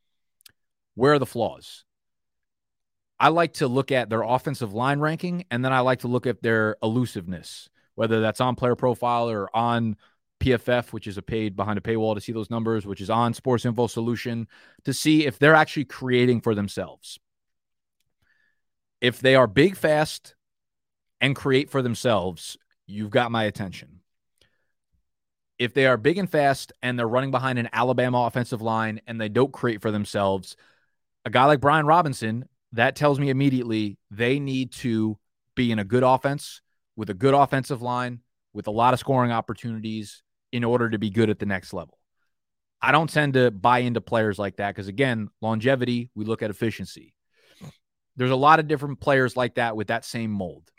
Where 0.94 1.12
are 1.12 1.18
the 1.18 1.26
flaws? 1.26 1.84
I 3.20 3.28
like 3.28 3.54
to 3.54 3.68
look 3.68 3.90
at 3.90 4.08
their 4.08 4.22
offensive 4.22 4.72
line 4.72 5.00
ranking, 5.00 5.44
and 5.50 5.64
then 5.64 5.72
I 5.72 5.80
like 5.80 6.00
to 6.00 6.08
look 6.08 6.26
at 6.26 6.42
their 6.42 6.76
elusiveness, 6.82 7.68
whether 7.96 8.20
that's 8.20 8.40
on 8.40 8.54
player 8.54 8.76
profile 8.76 9.28
or 9.28 9.54
on 9.56 9.96
PFF, 10.40 10.92
which 10.92 11.08
is 11.08 11.18
a 11.18 11.22
paid 11.22 11.56
behind 11.56 11.78
a 11.78 11.82
paywall 11.82 12.14
to 12.14 12.20
see 12.20 12.32
those 12.32 12.50
numbers, 12.50 12.86
which 12.86 13.00
is 13.00 13.10
on 13.10 13.34
Sports 13.34 13.64
Info 13.64 13.88
Solution 13.88 14.46
to 14.84 14.92
see 14.92 15.26
if 15.26 15.38
they're 15.38 15.54
actually 15.54 15.84
creating 15.84 16.40
for 16.40 16.54
themselves. 16.54 17.18
If 19.00 19.20
they 19.20 19.34
are 19.34 19.46
big, 19.46 19.76
fast, 19.76 20.34
and 21.20 21.34
create 21.34 21.70
for 21.70 21.82
themselves, 21.82 22.56
you've 22.86 23.10
got 23.10 23.30
my 23.30 23.44
attention. 23.44 24.00
If 25.58 25.74
they 25.74 25.86
are 25.86 25.96
big 25.96 26.18
and 26.18 26.30
fast 26.30 26.72
and 26.82 26.98
they're 26.98 27.08
running 27.08 27.32
behind 27.32 27.58
an 27.58 27.68
Alabama 27.72 28.26
offensive 28.26 28.62
line 28.62 29.00
and 29.06 29.20
they 29.20 29.28
don't 29.28 29.52
create 29.52 29.82
for 29.82 29.90
themselves, 29.90 30.56
a 31.24 31.30
guy 31.30 31.46
like 31.46 31.60
Brian 31.60 31.86
Robinson, 31.86 32.48
that 32.72 32.96
tells 32.96 33.18
me 33.18 33.30
immediately 33.30 33.98
they 34.10 34.38
need 34.38 34.72
to 34.72 35.18
be 35.56 35.72
in 35.72 35.78
a 35.78 35.84
good 35.84 36.04
offense 36.04 36.60
with 36.94 37.10
a 37.10 37.14
good 37.14 37.34
offensive 37.34 37.82
line, 37.82 38.20
with 38.52 38.66
a 38.66 38.72
lot 38.72 38.94
of 38.94 39.00
scoring 39.00 39.32
opportunities 39.32 40.22
in 40.52 40.64
order 40.64 40.88
to 40.88 40.98
be 40.98 41.10
good 41.10 41.30
at 41.30 41.38
the 41.38 41.46
next 41.46 41.72
level. 41.72 41.98
I 42.80 42.92
don't 42.92 43.10
tend 43.10 43.34
to 43.34 43.50
buy 43.50 43.80
into 43.80 44.00
players 44.00 44.38
like 44.38 44.56
that 44.56 44.74
because, 44.74 44.88
again, 44.88 45.28
longevity, 45.40 46.10
we 46.14 46.24
look 46.24 46.42
at 46.42 46.50
efficiency. 46.50 47.14
There's 48.16 48.30
a 48.30 48.36
lot 48.36 48.60
of 48.60 48.68
different 48.68 49.00
players 49.00 49.36
like 49.36 49.56
that 49.56 49.76
with 49.76 49.88
that 49.88 50.04
same 50.04 50.30
mold. 50.30 50.70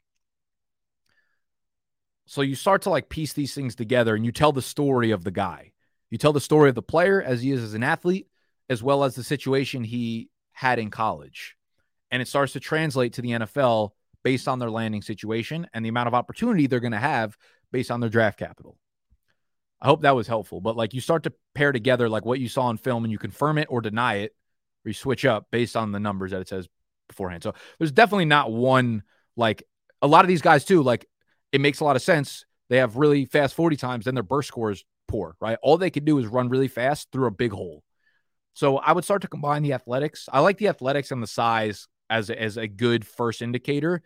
So 2.29 2.41
you 2.41 2.53
start 2.53 2.83
to 2.83 2.91
like 2.91 3.09
piece 3.09 3.33
these 3.33 3.55
things 3.55 3.73
together 3.73 4.13
and 4.13 4.23
you 4.23 4.31
tell 4.31 4.51
the 4.51 4.61
story 4.61 5.09
of 5.09 5.23
the 5.23 5.31
guy. 5.31 5.71
You 6.11 6.19
tell 6.19 6.31
the 6.31 6.39
story 6.39 6.69
of 6.69 6.75
the 6.75 6.83
player 6.83 7.19
as 7.19 7.41
he 7.41 7.51
is 7.51 7.63
as 7.63 7.73
an 7.73 7.81
athlete, 7.81 8.27
as 8.69 8.83
well 8.83 9.03
as 9.03 9.15
the 9.15 9.23
situation 9.23 9.83
he 9.83 10.29
had 10.51 10.77
in 10.77 10.91
college. 10.91 11.55
And 12.11 12.21
it 12.21 12.27
starts 12.27 12.53
to 12.53 12.59
translate 12.59 13.13
to 13.13 13.23
the 13.23 13.31
NFL 13.31 13.93
based 14.23 14.47
on 14.47 14.59
their 14.59 14.69
landing 14.69 15.01
situation 15.01 15.67
and 15.73 15.83
the 15.83 15.89
amount 15.89 16.05
of 16.05 16.13
opportunity 16.13 16.67
they're 16.67 16.79
going 16.79 16.91
to 16.91 16.99
have 16.99 17.35
based 17.71 17.89
on 17.89 17.99
their 17.99 18.11
draft 18.11 18.37
capital. 18.37 18.77
I 19.81 19.87
hope 19.87 20.03
that 20.03 20.15
was 20.15 20.27
helpful. 20.27 20.61
But 20.61 20.77
like 20.77 20.93
you 20.93 21.01
start 21.01 21.23
to 21.23 21.33
pair 21.55 21.71
together 21.71 22.07
like 22.09 22.25
what 22.25 22.39
you 22.39 22.47
saw 22.47 22.69
in 22.69 22.77
film 22.77 23.05
and 23.05 23.11
you 23.11 23.17
confirm 23.17 23.57
it 23.57 23.69
or 23.71 23.81
deny 23.81 24.17
it, 24.17 24.35
or 24.85 24.89
you 24.89 24.93
switch 24.93 25.25
up 25.25 25.47
based 25.49 25.75
on 25.75 25.91
the 25.91 25.99
numbers 25.99 26.29
that 26.29 26.41
it 26.41 26.47
says 26.47 26.69
beforehand. 27.07 27.41
So 27.41 27.55
there's 27.79 27.91
definitely 27.91 28.25
not 28.25 28.51
one 28.51 29.01
like 29.35 29.63
a 29.99 30.07
lot 30.07 30.25
of 30.25 30.29
these 30.29 30.43
guys 30.43 30.63
too, 30.63 30.83
like 30.83 31.08
it 31.51 31.61
makes 31.61 31.79
a 31.79 31.83
lot 31.83 31.95
of 31.95 32.01
sense. 32.01 32.45
They 32.69 32.77
have 32.77 32.97
really 32.97 33.25
fast 33.25 33.55
40 33.55 33.75
times, 33.77 34.05
then 34.05 34.13
their 34.13 34.23
burst 34.23 34.47
score 34.49 34.71
is 34.71 34.83
poor, 35.07 35.35
right? 35.39 35.57
All 35.61 35.77
they 35.77 35.89
could 35.89 36.05
do 36.05 36.19
is 36.19 36.27
run 36.27 36.49
really 36.49 36.67
fast 36.67 37.09
through 37.11 37.27
a 37.27 37.31
big 37.31 37.51
hole. 37.51 37.83
So 38.53 38.77
I 38.77 38.91
would 38.91 39.03
start 39.03 39.21
to 39.23 39.27
combine 39.27 39.63
the 39.63 39.73
athletics. 39.73 40.27
I 40.31 40.41
like 40.41 40.57
the 40.57 40.67
athletics 40.67 41.11
and 41.11 41.23
the 41.23 41.27
size 41.27 41.87
as 42.09 42.29
a, 42.29 42.41
as 42.41 42.57
a 42.57 42.67
good 42.67 43.05
first 43.05 43.41
indicator. 43.41 44.01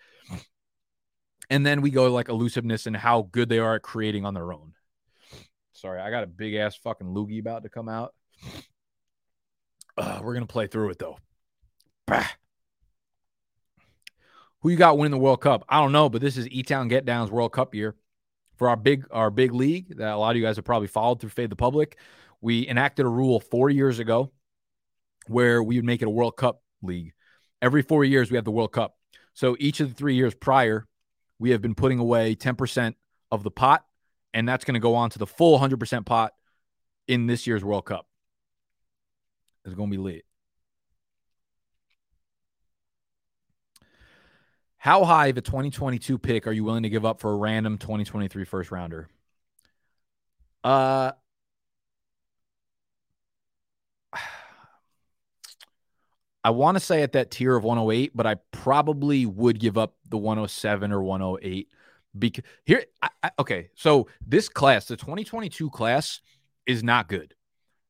And 1.50 1.66
then 1.66 1.82
we 1.82 1.92
go 1.92 2.12
like 2.12 2.30
elusiveness 2.30 2.86
and 2.86 2.96
how 2.96 3.28
good 3.32 3.50
they 3.50 3.60
are 3.60 3.76
at 3.76 3.82
creating 3.82 4.26
on 4.26 4.34
their 4.34 4.54
own. 4.54 4.74
Sorry, 5.74 6.00
I 6.00 6.10
got 6.10 6.24
a 6.24 6.28
big 6.28 6.56
ass 6.56 6.76
fucking 6.78 7.08
loogie 7.08 7.40
about 7.40 7.64
to 7.64 7.70
come 7.70 7.90
out. 7.90 8.14
Uh, 9.98 10.22
we're 10.24 10.34
gonna 10.34 10.46
play 10.46 10.68
through 10.68 10.90
it 10.90 11.00
though. 11.00 11.18
Bah. 12.08 12.28
Who 14.64 14.70
you 14.70 14.78
got 14.78 14.98
winning 14.98 15.12
the 15.12 15.18
World 15.18 15.42
Cup? 15.42 15.66
I 15.68 15.82
don't 15.82 15.92
know, 15.92 16.08
but 16.08 16.22
this 16.22 16.38
is 16.38 16.48
E 16.48 16.64
Town 16.64 16.88
Get 16.88 17.04
Down's 17.04 17.30
World 17.30 17.52
Cup 17.52 17.76
year 17.76 17.96
for 18.56 18.70
our 18.70 18.78
big 18.78 19.06
our 19.12 19.30
big 19.30 19.54
league 19.54 19.98
that 19.98 20.14
a 20.14 20.18
lot 20.18 20.32
of 20.32 20.38
you 20.38 20.44
guys 20.44 20.56
have 20.56 20.64
probably 20.64 20.88
followed 20.88 21.20
through 21.20 21.32
Fade 21.32 21.50
the 21.50 21.56
Public. 21.58 21.98
We 22.40 22.66
enacted 22.70 23.06
a 23.06 23.10
rule 23.10 23.42
four 23.42 23.70
years 23.70 24.00
ago 24.00 24.32
where 25.28 25.62
we 25.62 25.76
would 25.76 25.84
make 25.84 26.02
it 26.02 26.06
a 26.06 26.10
World 26.10 26.38
Cup 26.38 26.64
league. 26.82 27.12
Every 27.62 27.82
four 27.82 28.06
years, 28.06 28.32
we 28.32 28.38
have 28.38 28.46
the 28.46 28.52
World 28.52 28.72
Cup. 28.72 28.96
So 29.34 29.58
each 29.60 29.82
of 29.82 29.90
the 29.90 29.96
three 29.96 30.16
years 30.16 30.34
prior, 30.34 30.88
we 31.40 31.50
have 31.50 31.62
been 31.62 31.76
putting 31.76 32.00
away 32.00 32.34
10% 32.34 32.96
of 33.32 33.44
the 33.44 33.52
pot, 33.52 33.86
and 34.34 34.48
that's 34.48 34.64
going 34.64 34.76
to 34.76 34.80
go 34.80 34.96
on 34.96 35.10
to 35.10 35.20
the 35.20 35.28
full 35.28 35.60
100% 35.60 36.06
pot 36.06 36.34
in 37.08 37.28
this 37.28 37.48
year's 37.48 37.66
World 37.66 37.86
Cup. 37.86 38.08
It's 39.66 39.76
going 39.76 39.90
to 39.90 39.98
be 39.98 40.02
lit. 40.02 40.26
How 44.84 45.06
high 45.06 45.28
of 45.28 45.38
a 45.38 45.42
2022 45.42 46.18
pick 46.18 46.46
are 46.46 46.52
you 46.52 46.66
willing 46.66 46.84
to 46.84 46.90
give 46.90 47.06
up 47.06 47.22
for 47.22 47.32
a 47.32 47.38
random 47.38 47.78
2023 47.78 48.44
first 48.44 48.70
rounder? 48.70 49.08
Uh, 50.62 51.14
I 56.44 56.50
want 56.50 56.76
to 56.76 56.82
say 56.82 57.02
at 57.02 57.14
that 57.14 57.32
tier 57.32 57.56
of 57.56 57.64
108, 57.64 58.12
but 58.14 58.28
I 58.28 58.36
probably 58.52 59.26
would 59.26 59.58
give 59.58 59.78
up 59.78 59.96
the 60.10 60.18
107 60.18 60.92
or 60.92 61.02
108 61.02 61.70
because 62.20 62.44
here 62.66 62.84
I, 63.02 63.08
I, 63.24 63.32
okay, 63.40 63.70
so 63.76 64.10
this 64.28 64.50
class, 64.50 64.88
the 64.88 64.98
2022 64.98 65.70
class 65.70 66.20
is 66.66 66.84
not 66.84 67.08
good. 67.08 67.36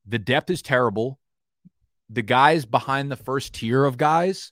The 0.05 0.19
depth 0.19 0.51
is 0.51 0.61
terrible. 0.61 1.17
The 2.11 2.21
guys 2.21 2.65
behind 2.65 3.09
the 3.11 3.15
first 3.15 3.55
tier 3.55 3.83
of 3.83 3.97
guys 3.97 4.51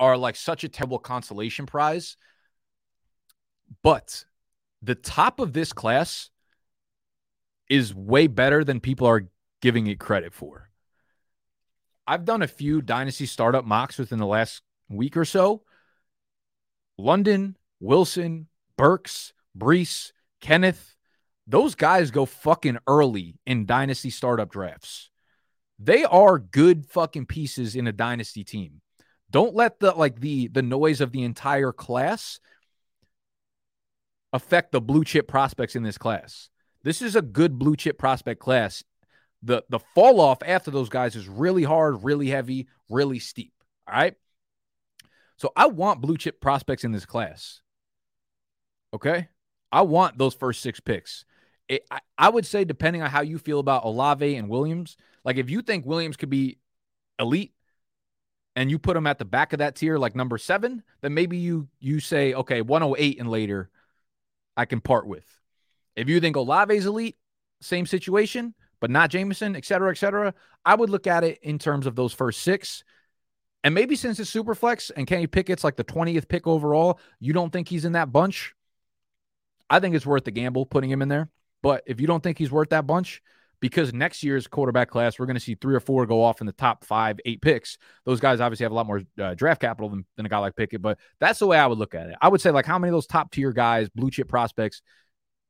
are 0.00 0.16
like 0.16 0.34
such 0.34 0.64
a 0.64 0.68
terrible 0.68 0.98
consolation 0.98 1.66
prize. 1.66 2.16
But 3.82 4.24
the 4.82 4.96
top 4.96 5.38
of 5.38 5.52
this 5.52 5.72
class 5.72 6.30
is 7.68 7.94
way 7.94 8.26
better 8.26 8.64
than 8.64 8.80
people 8.80 9.06
are 9.06 9.28
giving 9.62 9.86
it 9.86 10.00
credit 10.00 10.34
for. 10.34 10.70
I've 12.06 12.24
done 12.24 12.42
a 12.42 12.48
few 12.48 12.82
dynasty 12.82 13.26
startup 13.26 13.64
mocks 13.64 13.98
within 13.98 14.18
the 14.18 14.26
last 14.26 14.62
week 14.88 15.16
or 15.16 15.24
so. 15.24 15.62
London, 16.98 17.56
Wilson, 17.78 18.48
Burks, 18.76 19.32
Breece, 19.56 20.10
Kenneth, 20.40 20.96
those 21.46 21.74
guys 21.74 22.10
go 22.10 22.26
fucking 22.26 22.78
early 22.86 23.38
in 23.46 23.66
dynasty 23.66 24.10
startup 24.10 24.50
drafts. 24.50 25.10
They 25.78 26.04
are 26.04 26.38
good 26.38 26.86
fucking 26.86 27.26
pieces 27.26 27.76
in 27.76 27.86
a 27.86 27.92
dynasty 27.92 28.44
team. 28.44 28.80
Don't 29.30 29.54
let 29.54 29.78
the 29.80 29.92
like 29.92 30.20
the 30.20 30.48
the 30.48 30.62
noise 30.62 31.00
of 31.00 31.12
the 31.12 31.22
entire 31.22 31.72
class 31.72 32.40
affect 34.32 34.72
the 34.72 34.80
blue 34.80 35.04
chip 35.04 35.28
prospects 35.28 35.76
in 35.76 35.82
this 35.82 35.98
class. 35.98 36.48
This 36.82 37.02
is 37.02 37.16
a 37.16 37.22
good 37.22 37.58
blue 37.58 37.76
chip 37.76 37.98
prospect 37.98 38.40
class. 38.40 38.82
The 39.42 39.62
the 39.68 39.80
fall 39.94 40.20
off 40.20 40.42
after 40.44 40.70
those 40.70 40.88
guys 40.88 41.16
is 41.16 41.28
really 41.28 41.62
hard, 41.62 42.02
really 42.02 42.28
heavy, 42.28 42.68
really 42.88 43.18
steep. 43.18 43.52
All 43.88 43.94
right. 43.94 44.14
So 45.36 45.52
I 45.56 45.68
want 45.68 46.00
blue 46.02 46.16
chip 46.16 46.40
prospects 46.40 46.84
in 46.84 46.92
this 46.92 47.06
class. 47.06 47.62
Okay. 48.92 49.28
I 49.72 49.82
want 49.82 50.18
those 50.18 50.34
first 50.34 50.60
six 50.60 50.80
picks. 50.80 51.24
It, 51.68 51.84
I, 51.90 52.00
I 52.18 52.28
would 52.28 52.44
say, 52.44 52.64
depending 52.64 53.02
on 53.02 53.10
how 53.10 53.22
you 53.22 53.38
feel 53.38 53.60
about 53.60 53.84
Olave 53.84 54.34
and 54.36 54.48
Williams, 54.48 54.96
like 55.24 55.36
if 55.36 55.48
you 55.48 55.62
think 55.62 55.86
Williams 55.86 56.16
could 56.16 56.28
be 56.28 56.58
elite, 57.18 57.54
and 58.60 58.70
you 58.70 58.78
put 58.78 58.94
him 58.94 59.06
at 59.06 59.18
the 59.18 59.24
back 59.24 59.54
of 59.54 59.60
that 59.60 59.74
tier, 59.74 59.96
like 59.96 60.14
number 60.14 60.36
seven, 60.36 60.82
then 61.00 61.14
maybe 61.14 61.38
you 61.38 61.66
you 61.78 61.98
say, 61.98 62.34
okay, 62.34 62.60
108 62.60 63.18
and 63.18 63.30
later, 63.30 63.70
I 64.54 64.66
can 64.66 64.82
part 64.82 65.06
with. 65.06 65.24
If 65.96 66.10
you 66.10 66.20
think 66.20 66.36
Olave's 66.36 66.84
elite, 66.84 67.16
same 67.62 67.86
situation, 67.86 68.54
but 68.78 68.90
not 68.90 69.08
Jameson, 69.08 69.56
et 69.56 69.64
cetera, 69.64 69.90
et 69.90 69.96
cetera, 69.96 70.34
I 70.62 70.74
would 70.74 70.90
look 70.90 71.06
at 71.06 71.24
it 71.24 71.38
in 71.42 71.58
terms 71.58 71.86
of 71.86 71.96
those 71.96 72.12
first 72.12 72.42
six. 72.42 72.84
And 73.64 73.74
maybe 73.74 73.96
since 73.96 74.20
it's 74.20 74.28
super 74.28 74.54
flex 74.54 74.90
and 74.90 75.06
Kenny 75.06 75.26
Pickett's 75.26 75.64
like 75.64 75.76
the 75.76 75.84
20th 75.84 76.28
pick 76.28 76.46
overall, 76.46 77.00
you 77.18 77.32
don't 77.32 77.50
think 77.50 77.66
he's 77.66 77.86
in 77.86 77.92
that 77.92 78.12
bunch. 78.12 78.54
I 79.70 79.80
think 79.80 79.94
it's 79.94 80.04
worth 80.04 80.24
the 80.24 80.32
gamble 80.32 80.66
putting 80.66 80.90
him 80.90 81.00
in 81.00 81.08
there. 81.08 81.30
But 81.62 81.82
if 81.86 81.98
you 81.98 82.06
don't 82.06 82.22
think 82.22 82.36
he's 82.36 82.52
worth 82.52 82.68
that 82.70 82.86
bunch, 82.86 83.22
because 83.60 83.92
next 83.92 84.22
year's 84.22 84.46
quarterback 84.46 84.88
class, 84.88 85.18
we're 85.18 85.26
going 85.26 85.36
to 85.36 85.40
see 85.40 85.54
three 85.54 85.74
or 85.74 85.80
four 85.80 86.06
go 86.06 86.22
off 86.22 86.40
in 86.40 86.46
the 86.46 86.52
top 86.52 86.84
five, 86.84 87.20
eight 87.24 87.42
picks. 87.42 87.76
Those 88.04 88.20
guys 88.20 88.40
obviously 88.40 88.64
have 88.64 88.72
a 88.72 88.74
lot 88.74 88.86
more 88.86 89.02
uh, 89.20 89.34
draft 89.34 89.60
capital 89.60 89.90
than, 89.90 90.06
than 90.16 90.26
a 90.26 90.28
guy 90.28 90.38
like 90.38 90.56
Pickett, 90.56 90.82
but 90.82 90.98
that's 91.20 91.38
the 91.38 91.46
way 91.46 91.58
I 91.58 91.66
would 91.66 91.78
look 91.78 91.94
at 91.94 92.08
it. 92.08 92.16
I 92.20 92.28
would 92.28 92.40
say, 92.40 92.50
like, 92.50 92.66
how 92.66 92.78
many 92.78 92.88
of 92.88 92.94
those 92.94 93.06
top 93.06 93.30
tier 93.30 93.52
guys, 93.52 93.88
blue 93.90 94.10
chip 94.10 94.28
prospects, 94.28 94.82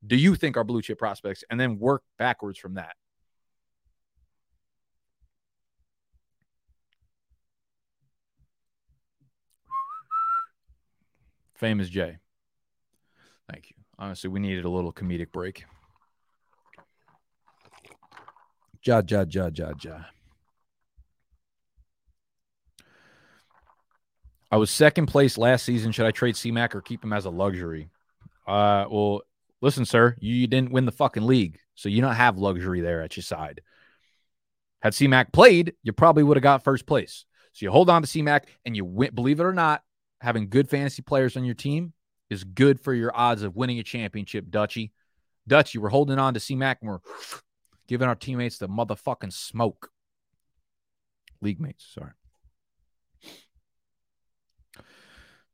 do 0.07 0.17
you 0.17 0.35
think 0.35 0.57
are 0.57 0.65
blue 0.65 0.83
chip 0.83 0.99
prospects? 0.99 1.45
And 1.51 1.61
then 1.61 1.79
work 1.79 2.03
backwards 2.19 2.59
from 2.59 2.75
that. 2.75 2.97
Famous 11.55 11.91
Jay. 11.91 12.17
Thank 13.51 13.69
you. 13.69 13.77
Honestly, 13.99 14.31
we 14.31 14.41
needed 14.41 14.65
a 14.65 14.71
little 14.71 14.95
comedic 14.95 15.31
break. 15.31 15.65
Ja, 18.83 19.03
ja, 19.07 19.25
ja, 19.29 19.51
ja, 19.53 19.73
ja. 19.83 20.05
I 24.51 24.57
was 24.57 24.71
second 24.71 25.07
place 25.07 25.39
last 25.39 25.65
season. 25.65 25.93
Should 25.93 26.07
I 26.07 26.11
trade 26.11 26.35
CMAC 26.35 26.75
or 26.75 26.81
keep 26.81 27.05
him 27.05 27.13
as 27.13 27.25
a 27.25 27.31
luxury? 27.31 27.91
Uh, 28.47 28.85
well, 28.91 29.23
listen, 29.61 29.85
sir, 29.85 30.17
you 30.19 30.47
didn't 30.47 30.73
win 30.73 30.87
the 30.87 30.93
fucking 30.93 31.25
league, 31.27 31.61
so 31.75 31.89
you 31.89 32.01
don't 32.01 32.15
have 32.15 32.37
luxury 32.37 32.81
there 32.81 33.03
at 33.03 33.17
your 33.17 33.23
side. 33.23 33.61
Had 34.83 34.95
CMAC 34.95 35.33
played, 35.33 35.75
you 35.83 35.93
probably 35.93 36.23
would 36.23 36.37
have 36.37 36.43
got 36.43 36.65
first 36.65 36.87
place. 36.87 37.27
So 37.53 37.65
you 37.67 37.71
hold 37.71 37.91
on 37.91 38.03
to 38.03 38.09
CMAC 38.09 38.45
and 38.65 38.75
you 38.75 38.85
win. 38.85 39.15
Believe 39.15 39.41
it 39.41 39.45
or 39.45 39.53
not, 39.53 39.83
having 40.21 40.49
good 40.49 40.69
fantasy 40.69 41.03
players 41.03 41.37
on 41.37 41.45
your 41.45 41.55
team 41.55 41.93
is 42.31 42.45
good 42.45 42.81
for 42.81 42.95
your 42.95 43.15
odds 43.15 43.43
of 43.43 43.57
winning 43.57 43.79
a 43.79 43.83
championship, 43.83 44.51
Dutchy. 44.51 44.93
Dutchy, 45.47 45.79
we're 45.79 45.89
holding 45.91 46.19
on 46.19 46.35
to 46.35 46.41
CMAC 46.41 46.77
and 46.81 46.91
we're 46.91 47.01
giving 47.91 48.07
our 48.07 48.15
teammates 48.15 48.57
the 48.57 48.69
motherfucking 48.69 49.33
smoke. 49.33 49.91
League 51.43 51.61
mates, 51.61 51.85
sorry. 51.93 52.13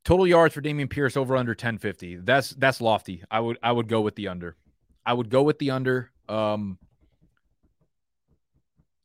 Total 0.05 0.27
yards 0.27 0.53
for 0.53 0.61
Dameon 0.61 0.91
Pierce 0.91 1.17
over 1.17 1.35
under 1.35 1.53
1050. 1.53 2.17
That's 2.17 2.51
that's 2.51 2.83
lofty. 2.83 3.25
I 3.31 3.41
would 3.41 3.59
I 3.63 3.73
would 3.73 3.89
go 3.89 4.03
with 4.03 4.17
the 4.17 4.29
under. 4.29 4.55
I 5.07 5.15
would 5.15 5.31
go 5.31 5.43
with 5.45 5.59
the 5.59 5.71
under. 5.71 6.11
Um 6.29 6.79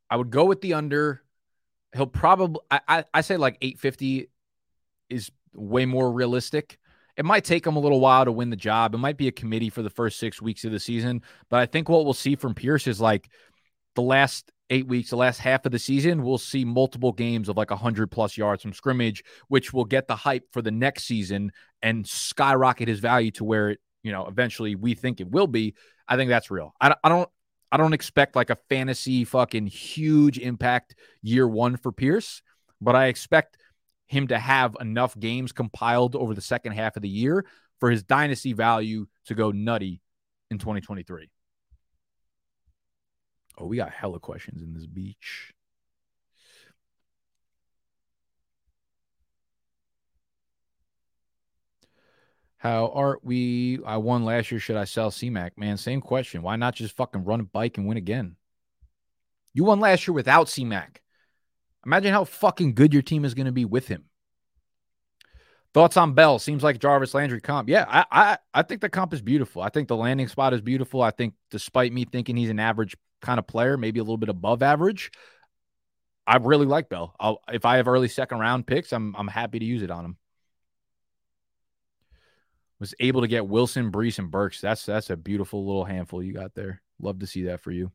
I 0.10 0.18
would 0.18 0.30
go 0.30 0.44
with 0.44 0.60
the 0.60 0.74
under. 0.74 1.24
He'll 1.96 2.08
probably 2.08 2.60
I, 2.70 2.82
I, 2.86 3.06
I 3.14 3.22
say 3.22 3.38
like 3.38 3.58
850 3.62 4.30
is 5.10 5.32
way 5.54 5.86
more 5.86 6.12
realistic. 6.12 6.80
It 7.22 7.26
might 7.26 7.44
take 7.44 7.68
him 7.68 7.76
a 7.76 7.80
little 7.80 8.00
while 8.00 8.26
to 8.26 8.32
win 8.32 8.50
the 8.50 8.56
job. 8.56 8.96
It 8.96 8.98
might 8.98 9.16
be 9.16 9.28
a 9.28 9.32
committee 9.32 9.70
for 9.70 9.84
the 9.84 9.92
first 9.92 10.18
six 10.18 10.42
weeks 10.42 10.64
of 10.64 10.72
the 10.72 10.80
season. 10.80 11.22
But 11.52 11.60
I 11.60 11.68
think 11.68 11.88
what 11.88 12.04
we'll 12.04 12.16
see 12.16 12.36
from 12.36 12.56
Pierce 12.56 12.88
is 12.88 13.00
like 13.00 13.30
the 13.94 14.02
last 14.02 14.52
eight 14.72 14.88
weeks, 14.88 15.12
the 15.12 15.18
last 15.18 15.38
half 15.38 15.64
of 15.68 15.72
the 15.72 15.78
season, 15.78 16.24
we'll 16.24 16.40
see 16.40 16.66
multiple 16.66 17.12
games 17.12 17.48
of 17.48 17.58
like 17.58 17.70
100 17.70 18.10
plus 18.10 18.38
yards 18.38 18.64
from 18.64 18.74
scrimmage, 18.74 19.24
which 19.50 19.72
will 19.72 19.86
get 19.86 20.08
the 20.08 20.16
hype 20.16 20.52
for 20.52 20.64
the 20.64 20.72
next 20.72 21.04
season 21.04 21.52
and 21.84 22.08
skyrocket 22.08 22.88
his 22.88 23.00
value 23.00 23.30
to 23.30 23.44
where 23.44 23.70
it, 23.70 23.80
you 24.02 24.12
know, 24.12 24.26
eventually 24.26 24.74
we 24.74 24.96
think 24.96 25.22
it 25.22 25.30
will 25.30 25.46
be. 25.46 25.76
I 26.08 26.16
think 26.18 26.30
that's 26.30 26.50
real. 26.50 26.74
I, 26.82 26.96
I 27.04 27.10
don't. 27.10 27.30
I 27.72 27.78
don't 27.78 27.94
expect 27.94 28.36
like 28.36 28.50
a 28.50 28.58
fantasy 28.68 29.26
fucking 29.26 29.68
huge 29.68 30.40
impact 30.40 30.96
year 31.22 31.48
one 31.48 31.78
for 31.78 31.92
Pierce, 31.92 32.42
but 32.82 32.96
I 32.96 33.06
expect 33.06 33.58
him 34.12 34.28
to 34.28 34.38
have 34.38 34.76
enough 34.82 35.18
games 35.18 35.54
compiled 35.54 36.18
over 36.18 36.34
the 36.34 36.42
second 36.42 36.74
half 36.74 36.98
of 36.98 37.02
the 37.02 37.10
year 37.10 37.46
for 37.80 37.90
his 37.90 38.04
dynasty 38.04 38.52
value 38.52 39.08
to 39.26 39.34
go 39.34 39.52
nutty 39.52 40.02
in 40.50 40.58
2023. 40.58 41.30
Oh, 43.58 43.68
we 43.68 43.78
got 43.78 43.92
hella 43.92 44.20
questions 44.20 44.62
in 44.62 44.74
this 44.74 44.86
beach. 44.86 45.54
How 52.58 52.90
are 52.90 53.18
we? 53.24 53.80
I 53.86 53.96
won 53.96 54.26
last 54.26 54.52
year. 54.52 54.60
Should 54.60 54.76
I 54.76 54.84
sell 54.84 55.10
CMAC? 55.10 55.52
Man, 55.56 55.78
same 55.78 56.02
question. 56.02 56.42
Why 56.42 56.58
not 56.58 56.76
just 56.76 56.98
fucking 56.98 57.24
run 57.24 57.40
a 57.40 57.44
bike 57.44 57.78
and 57.78 57.88
win 57.88 57.98
again? 57.98 58.36
You 59.54 59.64
won 59.64 59.80
last 59.80 60.06
year 60.06 60.14
without 60.14 60.48
CMAC. 60.48 61.01
Imagine 61.86 62.14
how 62.14 62.24
fucking 62.24 62.76
good 62.76 62.94
your 62.94 63.02
team 63.02 63.26
is 63.26 63.34
going 63.34 63.48
to 63.48 63.52
be 63.52 63.66
with 63.66 63.88
him. 63.88 64.06
Thoughts 65.74 65.98
on 65.98 66.14
Bell? 66.14 66.38
Seems 66.38 66.64
like 66.64 66.80
Jarvis 66.80 67.14
Landry 67.14 67.40
comp. 67.40 67.70
Yeah, 67.70 67.86
I, 67.88 68.06
I 68.12 68.38
I 68.54 68.62
think 68.62 68.82
the 68.82 68.90
comp 68.90 69.14
is 69.14 69.22
beautiful. 69.22 69.62
I 69.62 69.70
think 69.70 69.88
the 69.88 69.96
landing 69.96 70.28
spot 70.28 70.54
is 70.54 70.60
beautiful. 70.60 71.02
I 71.02 71.12
think, 71.12 71.34
despite 71.50 71.94
me 71.94 72.04
thinking 72.04 72.36
he's 72.36 72.50
an 72.50 72.60
average 72.60 72.96
kind 73.22 73.40
of 73.40 73.48
player, 73.48 73.78
maybe 73.78 74.00
a 74.00 74.04
little 74.04 74.18
bit 74.18 74.28
above 74.28 74.64
average, 74.64 75.12
I 76.28 76.38
really 76.38 76.66
like 76.66 76.90
Bell. 76.90 77.16
I'll, 77.20 77.42
if 77.52 77.64
I 77.64 77.78
have 77.78 77.88
early 77.88 78.10
second 78.10 78.40
round 78.40 78.68
picks, 78.68 78.92
I'm 78.92 79.16
I'm 79.16 79.30
happy 79.30 79.60
to 79.60 79.66
use 79.66 79.82
it 79.82 79.92
on 79.92 80.04
him. 80.04 80.18
Was 82.80 82.96
able 83.00 83.22
to 83.22 83.28
get 83.28 83.48
Wilson, 83.48 83.92
Breece, 83.92 84.20
and 84.20 84.30
Burks. 84.30 84.60
That's 84.60 84.86
that's 84.86 85.10
a 85.10 85.16
beautiful 85.16 85.66
little 85.66 85.86
handful 85.86 86.22
you 86.22 86.34
got 86.34 86.54
there. 86.54 86.82
Love 87.00 87.20
to 87.20 87.28
see 87.28 87.44
that 87.44 87.62
for 87.62 87.72
you. 87.72 87.92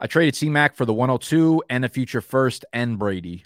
I 0.00 0.06
traded 0.06 0.34
C 0.34 0.48
Mac 0.48 0.76
for 0.76 0.86
the 0.86 0.94
102 0.94 1.62
and 1.68 1.84
the 1.84 1.88
future 1.88 2.22
first 2.22 2.64
and 2.72 2.98
Brady. 2.98 3.44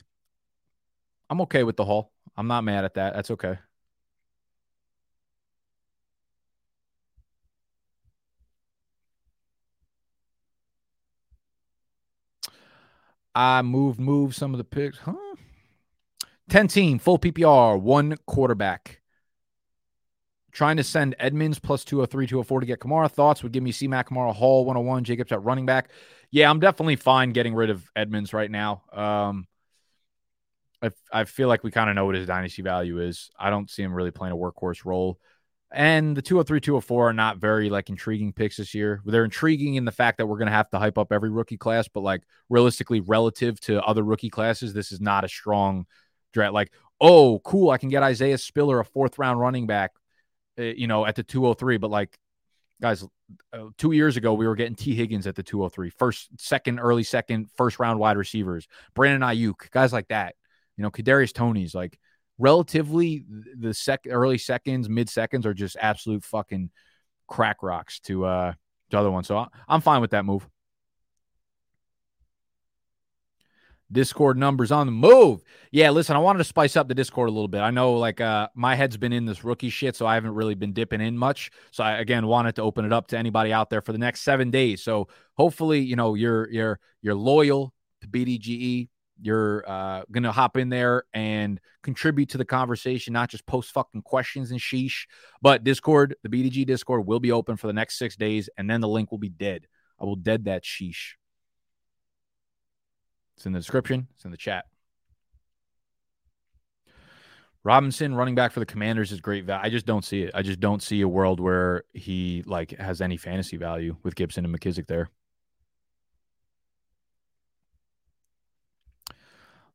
I'm 1.28 1.40
okay 1.42 1.64
with 1.64 1.76
the 1.76 1.84
haul. 1.84 2.12
I'm 2.36 2.46
not 2.46 2.62
mad 2.62 2.84
at 2.84 2.94
that. 2.94 3.14
That's 3.14 3.30
okay. 3.32 3.58
I 13.34 13.62
move 13.62 13.98
move 13.98 14.34
some 14.36 14.54
of 14.54 14.58
the 14.58 14.64
picks. 14.64 14.98
Huh? 14.98 15.14
10 16.50 16.68
team, 16.68 16.98
full 17.00 17.18
PPR, 17.18 17.80
one 17.80 18.16
quarterback. 18.26 19.00
Trying 20.52 20.76
to 20.76 20.84
send 20.84 21.16
Edmonds 21.18 21.58
plus 21.58 21.84
203, 21.84 22.28
204 22.28 22.60
to 22.60 22.66
get 22.66 22.78
Kamara. 22.78 23.10
Thoughts 23.10 23.42
would 23.42 23.50
give 23.50 23.64
me 23.64 23.72
C 23.72 23.88
Mac 23.88 24.10
Kamara 24.10 24.32
Hall 24.32 24.64
101, 24.64 25.02
Jacobs 25.02 25.32
at 25.32 25.42
running 25.42 25.66
back. 25.66 25.90
Yeah, 26.34 26.50
I'm 26.50 26.58
definitely 26.58 26.96
fine 26.96 27.30
getting 27.30 27.54
rid 27.54 27.70
of 27.70 27.88
Edmonds 27.94 28.32
right 28.32 28.50
now. 28.50 28.82
Um, 28.92 29.46
I, 30.82 30.90
I 31.12 31.24
feel 31.26 31.46
like 31.46 31.62
we 31.62 31.70
kind 31.70 31.88
of 31.88 31.94
know 31.94 32.06
what 32.06 32.16
his 32.16 32.26
dynasty 32.26 32.60
value 32.60 33.00
is. 33.00 33.30
I 33.38 33.50
don't 33.50 33.70
see 33.70 33.84
him 33.84 33.94
really 33.94 34.10
playing 34.10 34.32
a 34.32 34.36
workhorse 34.36 34.84
role. 34.84 35.20
And 35.70 36.16
the 36.16 36.22
203, 36.22 36.60
204 36.60 37.10
are 37.10 37.12
not 37.12 37.36
very 37.36 37.70
like 37.70 37.88
intriguing 37.88 38.32
picks 38.32 38.56
this 38.56 38.74
year. 38.74 39.00
They're 39.04 39.24
intriguing 39.24 39.76
in 39.76 39.84
the 39.84 39.92
fact 39.92 40.18
that 40.18 40.26
we're 40.26 40.38
going 40.38 40.48
to 40.48 40.52
have 40.52 40.68
to 40.70 40.78
hype 40.80 40.98
up 40.98 41.12
every 41.12 41.30
rookie 41.30 41.56
class, 41.56 41.86
but 41.86 42.00
like 42.00 42.22
realistically, 42.48 42.98
relative 42.98 43.60
to 43.60 43.80
other 43.84 44.02
rookie 44.02 44.28
classes, 44.28 44.74
this 44.74 44.90
is 44.90 45.00
not 45.00 45.22
a 45.22 45.28
strong 45.28 45.86
draft. 46.32 46.52
Like, 46.52 46.72
oh, 47.00 47.38
cool, 47.44 47.70
I 47.70 47.78
can 47.78 47.90
get 47.90 48.02
Isaiah 48.02 48.38
Spiller, 48.38 48.80
a 48.80 48.84
fourth 48.84 49.20
round 49.20 49.38
running 49.38 49.68
back, 49.68 49.92
uh, 50.58 50.62
you 50.62 50.88
know, 50.88 51.06
at 51.06 51.14
the 51.14 51.22
203. 51.22 51.76
But 51.76 51.92
like, 51.92 52.18
guys, 52.84 53.02
uh, 53.54 53.68
two 53.78 53.92
years 53.92 54.18
ago, 54.18 54.34
we 54.34 54.46
were 54.46 54.54
getting 54.54 54.74
Tee 54.74 54.94
Higgins 54.94 55.26
at 55.26 55.34
the 55.34 55.42
203, 55.42 55.88
first, 55.88 56.28
second, 56.38 56.78
early 56.78 57.02
second, 57.02 57.48
first 57.56 57.78
round 57.78 57.98
wide 57.98 58.18
receivers, 58.18 58.68
Brandon 58.94 59.26
Aiyuk, 59.26 59.70
guys 59.70 59.90
like 59.90 60.08
that. 60.08 60.34
You 60.76 60.82
know, 60.82 60.90
Kadarius 60.90 61.32
Toney's 61.32 61.74
like 61.74 61.98
relatively 62.36 63.24
the 63.58 63.72
sec 63.72 64.02
early 64.06 64.36
seconds, 64.36 64.90
mid 64.90 65.08
seconds 65.08 65.46
are 65.46 65.54
just 65.54 65.78
absolute 65.80 66.24
fucking 66.24 66.68
crack 67.26 67.62
rocks 67.62 68.00
to 68.00 68.26
uh 68.26 68.52
to 68.90 68.98
other 68.98 69.10
ones. 69.10 69.28
So 69.28 69.46
I'm 69.66 69.80
fine 69.80 70.02
with 70.02 70.10
that 70.10 70.26
move. 70.26 70.46
Discord 73.92 74.36
numbers 74.36 74.72
on 74.72 74.86
the 74.86 74.92
move. 74.92 75.42
Yeah, 75.70 75.90
listen, 75.90 76.16
I 76.16 76.18
wanted 76.18 76.38
to 76.38 76.44
spice 76.44 76.76
up 76.76 76.88
the 76.88 76.94
Discord 76.94 77.28
a 77.28 77.32
little 77.32 77.48
bit. 77.48 77.60
I 77.60 77.70
know 77.70 77.94
like 77.94 78.20
uh 78.20 78.48
my 78.54 78.74
head's 78.74 78.96
been 78.96 79.12
in 79.12 79.26
this 79.26 79.44
rookie 79.44 79.70
shit, 79.70 79.96
so 79.96 80.06
I 80.06 80.14
haven't 80.14 80.34
really 80.34 80.54
been 80.54 80.72
dipping 80.72 81.00
in 81.00 81.16
much. 81.16 81.50
So 81.70 81.84
I 81.84 81.98
again 81.98 82.26
wanted 82.26 82.56
to 82.56 82.62
open 82.62 82.84
it 82.84 82.92
up 82.92 83.08
to 83.08 83.18
anybody 83.18 83.52
out 83.52 83.70
there 83.70 83.80
for 83.80 83.92
the 83.92 83.98
next 83.98 84.22
7 84.22 84.50
days. 84.50 84.82
So 84.82 85.08
hopefully, 85.34 85.80
you 85.80 85.96
know, 85.96 86.14
you're 86.14 86.50
you're 86.50 86.80
you're 87.02 87.14
loyal 87.14 87.72
to 88.00 88.08
BDGE, 88.08 88.88
you're 89.20 89.64
uh, 89.68 90.02
going 90.10 90.24
to 90.24 90.32
hop 90.32 90.56
in 90.56 90.68
there 90.68 91.04
and 91.12 91.60
contribute 91.82 92.30
to 92.30 92.38
the 92.38 92.44
conversation, 92.44 93.12
not 93.12 93.30
just 93.30 93.46
post 93.46 93.72
fucking 93.72 94.02
questions 94.02 94.50
and 94.50 94.60
sheesh. 94.60 95.06
But 95.40 95.64
Discord, 95.64 96.16
the 96.22 96.28
BDG 96.28 96.66
Discord 96.66 97.06
will 97.06 97.20
be 97.20 97.32
open 97.32 97.56
for 97.56 97.66
the 97.66 97.72
next 97.72 97.98
six 97.98 98.16
days, 98.16 98.48
and 98.56 98.68
then 98.68 98.80
the 98.80 98.88
link 98.88 99.10
will 99.10 99.18
be 99.18 99.28
dead. 99.28 99.66
I 100.00 100.04
will 100.04 100.16
dead 100.16 100.46
that 100.46 100.64
sheesh. 100.64 101.12
It's 103.36 103.46
in 103.46 103.52
the 103.52 103.58
description, 103.58 104.08
it's 104.14 104.24
in 104.24 104.30
the 104.30 104.36
chat. 104.36 104.66
Robinson 107.64 108.14
running 108.14 108.34
back 108.34 108.52
for 108.52 108.60
the 108.60 108.66
Commanders 108.66 109.10
is 109.10 109.20
great. 109.20 109.44
value. 109.44 109.62
I 109.64 109.70
just 109.70 109.86
don't 109.86 110.04
see 110.04 110.22
it. 110.22 110.32
I 110.34 110.42
just 110.42 110.60
don't 110.60 110.82
see 110.82 111.00
a 111.00 111.08
world 111.08 111.40
where 111.40 111.84
he 111.94 112.42
like 112.46 112.72
has 112.72 113.00
any 113.00 113.16
fantasy 113.16 113.56
value 113.56 113.96
with 114.02 114.14
Gibson 114.14 114.44
and 114.44 114.54
McKissic 114.54 114.86
there. 114.86 115.08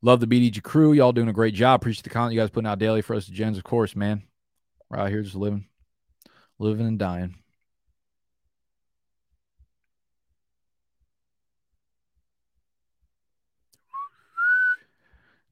Love 0.01 0.19
the 0.19 0.27
BDG 0.27 0.63
crew. 0.63 0.93
Y'all 0.93 1.11
doing 1.11 1.27
a 1.27 1.33
great 1.33 1.55
job. 1.55 1.81
Appreciate 1.81 2.03
the 2.03 2.09
content 2.09 2.33
you 2.33 2.39
guys 2.39 2.51
putting 2.51 2.69
out 2.69 2.79
daily 2.79 3.01
for 3.01 3.15
us, 3.15 3.25
the 3.25 3.33
gens, 3.33 3.57
of 3.57 3.63
course, 3.63 3.95
man. 3.95 4.23
We're 4.89 4.99
out 4.99 5.09
here 5.09 5.23
just 5.23 5.35
living, 5.35 5.65
living 6.57 6.87
and 6.87 6.97
dying. 6.97 7.35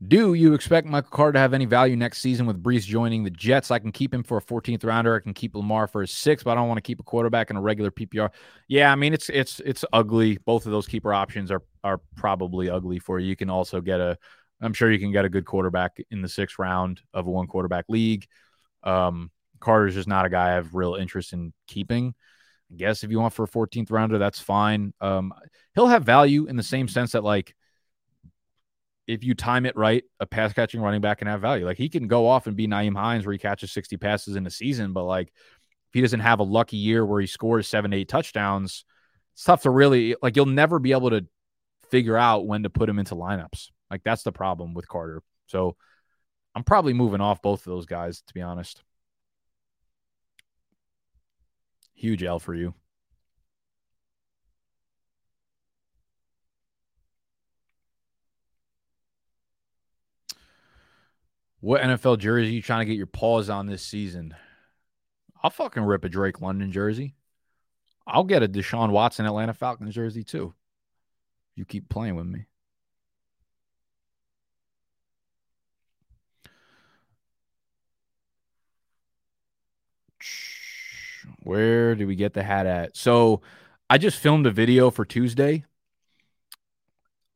Do 0.06 0.36
you 0.36 0.54
expect 0.54 0.86
Michael 0.86 1.10
Carter 1.10 1.34
to 1.34 1.40
have 1.40 1.56
any 1.56 1.66
value 1.66 1.96
next 1.96 2.20
season 2.20 2.46
with 2.46 2.62
Breece 2.62 2.86
joining 2.86 3.24
the 3.24 3.32
Jets? 3.32 3.72
I 3.72 3.80
can 3.80 3.92
keep 3.92 4.14
him 4.14 4.22
for 4.22 4.38
a 4.38 4.42
14th 4.42 4.86
rounder. 4.86 5.16
I 5.16 5.20
can 5.20 5.34
keep 5.34 5.56
Lamar 5.56 5.88
for 5.88 6.04
a 6.04 6.08
six, 6.08 6.44
but 6.44 6.52
I 6.52 6.56
don't 6.56 6.68
want 6.68 6.78
to 6.78 6.84
keep 6.84 7.00
a 7.00 7.04
quarterback 7.04 7.50
in 7.50 7.58
a 7.58 7.62
regular 7.62 7.90
PPR. 7.90 8.30
Yeah, 8.68 8.92
I 8.92 8.96
mean 8.96 9.12
it's 9.14 9.28
it's 9.30 9.60
it's 9.62 9.84
ugly. 9.92 10.38
Both 10.38 10.68
of 10.68 10.72
those 10.72 10.86
keeper 10.86 11.14
options 11.14 11.50
are 11.50 11.64
are 11.84 12.00
probably 12.16 12.70
ugly 12.70 13.00
for 13.00 13.20
you. 13.20 13.28
You 13.28 13.36
can 13.36 13.50
also 13.50 13.82
get 13.82 14.00
a 14.00 14.20
I'm 14.62 14.74
sure 14.74 14.92
you 14.92 15.00
can 15.00 15.12
get 15.12 15.26
a 15.26 15.30
good 15.30 15.46
quarterback 15.46 15.98
in 16.12 16.22
the 16.22 16.30
sixth 16.30 16.60
round 16.60 17.02
of 17.12 17.26
a 17.26 17.32
one 17.32 17.48
quarterback 17.48 17.86
league. 17.90 18.28
Um, 18.84 19.32
Carter's 19.60 19.96
just 19.96 20.08
not 20.08 20.26
a 20.26 20.30
guy 20.30 20.52
I 20.52 20.56
have 20.56 20.76
real 20.76 20.94
interest 20.94 21.34
in 21.34 21.54
keeping. 21.68 22.14
I 22.72 22.76
guess 22.76 23.04
if 23.04 23.10
you 23.10 23.20
want 23.20 23.34
for 23.34 23.46
a 23.46 23.48
14th 23.48 23.90
rounder, 23.90 24.20
that's 24.20 24.40
fine. 24.40 24.94
Um, 25.02 25.34
he'll 25.74 25.88
have 25.88 26.04
value 26.04 26.46
in 26.46 26.56
the 26.56 26.64
same 26.64 26.88
sense 26.88 27.14
that 27.14 27.24
like 27.24 27.56
if 29.08 29.24
you 29.24 29.34
time 29.34 29.66
it 29.66 29.76
right, 29.78 30.04
a 30.20 30.26
pass 30.26 30.54
catching 30.54 30.82
running 30.82 31.02
back 31.02 31.20
can 31.20 31.28
have 31.28 31.42
value. 31.42 31.66
Like 31.66 31.78
he 31.78 31.90
can 31.90 32.08
go 32.08 32.28
off 32.28 32.46
and 32.46 32.58
be 32.58 32.68
Nyheim 32.68 32.96
Hines 32.96 33.26
where 33.26 33.34
he 33.34 33.40
catches 33.40 33.72
60 33.72 33.98
passes 33.98 34.36
in 34.36 34.46
a 34.46 34.52
season, 34.52 34.94
but 34.94 35.06
like 35.06 35.30
if 35.30 35.94
he 35.94 36.02
doesn't 36.02 36.20
have 36.20 36.40
a 36.40 36.44
lucky 36.44 36.78
year 36.78 37.06
where 37.06 37.22
he 37.22 37.28
scores 37.28 37.68
seven, 37.68 37.94
eight 37.94 38.10
touchdowns, 38.10 38.84
it's 39.34 39.46
tough 39.46 39.64
to 39.64 39.70
really 39.70 40.16
like 40.22 40.36
you'll 40.36 40.46
never 40.46 40.78
be 40.78 40.92
able 40.92 41.12
to 41.12 41.26
figure 41.90 42.18
out 42.18 42.46
when 42.46 42.64
to 42.64 42.70
put 42.70 42.90
him 42.90 43.00
into 43.00 43.16
lineups. 43.16 43.70
Like 43.90 44.04
that's 44.04 44.24
the 44.24 44.34
problem 44.34 44.74
with 44.74 44.88
Carter. 44.90 45.24
So 45.48 45.78
I'm 46.54 46.64
probably 46.64 46.94
moving 46.94 47.22
off 47.22 47.42
both 47.42 47.62
of 47.62 47.72
those 47.72 47.86
guys, 47.86 48.22
to 48.28 48.34
be 48.34 48.42
honest. 48.42 48.84
Huge 51.94 52.24
L 52.24 52.40
for 52.40 52.54
you. 52.54 52.74
What 61.68 61.82
NFL 61.82 62.20
jersey 62.20 62.54
you 62.54 62.62
trying 62.62 62.80
to 62.80 62.86
get 62.86 62.96
your 62.96 63.08
paws 63.08 63.50
on 63.50 63.66
this 63.66 63.82
season? 63.84 64.34
I'll 65.44 65.50
fucking 65.50 65.84
rip 65.84 66.06
a 66.06 66.08
Drake 66.08 66.40
London 66.40 66.72
jersey. 66.72 67.14
I'll 68.08 68.24
get 68.24 68.42
a 68.42 68.48
Deshaun 68.48 68.92
Watson 68.92 69.26
Atlanta 69.26 69.54
Falcons 69.54 69.94
jersey 69.94 70.24
too. 70.24 70.54
You 71.58 71.66
keep 71.66 71.90
playing 71.90 72.16
with 72.16 72.26
me. 72.26 72.46
Where 81.44 81.96
do 81.96 82.08
we 82.08 82.16
get 82.16 82.34
the 82.34 82.44
hat 82.44 82.66
at? 82.66 82.96
So 82.96 83.42
I 83.90 83.98
just 83.98 84.20
filmed 84.20 84.48
a 84.48 84.52
video 84.52 84.90
for 84.90 85.04
Tuesday. 85.04 85.66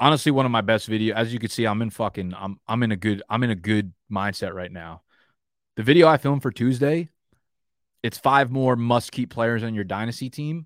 Honestly, 0.01 0.31
one 0.31 0.47
of 0.47 0.51
my 0.51 0.61
best 0.61 0.87
video. 0.87 1.13
As 1.13 1.31
you 1.31 1.37
can 1.37 1.51
see, 1.51 1.65
I'm 1.65 1.79
in 1.83 1.91
fucking 1.91 2.33
I'm 2.35 2.59
I'm 2.67 2.81
in 2.81 2.91
a 2.91 2.95
good 2.95 3.21
I'm 3.29 3.43
in 3.43 3.51
a 3.51 3.55
good 3.55 3.93
mindset 4.11 4.51
right 4.51 4.71
now. 4.71 5.03
The 5.75 5.83
video 5.83 6.07
I 6.07 6.17
filmed 6.17 6.41
for 6.41 6.49
Tuesday, 6.49 7.09
it's 8.01 8.17
five 8.17 8.49
more 8.49 8.75
must 8.75 9.11
keep 9.11 9.29
players 9.29 9.61
on 9.61 9.75
your 9.75 9.83
dynasty 9.83 10.31
team. 10.31 10.65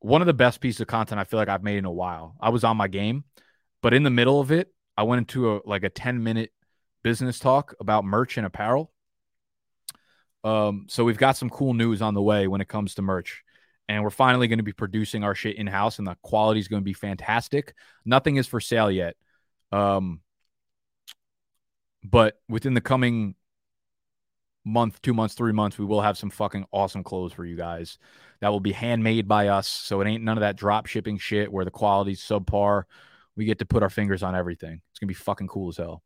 One 0.00 0.22
of 0.22 0.26
the 0.26 0.32
best 0.32 0.62
pieces 0.62 0.80
of 0.80 0.86
content 0.86 1.20
I 1.20 1.24
feel 1.24 1.38
like 1.38 1.50
I've 1.50 1.62
made 1.62 1.76
in 1.76 1.84
a 1.84 1.92
while. 1.92 2.34
I 2.40 2.48
was 2.48 2.64
on 2.64 2.78
my 2.78 2.88
game, 2.88 3.24
but 3.82 3.92
in 3.92 4.02
the 4.02 4.08
middle 4.08 4.40
of 4.40 4.50
it, 4.50 4.72
I 4.96 5.02
went 5.02 5.18
into 5.18 5.56
a 5.56 5.60
like 5.66 5.84
a 5.84 5.90
10 5.90 6.22
minute 6.22 6.52
business 7.02 7.38
talk 7.38 7.74
about 7.80 8.02
merch 8.02 8.38
and 8.38 8.46
apparel. 8.46 8.90
Um, 10.42 10.86
so 10.88 11.04
we've 11.04 11.18
got 11.18 11.36
some 11.36 11.50
cool 11.50 11.74
news 11.74 12.00
on 12.00 12.14
the 12.14 12.22
way 12.22 12.48
when 12.48 12.62
it 12.62 12.68
comes 12.68 12.94
to 12.94 13.02
merch. 13.02 13.44
And 13.92 14.02
we're 14.02 14.08
finally 14.08 14.48
going 14.48 14.58
to 14.58 14.62
be 14.62 14.72
producing 14.72 15.22
our 15.22 15.34
shit 15.34 15.56
in 15.56 15.66
house, 15.66 15.98
and 15.98 16.06
the 16.06 16.16
quality 16.22 16.60
is 16.60 16.66
going 16.66 16.80
to 16.80 16.84
be 16.84 16.94
fantastic. 16.94 17.74
Nothing 18.06 18.36
is 18.36 18.46
for 18.46 18.58
sale 18.58 18.90
yet. 18.90 19.16
Um, 19.70 20.22
but 22.02 22.40
within 22.48 22.72
the 22.72 22.80
coming 22.80 23.34
month, 24.64 25.02
two 25.02 25.12
months, 25.12 25.34
three 25.34 25.52
months, 25.52 25.78
we 25.78 25.84
will 25.84 26.00
have 26.00 26.16
some 26.16 26.30
fucking 26.30 26.64
awesome 26.72 27.04
clothes 27.04 27.34
for 27.34 27.44
you 27.44 27.54
guys 27.54 27.98
that 28.40 28.48
will 28.48 28.60
be 28.60 28.72
handmade 28.72 29.28
by 29.28 29.48
us. 29.48 29.68
So 29.68 30.00
it 30.00 30.08
ain't 30.08 30.24
none 30.24 30.38
of 30.38 30.42
that 30.42 30.56
drop 30.56 30.86
shipping 30.86 31.18
shit 31.18 31.52
where 31.52 31.66
the 31.66 31.70
quality's 31.70 32.22
subpar. 32.22 32.84
We 33.36 33.44
get 33.44 33.58
to 33.58 33.66
put 33.66 33.82
our 33.82 33.90
fingers 33.90 34.22
on 34.22 34.34
everything. 34.34 34.80
It's 34.90 35.00
gonna 35.00 35.08
be 35.08 35.14
fucking 35.14 35.48
cool 35.48 35.68
as 35.68 35.76
hell. 35.76 36.02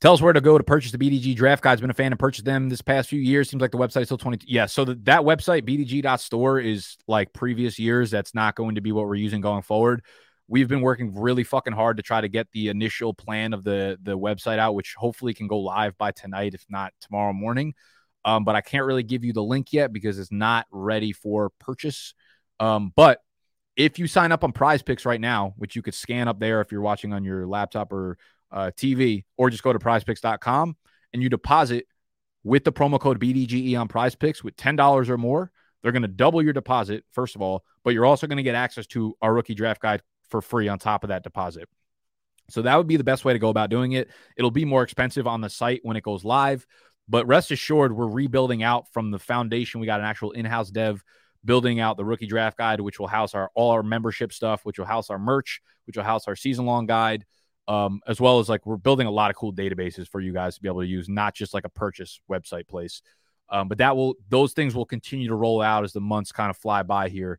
Tell 0.00 0.12
us 0.12 0.20
where 0.20 0.32
to 0.32 0.42
go 0.42 0.58
to 0.58 0.64
purchase 0.64 0.92
the 0.92 0.98
BDG 0.98 1.34
draft 1.34 1.62
guides. 1.62 1.80
Been 1.80 1.88
a 1.88 1.94
fan 1.94 2.12
and 2.12 2.18
purchased 2.18 2.44
them 2.44 2.68
this 2.68 2.82
past 2.82 3.08
few 3.08 3.20
years. 3.20 3.48
Seems 3.48 3.62
like 3.62 3.70
the 3.70 3.78
website 3.78 4.02
is 4.02 4.08
still 4.08 4.18
20. 4.18 4.46
Yeah. 4.46 4.66
So 4.66 4.84
the, 4.84 4.94
that 5.04 5.22
website, 5.22 5.62
bdg.store, 5.62 6.60
is 6.60 6.98
like 7.08 7.32
previous 7.32 7.78
years. 7.78 8.10
That's 8.10 8.34
not 8.34 8.56
going 8.56 8.74
to 8.74 8.82
be 8.82 8.92
what 8.92 9.06
we're 9.06 9.14
using 9.14 9.40
going 9.40 9.62
forward. 9.62 10.02
We've 10.48 10.68
been 10.68 10.82
working 10.82 11.18
really 11.18 11.44
fucking 11.44 11.72
hard 11.72 11.96
to 11.96 12.02
try 12.02 12.20
to 12.20 12.28
get 12.28 12.48
the 12.52 12.68
initial 12.68 13.14
plan 13.14 13.52
of 13.52 13.64
the 13.64 13.98
the 14.02 14.16
website 14.16 14.58
out, 14.58 14.74
which 14.74 14.94
hopefully 14.96 15.34
can 15.34 15.48
go 15.48 15.58
live 15.58 15.96
by 15.96 16.12
tonight, 16.12 16.54
if 16.54 16.64
not 16.68 16.92
tomorrow 17.00 17.32
morning. 17.32 17.74
Um, 18.24 18.44
but 18.44 18.54
I 18.54 18.60
can't 18.60 18.84
really 18.84 19.02
give 19.02 19.24
you 19.24 19.32
the 19.32 19.42
link 19.42 19.72
yet 19.72 19.92
because 19.92 20.18
it's 20.18 20.30
not 20.30 20.66
ready 20.70 21.12
for 21.12 21.50
purchase. 21.58 22.14
Um, 22.60 22.92
but 22.94 23.20
if 23.76 23.98
you 23.98 24.06
sign 24.06 24.32
up 24.32 24.44
on 24.44 24.52
Prize 24.52 24.82
Picks 24.82 25.04
right 25.04 25.20
now, 25.20 25.54
which 25.56 25.74
you 25.74 25.82
could 25.82 25.94
scan 25.94 26.28
up 26.28 26.38
there 26.38 26.60
if 26.60 26.70
you're 26.70 26.80
watching 26.80 27.12
on 27.12 27.24
your 27.24 27.46
laptop 27.46 27.92
or 27.92 28.18
uh, 28.50 28.70
TV, 28.76 29.24
or 29.36 29.50
just 29.50 29.62
go 29.62 29.72
to 29.72 29.78
prizepicks.com 29.78 30.76
and 31.12 31.22
you 31.22 31.28
deposit 31.28 31.86
with 32.44 32.64
the 32.64 32.72
promo 32.72 33.00
code 33.00 33.18
BDGE 33.18 33.78
on 33.78 33.88
Prize 33.88 34.14
Picks 34.14 34.44
with 34.44 34.56
$10 34.56 35.08
or 35.08 35.18
more, 35.18 35.50
they're 35.82 35.92
going 35.92 36.02
to 36.02 36.08
double 36.08 36.42
your 36.42 36.52
deposit, 36.52 37.04
first 37.12 37.34
of 37.34 37.42
all, 37.42 37.64
but 37.84 37.92
you're 37.92 38.06
also 38.06 38.26
going 38.26 38.36
to 38.36 38.42
get 38.42 38.54
access 38.54 38.86
to 38.88 39.16
our 39.20 39.34
rookie 39.34 39.54
draft 39.54 39.80
guide 39.80 40.02
for 40.30 40.40
free 40.40 40.68
on 40.68 40.78
top 40.78 41.04
of 41.04 41.08
that 41.08 41.22
deposit. 41.22 41.68
So 42.48 42.62
that 42.62 42.76
would 42.76 42.86
be 42.86 42.96
the 42.96 43.04
best 43.04 43.24
way 43.24 43.32
to 43.32 43.38
go 43.38 43.48
about 43.48 43.70
doing 43.70 43.92
it. 43.92 44.08
It'll 44.36 44.52
be 44.52 44.64
more 44.64 44.82
expensive 44.82 45.26
on 45.26 45.40
the 45.40 45.50
site 45.50 45.80
when 45.82 45.96
it 45.96 46.04
goes 46.04 46.24
live, 46.24 46.66
but 47.08 47.26
rest 47.26 47.50
assured, 47.50 47.92
we're 47.92 48.06
rebuilding 48.06 48.62
out 48.62 48.92
from 48.92 49.10
the 49.10 49.18
foundation. 49.18 49.80
We 49.80 49.86
got 49.86 50.00
an 50.00 50.06
actual 50.06 50.30
in 50.30 50.44
house 50.44 50.70
dev 50.70 51.02
building 51.44 51.80
out 51.80 51.96
the 51.96 52.04
rookie 52.04 52.26
draft 52.26 52.58
guide, 52.58 52.80
which 52.80 52.98
will 52.98 53.06
house 53.06 53.34
our 53.34 53.50
all 53.54 53.70
our 53.70 53.82
membership 53.82 54.32
stuff, 54.32 54.64
which 54.64 54.78
will 54.78 54.86
house 54.86 55.10
our 55.10 55.18
merch, 55.18 55.60
which 55.86 55.96
will 55.96 56.04
house 56.04 56.28
our 56.28 56.36
season 56.36 56.66
long 56.66 56.86
guide 56.86 57.24
um, 57.68 58.00
as 58.06 58.20
well 58.20 58.38
as 58.38 58.48
like 58.48 58.64
we're 58.64 58.76
building 58.76 59.06
a 59.06 59.10
lot 59.10 59.30
of 59.30 59.36
cool 59.36 59.52
databases 59.52 60.08
for 60.08 60.20
you 60.20 60.32
guys 60.32 60.56
to 60.56 60.62
be 60.62 60.68
able 60.68 60.82
to 60.82 60.86
use, 60.86 61.08
not 61.08 61.34
just 61.34 61.54
like 61.54 61.64
a 61.64 61.70
purchase 61.70 62.20
website 62.30 62.68
place. 62.68 63.02
Um, 63.48 63.68
but 63.68 63.78
that 63.78 63.96
will 63.96 64.14
those 64.28 64.52
things 64.52 64.74
will 64.74 64.86
continue 64.86 65.28
to 65.28 65.34
roll 65.34 65.62
out 65.62 65.84
as 65.84 65.92
the 65.92 66.00
months 66.00 66.32
kind 66.32 66.50
of 66.50 66.56
fly 66.56 66.82
by 66.82 67.08
here 67.08 67.38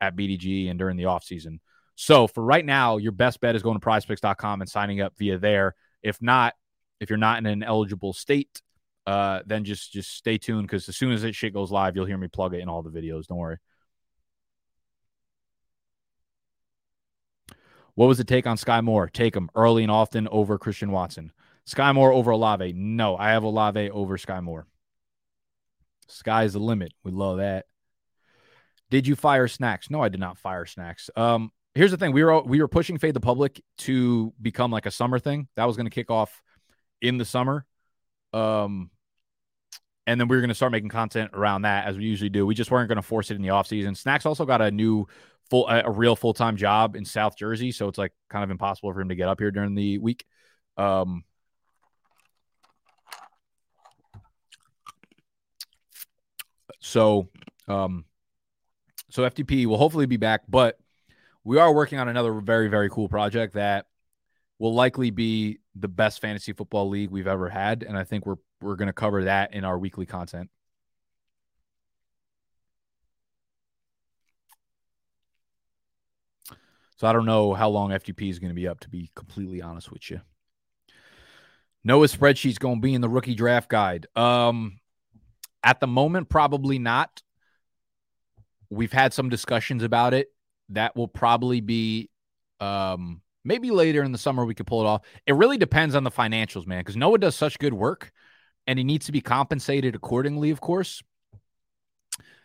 at 0.00 0.16
BDG 0.16 0.70
and 0.70 0.78
during 0.78 0.96
the 0.96 1.06
off 1.06 1.24
season. 1.24 1.60
So 1.96 2.28
for 2.28 2.44
right 2.44 2.64
now, 2.64 2.96
your 2.96 3.12
best 3.12 3.40
bet 3.40 3.56
is 3.56 3.62
going 3.62 3.78
to 3.78 3.84
prizepicks.com 3.84 4.60
and 4.60 4.70
signing 4.70 5.00
up 5.00 5.14
via 5.18 5.38
there. 5.38 5.74
If 6.00 6.22
not, 6.22 6.54
if 7.00 7.10
you're 7.10 7.16
not 7.16 7.38
in 7.38 7.46
an 7.46 7.64
eligible 7.64 8.12
state, 8.12 8.62
uh, 9.06 9.40
then 9.46 9.64
just 9.64 9.92
just 9.92 10.14
stay 10.14 10.38
tuned 10.38 10.66
because 10.66 10.88
as 10.88 10.96
soon 10.96 11.12
as 11.12 11.22
that 11.22 11.34
shit 11.34 11.54
goes 11.54 11.72
live, 11.72 11.96
you'll 11.96 12.06
hear 12.06 12.18
me 12.18 12.28
plug 12.28 12.54
it 12.54 12.60
in 12.60 12.68
all 12.68 12.82
the 12.82 12.90
videos. 12.90 13.26
Don't 13.26 13.38
worry. 13.38 13.58
What 17.98 18.06
was 18.06 18.18
the 18.18 18.22
take 18.22 18.46
on 18.46 18.56
Skyy 18.56 18.84
Moore? 18.84 19.08
Take 19.08 19.34
him 19.34 19.50
early 19.56 19.82
and 19.82 19.90
often 19.90 20.28
over 20.28 20.56
Christian 20.56 20.92
Watson. 20.92 21.32
Skyy 21.68 21.92
Moore 21.92 22.12
over 22.12 22.30
Olave. 22.30 22.72
No, 22.74 23.16
I 23.16 23.30
have 23.30 23.42
Olave 23.42 23.90
over 23.90 24.16
Skyy 24.16 24.40
Moore. 24.40 24.68
Sky's 26.06 26.52
the 26.52 26.60
limit. 26.60 26.92
We 27.02 27.10
love 27.10 27.38
that. 27.38 27.66
Did 28.88 29.08
you 29.08 29.16
fire 29.16 29.48
snacks? 29.48 29.90
No, 29.90 30.00
I 30.00 30.10
did 30.10 30.20
not 30.20 30.38
fire 30.38 30.64
snacks. 30.64 31.10
Um, 31.16 31.50
here's 31.74 31.90
the 31.90 31.96
thing: 31.96 32.12
we 32.12 32.22
were 32.22 32.40
we 32.40 32.60
were 32.60 32.68
pushing 32.68 32.98
Fade 32.98 33.14
the 33.14 33.20
Public 33.20 33.60
to 33.78 34.32
become 34.40 34.70
like 34.70 34.86
a 34.86 34.92
summer 34.92 35.18
thing. 35.18 35.48
That 35.56 35.64
was 35.64 35.74
going 35.74 35.86
to 35.86 35.90
kick 35.90 36.08
off 36.08 36.40
in 37.02 37.18
the 37.18 37.24
summer. 37.24 37.66
Um, 38.32 38.92
and 40.06 40.20
then 40.20 40.28
we 40.28 40.36
were 40.36 40.40
going 40.40 40.50
to 40.50 40.54
start 40.54 40.70
making 40.70 40.90
content 40.90 41.32
around 41.34 41.62
that 41.62 41.88
as 41.88 41.96
we 41.98 42.04
usually 42.04 42.30
do. 42.30 42.46
We 42.46 42.54
just 42.54 42.70
weren't 42.70 42.86
going 42.86 42.96
to 42.96 43.02
force 43.02 43.32
it 43.32 43.34
in 43.34 43.42
the 43.42 43.50
off 43.50 43.66
season. 43.66 43.96
Snacks 43.96 44.24
also 44.24 44.46
got 44.46 44.62
a 44.62 44.70
new 44.70 45.08
full 45.50 45.68
a 45.68 45.90
real 45.90 46.16
full 46.16 46.34
time 46.34 46.56
job 46.56 46.96
in 46.96 47.04
South 47.04 47.36
Jersey, 47.36 47.72
so 47.72 47.88
it's 47.88 47.98
like 47.98 48.12
kind 48.28 48.44
of 48.44 48.50
impossible 48.50 48.92
for 48.92 49.00
him 49.00 49.08
to 49.08 49.14
get 49.14 49.28
up 49.28 49.40
here 49.40 49.50
during 49.50 49.74
the 49.74 49.98
week. 49.98 50.24
Um, 50.76 51.24
so, 56.80 57.28
um, 57.66 58.04
so 59.10 59.22
FTP 59.22 59.66
will 59.66 59.78
hopefully 59.78 60.06
be 60.06 60.16
back, 60.16 60.42
but 60.48 60.78
we 61.44 61.58
are 61.58 61.72
working 61.72 61.98
on 61.98 62.08
another 62.08 62.32
very 62.34 62.68
very 62.68 62.90
cool 62.90 63.08
project 63.08 63.54
that 63.54 63.86
will 64.58 64.74
likely 64.74 65.10
be 65.10 65.58
the 65.74 65.88
best 65.88 66.20
fantasy 66.20 66.52
football 66.52 66.88
league 66.88 67.10
we've 67.10 67.26
ever 67.26 67.48
had, 67.48 67.82
and 67.82 67.96
I 67.96 68.04
think 68.04 68.26
we're 68.26 68.36
we're 68.60 68.76
going 68.76 68.88
to 68.88 68.92
cover 68.92 69.24
that 69.24 69.54
in 69.54 69.64
our 69.64 69.78
weekly 69.78 70.06
content. 70.06 70.50
So 76.98 77.06
I 77.06 77.12
don't 77.12 77.26
know 77.26 77.54
how 77.54 77.68
long 77.68 77.90
FTP 77.90 78.28
is 78.28 78.40
going 78.40 78.50
to 78.50 78.54
be 78.54 78.66
up, 78.66 78.80
to 78.80 78.88
be 78.88 79.10
completely 79.14 79.62
honest 79.62 79.92
with 79.92 80.10
you. 80.10 80.20
Noah's 81.84 82.14
spreadsheet's 82.14 82.58
going 82.58 82.76
to 82.76 82.80
be 82.80 82.92
in 82.92 83.00
the 83.00 83.08
rookie 83.08 83.36
draft 83.36 83.68
guide. 83.68 84.06
Um, 84.16 84.80
at 85.62 85.78
the 85.78 85.86
moment, 85.86 86.28
probably 86.28 86.80
not. 86.80 87.22
We've 88.68 88.92
had 88.92 89.14
some 89.14 89.28
discussions 89.28 89.84
about 89.84 90.12
it. 90.12 90.28
That 90.70 90.96
will 90.96 91.08
probably 91.08 91.60
be 91.60 92.10
um, 92.58 93.22
maybe 93.44 93.70
later 93.70 94.02
in 94.02 94.10
the 94.10 94.18
summer 94.18 94.44
we 94.44 94.54
could 94.54 94.66
pull 94.66 94.80
it 94.80 94.86
off. 94.86 95.02
It 95.24 95.34
really 95.34 95.56
depends 95.56 95.94
on 95.94 96.02
the 96.02 96.10
financials, 96.10 96.66
man, 96.66 96.80
because 96.80 96.96
Noah 96.96 97.18
does 97.18 97.36
such 97.36 97.60
good 97.60 97.74
work 97.74 98.10
and 98.66 98.76
he 98.76 98.84
needs 98.84 99.06
to 99.06 99.12
be 99.12 99.20
compensated 99.20 99.94
accordingly, 99.94 100.50
of 100.50 100.60
course. 100.60 101.02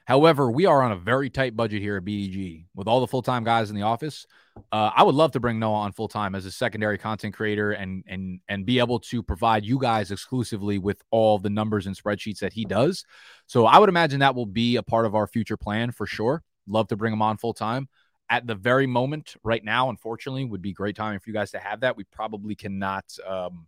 However, 0.05 0.51
we 0.51 0.67
are 0.67 0.81
on 0.83 0.91
a 0.91 0.97
very 0.97 1.29
tight 1.29 1.55
budget 1.55 1.81
here 1.81 1.97
at 1.97 2.05
BDG 2.05 2.65
with 2.75 2.87
all 2.87 3.01
the 3.01 3.07
full 3.07 3.23
time 3.23 3.43
guys 3.43 3.71
in 3.71 3.75
the 3.75 3.81
office. 3.81 4.27
Uh, 4.71 4.91
I 4.95 5.03
would 5.03 5.15
love 5.15 5.31
to 5.31 5.39
bring 5.39 5.57
Noah 5.57 5.79
on 5.79 5.93
full 5.93 6.07
time 6.07 6.35
as 6.35 6.45
a 6.45 6.51
secondary 6.51 6.97
content 6.97 7.33
creator 7.33 7.71
and 7.71 8.03
and 8.07 8.39
and 8.47 8.65
be 8.65 8.79
able 8.79 8.99
to 8.99 9.23
provide 9.23 9.65
you 9.65 9.79
guys 9.79 10.11
exclusively 10.11 10.77
with 10.77 11.01
all 11.09 11.39
the 11.39 11.49
numbers 11.49 11.87
and 11.87 11.97
spreadsheets 11.97 12.39
that 12.39 12.53
he 12.53 12.63
does. 12.63 13.03
So 13.47 13.65
I 13.65 13.79
would 13.79 13.89
imagine 13.89 14.19
that 14.19 14.35
will 14.35 14.45
be 14.45 14.75
a 14.75 14.83
part 14.83 15.05
of 15.05 15.15
our 15.15 15.25
future 15.25 15.57
plan 15.57 15.91
for 15.91 16.05
sure. 16.05 16.43
Love 16.67 16.87
to 16.89 16.95
bring 16.95 17.13
him 17.13 17.21
on 17.21 17.37
full 17.37 17.53
time. 17.53 17.89
At 18.29 18.45
the 18.45 18.55
very 18.55 18.87
moment, 18.87 19.35
right 19.43 19.63
now, 19.63 19.89
unfortunately, 19.89 20.45
would 20.45 20.61
be 20.61 20.71
great 20.71 20.95
time 20.95 21.19
for 21.19 21.29
you 21.29 21.33
guys 21.33 21.51
to 21.51 21.59
have 21.59 21.81
that. 21.81 21.97
We 21.97 22.03
probably 22.05 22.55
cannot. 22.55 23.05
Um, 23.27 23.67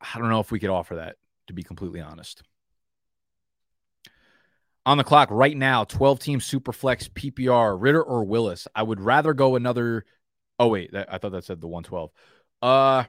I 0.00 0.18
don't 0.18 0.30
know 0.30 0.40
if 0.40 0.50
we 0.50 0.58
could 0.58 0.70
offer 0.70 0.96
that, 0.96 1.16
to 1.48 1.52
be 1.52 1.62
completely 1.62 2.00
honest 2.00 2.42
on 4.84 4.98
the 4.98 5.04
clock 5.04 5.28
right 5.30 5.56
now 5.56 5.84
12 5.84 6.18
team 6.18 6.38
superflex 6.40 7.08
ppr 7.10 7.76
Ridder 7.80 8.02
or 8.02 8.24
willis? 8.24 8.66
I 8.74 8.82
would 8.82 9.00
rather 9.00 9.34
go 9.34 9.56
another 9.56 10.04
oh 10.58 10.68
wait 10.68 10.92
that, 10.92 11.12
i 11.12 11.18
thought 11.18 11.32
that 11.32 11.44
said 11.44 11.60
the 11.60 11.66
112 11.68 12.10
uh 12.62 13.04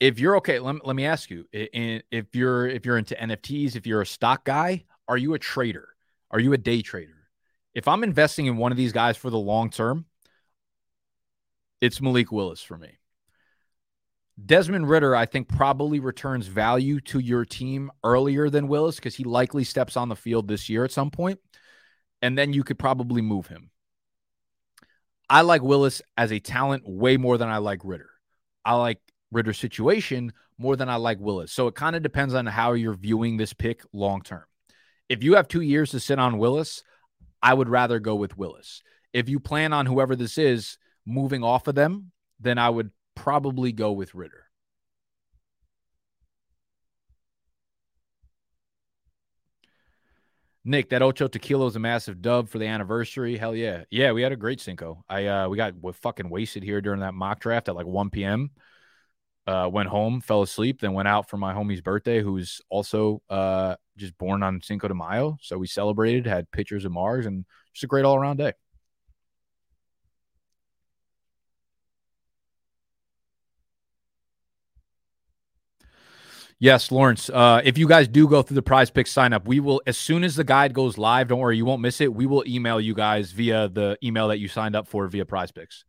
if 0.00 0.18
you're 0.18 0.36
okay 0.38 0.58
let, 0.58 0.84
let 0.86 0.96
me 0.96 1.04
ask 1.04 1.30
you 1.30 1.46
if 1.52 2.34
you're 2.34 2.66
if 2.66 2.86
you're 2.86 2.98
into 2.98 3.14
nfts 3.14 3.76
if 3.76 3.86
you're 3.86 4.02
a 4.02 4.06
stock 4.06 4.44
guy 4.44 4.84
are 5.08 5.18
you 5.18 5.34
a 5.34 5.38
trader? 5.38 5.88
Are 6.30 6.40
you 6.40 6.52
a 6.52 6.58
day 6.58 6.80
trader? 6.80 7.28
If 7.74 7.88
i'm 7.88 8.04
investing 8.04 8.46
in 8.46 8.56
one 8.56 8.72
of 8.72 8.78
these 8.78 8.92
guys 8.92 9.16
for 9.16 9.30
the 9.30 9.38
long 9.38 9.70
term 9.70 10.06
it's 11.80 12.00
malik 12.00 12.30
willis 12.30 12.62
for 12.62 12.78
me 12.78 12.98
Desmond 14.44 14.88
Ridder, 14.88 15.14
I 15.14 15.26
think, 15.26 15.48
probably 15.48 16.00
returns 16.00 16.46
value 16.46 17.00
to 17.02 17.18
your 17.18 17.44
team 17.44 17.90
earlier 18.02 18.48
than 18.48 18.68
Willis 18.68 18.96
because 18.96 19.14
he 19.14 19.24
likely 19.24 19.64
steps 19.64 19.96
on 19.96 20.08
the 20.08 20.16
field 20.16 20.48
this 20.48 20.68
year 20.68 20.84
at 20.84 20.90
some 20.90 21.10
point, 21.10 21.38
and 22.22 22.36
then 22.36 22.52
you 22.52 22.64
could 22.64 22.78
probably 22.78 23.20
move 23.20 23.46
him. 23.46 23.70
I 25.28 25.42
like 25.42 25.62
Willis 25.62 26.02
as 26.16 26.32
a 26.32 26.40
talent 26.40 26.84
way 26.86 27.16
more 27.16 27.38
than 27.38 27.48
I 27.48 27.58
like 27.58 27.80
Ridder. 27.84 28.10
I 28.64 28.74
like 28.74 29.00
Ridder's 29.30 29.58
situation 29.58 30.32
more 30.58 30.76
than 30.76 30.88
I 30.88 30.96
like 30.96 31.18
Willis. 31.20 31.52
So 31.52 31.66
it 31.66 31.74
kind 31.74 31.96
of 31.96 32.02
depends 32.02 32.34
on 32.34 32.46
how 32.46 32.72
you're 32.72 32.94
viewing 32.94 33.36
this 33.36 33.52
pick 33.52 33.82
long 33.92 34.22
term. 34.22 34.44
If 35.08 35.22
you 35.22 35.34
have 35.34 35.48
two 35.48 35.60
years 35.60 35.90
to 35.90 36.00
sit 36.00 36.18
on 36.18 36.38
Willis, 36.38 36.82
I 37.42 37.54
would 37.54 37.68
rather 37.68 37.98
go 37.98 38.14
with 38.14 38.36
Willis. 38.36 38.82
If 39.12 39.28
you 39.28 39.40
plan 39.40 39.72
on 39.72 39.86
whoever 39.86 40.16
this 40.16 40.38
is 40.38 40.78
moving 41.04 41.42
off 41.42 41.66
of 41.66 41.74
them, 41.74 42.12
then 42.40 42.58
I 42.58 42.70
would 42.70 42.90
probably 43.22 43.70
go 43.70 43.92
with 43.92 44.16
Ridder. 44.16 44.46
Nick, 50.64 50.88
that 50.90 51.02
Ocho 51.02 51.28
Tequila 51.28 51.66
is 51.66 51.76
a 51.76 51.78
massive 51.78 52.20
dub 52.20 52.48
for 52.48 52.58
the 52.58 52.66
anniversary. 52.66 53.36
Hell 53.36 53.54
yeah. 53.54 53.84
Yeah, 53.90 54.10
we 54.10 54.22
had 54.22 54.32
a 54.32 54.36
great 54.36 54.60
Cinco. 54.60 55.04
I 55.08 55.26
uh 55.26 55.48
we 55.48 55.56
got 55.56 55.74
fucking 55.94 56.28
wasted 56.30 56.64
here 56.64 56.80
during 56.80 56.98
that 57.00 57.14
mock 57.14 57.38
draft 57.38 57.68
at 57.68 57.76
like 57.76 57.86
1 57.86 58.10
p.m. 58.10 58.50
Uh 59.46 59.70
went 59.72 59.88
home, 59.88 60.20
fell 60.20 60.42
asleep, 60.42 60.80
then 60.80 60.92
went 60.92 61.06
out 61.06 61.30
for 61.30 61.36
my 61.36 61.54
homie's 61.54 61.80
birthday, 61.80 62.22
who's 62.22 62.60
also 62.70 63.22
uh 63.30 63.76
just 63.96 64.18
born 64.18 64.42
on 64.42 64.60
Cinco 64.62 64.88
de 64.88 64.94
Mayo. 64.94 65.36
So 65.42 65.58
we 65.58 65.68
celebrated, 65.68 66.26
had 66.26 66.50
pictures 66.50 66.84
of 66.84 66.90
Mars, 66.90 67.26
and 67.26 67.44
just 67.72 67.84
a 67.84 67.86
great 67.86 68.04
all 68.04 68.16
around 68.16 68.38
day. 68.38 68.52
Yes, 76.62 76.92
Lawrence. 76.92 77.28
Uh, 77.28 77.60
if 77.64 77.76
you 77.76 77.88
guys 77.88 78.06
do 78.06 78.28
go 78.28 78.40
through 78.40 78.54
the 78.54 78.62
prize 78.62 78.88
pick 78.88 79.08
sign 79.08 79.32
up, 79.32 79.48
we 79.48 79.58
will, 79.58 79.82
as 79.84 79.98
soon 79.98 80.22
as 80.22 80.36
the 80.36 80.44
guide 80.44 80.72
goes 80.72 80.96
live, 80.96 81.26
don't 81.26 81.40
worry, 81.40 81.56
you 81.56 81.64
won't 81.64 81.82
miss 81.82 82.00
it. 82.00 82.14
We 82.14 82.24
will 82.24 82.44
email 82.46 82.80
you 82.80 82.94
guys 82.94 83.32
via 83.32 83.68
the 83.68 83.98
email 84.00 84.28
that 84.28 84.38
you 84.38 84.46
signed 84.46 84.76
up 84.76 84.86
for 84.86 85.08
via 85.08 85.24
prize 85.24 85.50
picks. 85.50 85.84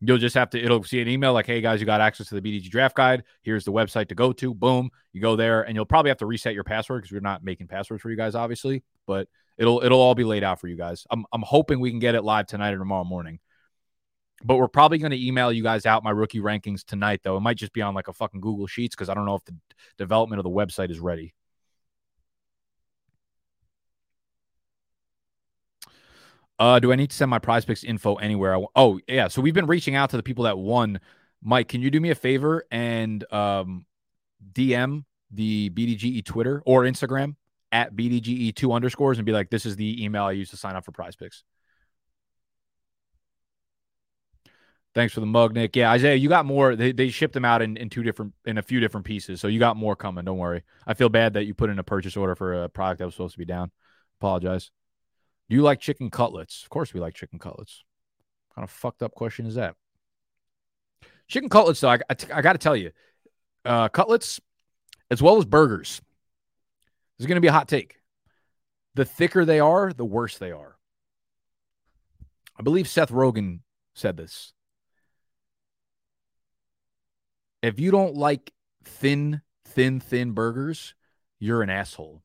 You'll 0.00 0.16
just 0.16 0.34
have 0.36 0.48
to, 0.50 0.64
it'll 0.64 0.82
see 0.84 1.02
an 1.02 1.08
email 1.08 1.34
like, 1.34 1.44
hey 1.44 1.60
guys, 1.60 1.80
you 1.80 1.86
got 1.86 2.00
access 2.00 2.30
to 2.30 2.40
the 2.40 2.40
BDG 2.40 2.70
draft 2.70 2.96
guide. 2.96 3.24
Here's 3.42 3.66
the 3.66 3.70
website 3.70 4.08
to 4.08 4.14
go 4.14 4.32
to. 4.32 4.54
Boom. 4.54 4.88
You 5.12 5.20
go 5.20 5.36
there 5.36 5.60
and 5.60 5.76
you'll 5.76 5.84
probably 5.84 6.08
have 6.08 6.18
to 6.20 6.26
reset 6.26 6.54
your 6.54 6.64
password 6.64 7.02
because 7.02 7.12
we're 7.12 7.20
not 7.20 7.44
making 7.44 7.66
passwords 7.66 8.00
for 8.00 8.08
you 8.08 8.16
guys, 8.16 8.34
obviously, 8.34 8.82
but 9.06 9.28
it'll, 9.58 9.84
it'll 9.84 10.00
all 10.00 10.14
be 10.14 10.24
laid 10.24 10.44
out 10.44 10.62
for 10.62 10.68
you 10.68 10.76
guys. 10.76 11.06
I'm, 11.10 11.26
I'm 11.30 11.42
hoping 11.42 11.78
we 11.78 11.90
can 11.90 11.98
get 11.98 12.14
it 12.14 12.24
live 12.24 12.46
tonight 12.46 12.72
or 12.72 12.78
tomorrow 12.78 13.04
morning. 13.04 13.38
But 14.44 14.56
we're 14.56 14.68
probably 14.68 14.98
going 14.98 15.10
to 15.10 15.26
email 15.26 15.52
you 15.52 15.62
guys 15.62 15.84
out 15.84 16.04
my 16.04 16.10
rookie 16.10 16.40
rankings 16.40 16.84
tonight, 16.84 17.20
though. 17.24 17.36
It 17.36 17.40
might 17.40 17.56
just 17.56 17.72
be 17.72 17.82
on 17.82 17.94
like 17.94 18.08
a 18.08 18.12
fucking 18.12 18.40
Google 18.40 18.66
Sheets 18.66 18.94
because 18.94 19.08
I 19.08 19.14
don't 19.14 19.26
know 19.26 19.34
if 19.34 19.44
the 19.44 19.54
development 19.96 20.38
of 20.38 20.44
the 20.44 20.50
website 20.50 20.90
is 20.90 21.00
ready. 21.00 21.34
Uh, 26.58 26.78
do 26.80 26.92
I 26.92 26.96
need 26.96 27.10
to 27.10 27.16
send 27.16 27.30
my 27.30 27.38
prize 27.38 27.64
picks 27.64 27.84
info 27.84 28.16
anywhere? 28.16 28.58
oh, 28.74 29.00
yeah. 29.06 29.28
So 29.28 29.40
we've 29.40 29.54
been 29.54 29.66
reaching 29.66 29.94
out 29.94 30.10
to 30.10 30.16
the 30.16 30.22
people 30.22 30.44
that 30.44 30.58
won. 30.58 31.00
Mike, 31.42 31.68
can 31.68 31.82
you 31.82 31.90
do 31.90 32.00
me 32.00 32.10
a 32.10 32.16
favor 32.16 32.64
and 32.70 33.24
um, 33.32 33.86
DM 34.52 35.04
the 35.30 35.70
BDGE 35.70 36.24
Twitter 36.24 36.62
or 36.64 36.82
Instagram 36.82 37.36
at 37.70 37.94
BDGE2 37.94 38.74
underscores 38.74 39.18
and 39.18 39.26
be 39.26 39.32
like, 39.32 39.50
this 39.50 39.66
is 39.66 39.76
the 39.76 40.02
email 40.04 40.24
I 40.24 40.32
used 40.32 40.50
to 40.50 40.56
sign 40.56 40.74
up 40.74 40.84
for 40.84 40.92
prize 40.92 41.14
picks? 41.14 41.44
Thanks 44.94 45.14
for 45.14 45.20
the 45.20 45.26
mug, 45.26 45.54
Nick. 45.54 45.76
Yeah, 45.76 45.90
Isaiah, 45.92 46.16
you 46.16 46.28
got 46.28 46.46
more. 46.46 46.74
They, 46.74 46.92
they 46.92 47.10
shipped 47.10 47.34
them 47.34 47.44
out 47.44 47.62
in, 47.62 47.76
in 47.76 47.90
two 47.90 48.02
different 48.02 48.34
in 48.44 48.58
a 48.58 48.62
few 48.62 48.80
different 48.80 49.06
pieces, 49.06 49.40
so 49.40 49.46
you 49.46 49.58
got 49.58 49.76
more 49.76 49.94
coming. 49.94 50.24
Don't 50.24 50.38
worry. 50.38 50.64
I 50.86 50.94
feel 50.94 51.08
bad 51.08 51.34
that 51.34 51.44
you 51.44 51.54
put 51.54 51.70
in 51.70 51.78
a 51.78 51.84
purchase 51.84 52.16
order 52.16 52.34
for 52.34 52.64
a 52.64 52.68
product 52.68 52.98
that 52.98 53.04
was 53.04 53.14
supposed 53.14 53.34
to 53.34 53.38
be 53.38 53.44
down. 53.44 53.70
Apologize. 54.20 54.70
Do 55.48 55.56
you 55.56 55.62
like 55.62 55.80
chicken 55.80 56.10
cutlets? 56.10 56.62
Of 56.62 56.70
course, 56.70 56.92
we 56.92 57.00
like 57.00 57.14
chicken 57.14 57.38
cutlets. 57.38 57.84
What 58.48 58.56
kind 58.56 58.64
of 58.64 58.70
fucked 58.70 59.02
up 59.02 59.14
question 59.14 59.46
is 59.46 59.54
that? 59.54 59.76
Chicken 61.28 61.48
cutlets, 61.48 61.80
though, 61.80 61.90
I, 61.90 61.98
I, 62.10 62.16
I 62.34 62.42
got 62.42 62.52
to 62.52 62.58
tell 62.58 62.76
you, 62.76 62.90
uh, 63.64 63.88
cutlets 63.88 64.40
as 65.10 65.22
well 65.22 65.36
as 65.36 65.44
burgers. 65.44 66.00
This 67.16 67.24
is 67.24 67.26
going 67.26 67.36
to 67.36 67.42
be 67.42 67.48
a 67.48 67.52
hot 67.52 67.68
take. 67.68 67.96
The 68.94 69.04
thicker 69.04 69.44
they 69.44 69.60
are, 69.60 69.92
the 69.92 70.04
worse 70.04 70.38
they 70.38 70.50
are. 70.50 70.76
I 72.58 72.62
believe 72.62 72.88
Seth 72.88 73.12
Rogen 73.12 73.60
said 73.94 74.16
this 74.16 74.52
if 77.62 77.80
you 77.80 77.90
don't 77.90 78.14
like 78.14 78.52
thin, 78.84 79.42
thin, 79.64 80.00
thin 80.00 80.32
burgers, 80.32 80.94
you're 81.38 81.62
an 81.62 81.70
asshole. 81.70 82.22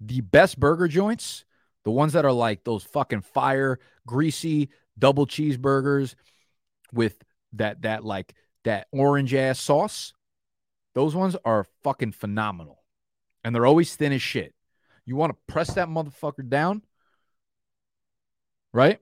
The 0.00 0.20
best 0.20 0.60
burger 0.60 0.88
joints, 0.88 1.44
the 1.84 1.90
ones 1.90 2.12
that 2.12 2.24
are 2.24 2.32
like 2.32 2.64
those 2.64 2.84
fucking 2.84 3.22
fire, 3.22 3.78
greasy 4.06 4.70
double 4.98 5.26
cheeseburgers 5.26 6.14
with 6.92 7.22
that 7.54 7.82
that 7.82 8.04
like 8.04 8.34
that 8.64 8.88
orange 8.92 9.34
ass 9.34 9.58
sauce, 9.58 10.12
those 10.94 11.14
ones 11.14 11.36
are 11.44 11.66
fucking 11.82 12.12
phenomenal. 12.12 12.82
And 13.44 13.54
they're 13.54 13.66
always 13.66 13.94
thin 13.94 14.12
as 14.12 14.22
shit. 14.22 14.54
You 15.04 15.14
want 15.16 15.30
to 15.30 15.52
press 15.52 15.74
that 15.74 15.88
motherfucker 15.88 16.48
down, 16.48 16.82
right? 18.72 18.98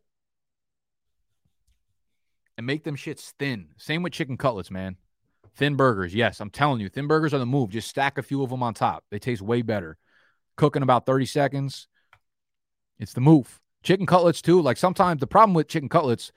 And 2.59 2.67
make 2.67 2.85
them 2.85 2.97
shits 2.97 3.33
thin. 3.39 3.69
Same 3.79 4.03
with 4.03 4.13
chicken 4.13 4.37
cutlets, 4.37 4.71
man. 4.71 4.97
Thin 5.57 5.77
burgers, 5.77 6.15
yes, 6.15 6.41
I'm 6.41 6.51
telling 6.51 6.81
you, 6.81 6.89
thin 6.89 7.07
burgers 7.07 7.33
are 7.33 7.39
the 7.39 7.47
move. 7.47 7.71
Just 7.71 7.89
stack 7.89 8.19
a 8.19 8.23
few 8.23 8.43
of 8.43 8.51
them 8.51 8.63
on 8.63 8.75
top. 8.75 9.05
They 9.11 9.19
taste 9.19 9.43
way 9.43 9.63
better. 9.63 9.97
Cook 10.57 10.77
in 10.77 10.83
about 10.83 11.07
30 11.07 11.27
seconds. 11.27 11.89
It's 12.99 13.13
the 13.13 13.21
move. 13.21 13.61
Chicken 13.83 14.07
cutlets 14.07 14.43
too. 14.43 14.61
Like 14.61 14.77
sometimes 14.77 15.21
the 15.21 15.27
problem 15.27 15.55
with 15.55 15.69
chicken 15.69 15.89
cutlets, 15.89 16.33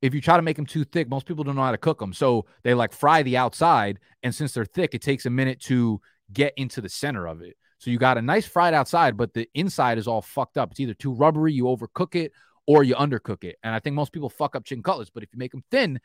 if 0.00 0.14
you 0.14 0.20
try 0.20 0.36
to 0.36 0.42
make 0.42 0.56
them 0.56 0.66
too 0.66 0.84
thick, 0.84 1.08
most 1.08 1.26
people 1.26 1.44
don't 1.44 1.56
know 1.56 1.62
how 1.62 1.72
to 1.72 1.78
cook 1.78 1.98
them. 1.98 2.12
So 2.12 2.46
they 2.62 2.74
like 2.74 2.92
fry 2.92 3.22
the 3.22 3.36
outside, 3.36 3.98
and 4.22 4.34
since 4.34 4.52
they're 4.52 4.64
thick, 4.64 4.94
it 4.94 5.02
takes 5.02 5.26
a 5.26 5.30
minute 5.30 5.60
to 5.62 6.00
get 6.32 6.52
into 6.56 6.80
the 6.80 6.88
center 6.88 7.26
of 7.26 7.42
it. 7.42 7.56
So 7.78 7.90
you 7.90 7.98
got 7.98 8.18
a 8.18 8.22
nice 8.22 8.46
fried 8.46 8.74
outside, 8.74 9.16
but 9.16 9.34
the 9.34 9.48
inside 9.54 9.98
is 9.98 10.08
all 10.08 10.22
fucked 10.22 10.58
up. 10.58 10.70
It's 10.70 10.80
either 10.80 10.94
too 10.94 11.12
rubbery, 11.12 11.52
you 11.52 11.64
overcook 11.64 12.16
it, 12.16 12.32
or 12.66 12.82
you 12.84 12.94
undercook 12.94 13.44
it. 13.44 13.56
And 13.62 13.74
I 13.74 13.78
think 13.78 13.94
most 13.94 14.12
people 14.12 14.28
fuck 14.28 14.56
up 14.56 14.64
chicken 14.64 14.82
cutlets. 14.82 15.10
But 15.10 15.22
if 15.22 15.30
you 15.32 15.38
make 15.38 15.52
them 15.52 15.64
thin, 15.70 16.00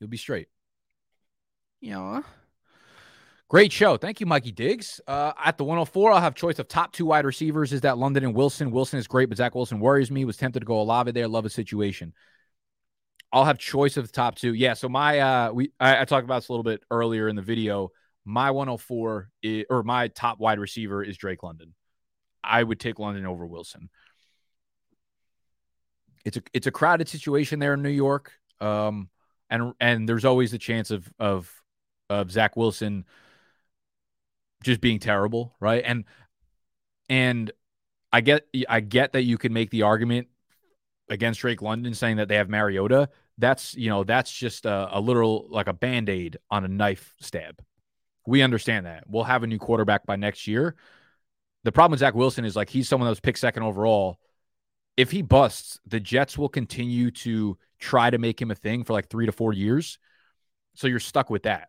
You'll 0.00 0.08
be 0.08 0.16
straight. 0.16 0.48
Yeah. 1.80 2.22
Great 3.48 3.72
show. 3.72 3.96
Thank 3.96 4.20
you, 4.20 4.26
Mikey 4.26 4.52
Diggs. 4.52 5.00
Uh, 5.06 5.32
at 5.44 5.58
the 5.58 5.64
104, 5.64 6.12
I'll 6.12 6.20
have 6.20 6.34
choice 6.34 6.58
of 6.58 6.68
top 6.68 6.92
two 6.92 7.04
wide 7.04 7.24
receivers. 7.24 7.72
Is 7.72 7.80
that 7.80 7.98
London 7.98 8.24
and 8.24 8.34
Wilson? 8.34 8.70
Wilson 8.70 8.98
is 8.98 9.06
great, 9.06 9.28
but 9.28 9.38
Zach 9.38 9.54
Wilson 9.54 9.80
worries 9.80 10.10
me. 10.10 10.24
Was 10.24 10.36
tempted 10.36 10.60
to 10.60 10.66
go 10.66 10.80
Olave 10.80 11.10
there. 11.10 11.26
Love 11.26 11.46
a 11.46 11.50
situation. 11.50 12.12
I'll 13.32 13.44
have 13.44 13.58
choice 13.58 13.96
of 13.96 14.06
the 14.06 14.12
top 14.12 14.36
two. 14.36 14.54
Yeah. 14.54 14.74
So 14.74 14.88
my 14.88 15.18
uh, 15.18 15.52
we 15.52 15.72
I, 15.80 16.02
I 16.02 16.04
talked 16.04 16.24
about 16.24 16.42
this 16.42 16.48
a 16.48 16.52
little 16.52 16.64
bit 16.64 16.82
earlier 16.90 17.28
in 17.28 17.36
the 17.36 17.42
video. 17.42 17.90
My 18.24 18.50
104 18.52 19.28
is, 19.42 19.64
or 19.68 19.82
my 19.82 20.08
top 20.08 20.38
wide 20.38 20.58
receiver 20.58 21.02
is 21.02 21.16
Drake 21.16 21.42
London. 21.42 21.74
I 22.44 22.62
would 22.62 22.78
take 22.78 22.98
London 22.98 23.26
over 23.26 23.46
Wilson. 23.46 23.90
It's 26.24 26.36
a 26.36 26.42
it's 26.52 26.66
a 26.66 26.70
crowded 26.70 27.08
situation 27.08 27.58
there 27.58 27.74
in 27.74 27.82
New 27.82 27.88
York. 27.88 28.32
Um, 28.60 29.08
and 29.50 29.74
and 29.80 30.08
there's 30.08 30.24
always 30.24 30.52
the 30.52 30.58
chance 30.58 30.90
of 30.90 31.12
of 31.18 31.52
of 32.08 32.30
Zach 32.30 32.56
Wilson 32.56 33.04
just 34.62 34.80
being 34.80 34.98
terrible, 34.98 35.54
right? 35.60 35.82
And 35.84 36.04
and 37.08 37.50
I 38.12 38.20
get 38.20 38.46
I 38.68 38.80
get 38.80 39.12
that 39.12 39.22
you 39.22 39.36
can 39.38 39.52
make 39.52 39.70
the 39.70 39.82
argument 39.82 40.28
against 41.08 41.40
Drake 41.40 41.60
London 41.62 41.92
saying 41.94 42.16
that 42.16 42.28
they 42.28 42.36
have 42.36 42.48
Mariota. 42.48 43.08
That's 43.38 43.74
you 43.74 43.88
know 43.88 44.04
that's 44.04 44.32
just 44.32 44.66
a, 44.66 44.88
a 44.92 45.00
literal 45.00 45.46
like 45.50 45.66
a 45.66 45.72
band 45.72 46.08
aid 46.08 46.38
on 46.50 46.64
a 46.64 46.68
knife 46.68 47.14
stab. 47.20 47.62
We 48.26 48.42
understand 48.42 48.86
that 48.86 49.04
we'll 49.08 49.24
have 49.24 49.42
a 49.42 49.46
new 49.46 49.58
quarterback 49.58 50.06
by 50.06 50.16
next 50.16 50.46
year. 50.46 50.76
The 51.64 51.72
problem 51.72 51.92
with 51.92 52.00
Zach 52.00 52.14
Wilson 52.14 52.44
is 52.44 52.56
like 52.56 52.70
he's 52.70 52.88
someone 52.88 53.06
that 53.06 53.10
was 53.10 53.20
picked 53.20 53.38
second 53.38 53.62
overall. 53.64 54.18
If 54.96 55.10
he 55.10 55.22
busts, 55.22 55.80
the 55.86 56.00
Jets 56.00 56.36
will 56.36 56.48
continue 56.48 57.10
to 57.10 57.56
try 57.80 58.10
to 58.10 58.18
make 58.18 58.40
him 58.40 58.50
a 58.50 58.54
thing 58.54 58.84
for 58.84 58.92
like 58.92 59.08
three 59.08 59.26
to 59.26 59.32
four 59.32 59.52
years. 59.52 59.98
So 60.74 60.86
you're 60.86 61.00
stuck 61.00 61.30
with 61.30 61.44
that. 61.44 61.68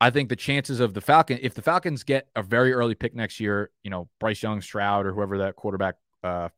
I 0.00 0.10
think 0.10 0.28
the 0.28 0.36
chances 0.36 0.80
of 0.80 0.94
the 0.94 1.00
Falcon, 1.00 1.38
if 1.42 1.54
the 1.54 1.62
Falcons 1.62 2.02
get 2.02 2.26
a 2.34 2.42
very 2.42 2.72
early 2.72 2.96
pick 2.96 3.14
next 3.14 3.38
year, 3.38 3.70
you 3.84 3.90
know, 3.90 4.08
Bryce 4.18 4.42
Young, 4.42 4.60
Stroud, 4.60 5.06
or 5.06 5.12
whoever 5.12 5.38
that 5.38 5.54
quarterback, 5.54 5.94
uh, 6.24 6.48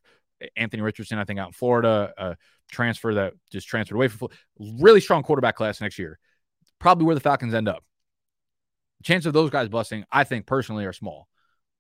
Anthony 0.57 0.83
Richardson, 0.83 1.19
I 1.19 1.25
think 1.25 1.39
out 1.39 1.49
in 1.49 1.53
Florida, 1.53 2.15
uh, 2.17 2.35
transfer 2.71 3.15
that 3.15 3.35
just 3.53 3.69
transferred 3.69 3.97
away 3.97 4.09
from 4.09 4.29
really 4.81 5.01
strong 5.01 5.23
quarterback 5.23 5.57
class 5.57 5.81
next 5.81 5.99
year. 5.99 6.19
Probably 6.79 7.05
where 7.05 7.15
the 7.15 7.21
Falcons 7.21 7.53
end 7.53 7.69
up. 7.69 7.85
The 9.01 9.05
chance 9.05 9.27
of 9.27 9.35
those 9.35 9.51
guys 9.51 9.69
busting, 9.69 10.05
I 10.11 10.25
think 10.25 10.47
personally, 10.47 10.87
are 10.87 10.95
small. 10.95 11.29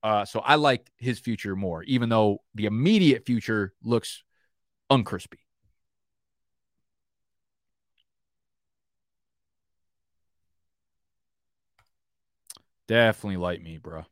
Uh, 0.03 0.27
so 0.27 0.41
I 0.41 0.57
like 0.57 0.91
his 0.99 1.19
future 1.19 1.57
more, 1.57 1.83
even 1.85 2.11
though 2.11 2.43
the 2.55 2.67
immediate 2.67 3.25
future 3.25 3.73
looks 3.83 4.23
uncrispy. 4.93 5.39
Definitely 12.87 13.39
light 13.39 13.62
meat, 13.62 13.82
bro. 13.82 14.05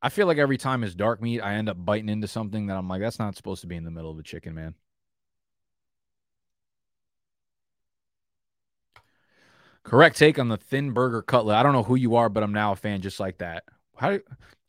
I 0.00 0.08
feel 0.08 0.26
like 0.26 0.38
every 0.38 0.58
time 0.58 0.82
it's 0.82 0.94
dark 0.94 1.22
meat, 1.22 1.40
I 1.40 1.54
end 1.54 1.68
up 1.68 1.76
biting 1.78 2.08
into 2.08 2.26
something 2.26 2.66
that 2.66 2.76
I'm 2.76 2.88
like, 2.88 3.00
that's 3.00 3.20
not 3.20 3.36
supposed 3.36 3.60
to 3.60 3.68
be 3.68 3.76
in 3.76 3.84
the 3.84 3.90
middle 3.90 4.10
of 4.10 4.18
a 4.18 4.22
chicken, 4.22 4.54
man. 4.54 4.74
Correct 9.84 10.16
take 10.16 10.38
on 10.38 10.48
the 10.48 10.56
thin 10.56 10.92
burger 10.92 11.22
cutlet. 11.22 11.56
I 11.56 11.62
don't 11.62 11.72
know 11.72 11.82
who 11.82 11.96
you 11.96 12.16
are, 12.16 12.28
but 12.28 12.42
I'm 12.42 12.52
now 12.52 12.72
a 12.72 12.76
fan 12.76 13.00
just 13.00 13.20
like 13.20 13.38
that. 13.38 13.64
How 13.96 14.18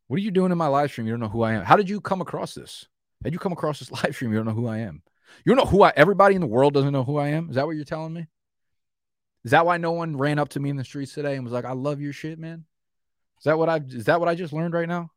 what 0.07 0.17
are 0.17 0.23
you 0.23 0.31
doing 0.31 0.51
in 0.51 0.57
my 0.57 0.67
live 0.67 0.91
stream? 0.91 1.07
You 1.07 1.13
don't 1.13 1.19
know 1.19 1.29
who 1.29 1.43
I 1.43 1.53
am. 1.53 1.63
How 1.63 1.75
did 1.75 1.89
you 1.89 2.01
come 2.01 2.21
across 2.21 2.53
this? 2.53 2.87
How 3.21 3.25
did 3.25 3.33
you 3.33 3.39
come 3.39 3.51
across 3.51 3.79
this 3.79 3.91
live 4.03 4.13
stream? 4.13 4.31
You 4.31 4.37
don't 4.37 4.47
know 4.47 4.53
who 4.53 4.67
I 4.67 4.79
am. 4.79 5.01
You 5.45 5.55
don't 5.55 5.65
know 5.65 5.71
who 5.71 5.83
I 5.83 5.93
everybody 5.95 6.35
in 6.35 6.41
the 6.41 6.47
world 6.47 6.73
doesn't 6.73 6.93
know 6.93 7.03
who 7.03 7.17
I 7.17 7.29
am? 7.29 7.49
Is 7.49 7.55
that 7.55 7.65
what 7.65 7.75
you're 7.75 7.85
telling 7.85 8.13
me? 8.13 8.27
Is 9.43 9.51
that 9.51 9.65
why 9.65 9.77
no 9.77 9.91
one 9.91 10.17
ran 10.17 10.39
up 10.39 10.49
to 10.49 10.59
me 10.59 10.69
in 10.69 10.77
the 10.77 10.83
streets 10.83 11.13
today 11.13 11.35
and 11.35 11.43
was 11.43 11.53
like, 11.53 11.65
I 11.65 11.73
love 11.73 11.99
your 11.99 12.13
shit, 12.13 12.39
man? 12.39 12.65
Is 13.43 13.45
that 13.45 13.57
what 13.57 13.67
I 13.67 13.81
is 13.85 14.05
that 14.05 14.21
what 14.21 14.29
I 14.29 14.35
just 14.35 14.53
learned 14.53 14.73
right 14.73 14.87
now? 14.87 15.11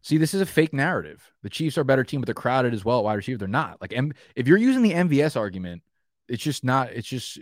See, 0.00 0.16
this 0.16 0.32
is 0.32 0.40
a 0.40 0.46
fake 0.46 0.72
narrative. 0.72 1.30
The 1.42 1.50
Chiefs 1.50 1.76
are 1.76 1.82
a 1.82 1.84
better 1.84 2.04
team, 2.04 2.22
but 2.22 2.26
they're 2.26 2.32
crowded 2.34 2.72
as 2.72 2.86
well 2.86 3.00
at 3.00 3.04
wide 3.04 3.16
receiver. 3.16 3.36
They're 3.36 3.48
not. 3.48 3.78
Like, 3.82 3.92
if 4.34 4.48
you're 4.48 4.56
using 4.56 4.80
the 4.80 4.94
MVS 4.94 5.36
argument, 5.36 5.82
it's 6.26 6.42
just 6.42 6.64
not. 6.64 6.92
It's 6.92 7.06
just 7.06 7.38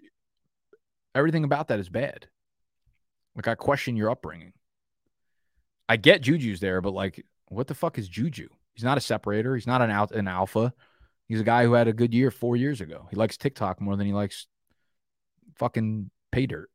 everything 1.15 1.45
about 1.45 1.69
that 1.69 1.79
is 1.79 1.89
bad. 1.89 2.27
Like, 3.37 3.47
I 3.47 3.55
question 3.55 3.97
your 3.97 4.11
upbringing. 4.11 4.55
I 5.89 5.97
get 5.97 6.21
Juju's 6.21 6.59
there, 6.59 6.81
but 6.81 6.95
like, 6.95 7.25
what 7.47 7.69
the 7.69 7.75
fuck 7.75 7.97
is 7.97 8.09
Juju? 8.09 8.49
He's 8.73 8.83
not 8.83 8.99
a 8.99 9.01
separator. 9.01 9.55
He's 9.55 9.69
not 9.69 9.83
an 9.83 9.91
out 9.93 10.11
an 10.11 10.27
alpha. 10.27 10.75
He's 11.29 11.41
a 11.41 11.45
guy 11.45 11.63
who 11.63 11.75
had 11.75 11.87
a 11.87 11.93
good 11.93 12.13
year 12.13 12.33
four 12.33 12.57
years 12.57 12.81
ago. 12.81 13.07
He 13.11 13.15
likes 13.15 13.37
TikTok 13.37 13.81
more 13.81 13.95
than 13.95 14.09
he 14.09 14.13
likes 14.13 14.49
fucking 15.55 16.11
pay 16.33 16.47
dirt. 16.47 16.71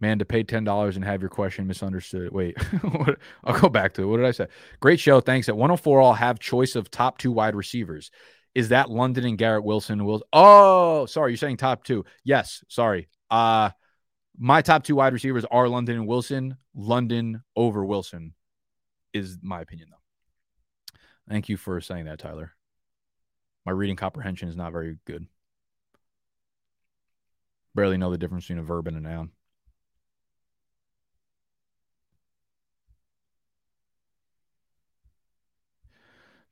Man, 0.00 0.18
to 0.18 0.24
pay 0.24 0.42
ten 0.42 0.64
dollars 0.64 0.96
and 0.96 1.04
have 1.04 1.22
your 1.22 1.30
question 1.30 1.66
misunderstood. 1.66 2.32
Wait, 2.32 2.56
I'll 3.44 3.60
go 3.60 3.68
back 3.68 3.94
to 3.94 4.02
it. 4.02 4.06
What 4.06 4.18
did 4.18 4.26
I 4.26 4.32
say? 4.32 4.48
Great 4.80 5.00
show. 5.00 5.20
Thanks. 5.20 5.48
At 5.48 5.56
104, 5.56 6.02
I'll 6.02 6.12
have 6.14 6.38
choice 6.38 6.76
of 6.76 6.90
top 6.90 7.18
two 7.18 7.32
wide 7.32 7.54
receivers. 7.54 8.10
Is 8.54 8.68
that 8.68 8.90
London 8.90 9.24
and 9.24 9.38
Garrett 9.38 9.64
Wilson? 9.64 10.04
Will 10.04 10.22
oh, 10.32 11.06
sorry, 11.06 11.32
you're 11.32 11.38
saying 11.38 11.56
top 11.56 11.84
two? 11.84 12.04
Yes, 12.24 12.64
sorry. 12.68 13.08
Uh 13.30 13.70
my 14.38 14.62
top 14.62 14.82
two 14.84 14.96
wide 14.96 15.12
receivers 15.12 15.44
are 15.50 15.68
London 15.68 15.96
and 15.96 16.06
Wilson. 16.06 16.56
London 16.74 17.42
over 17.54 17.84
Wilson 17.84 18.34
is 19.12 19.38
my 19.42 19.60
opinion, 19.60 19.88
though. 19.90 20.98
Thank 21.28 21.48
you 21.48 21.56
for 21.56 21.80
saying 21.80 22.06
that, 22.06 22.18
Tyler. 22.18 22.52
My 23.64 23.72
reading 23.72 23.96
comprehension 23.96 24.48
is 24.48 24.56
not 24.56 24.72
very 24.72 24.98
good. 25.06 25.26
Barely 27.74 27.96
know 27.96 28.10
the 28.10 28.18
difference 28.18 28.44
between 28.44 28.58
a 28.58 28.62
verb 28.62 28.88
and 28.88 28.96
a 28.96 29.00
noun. 29.00 29.30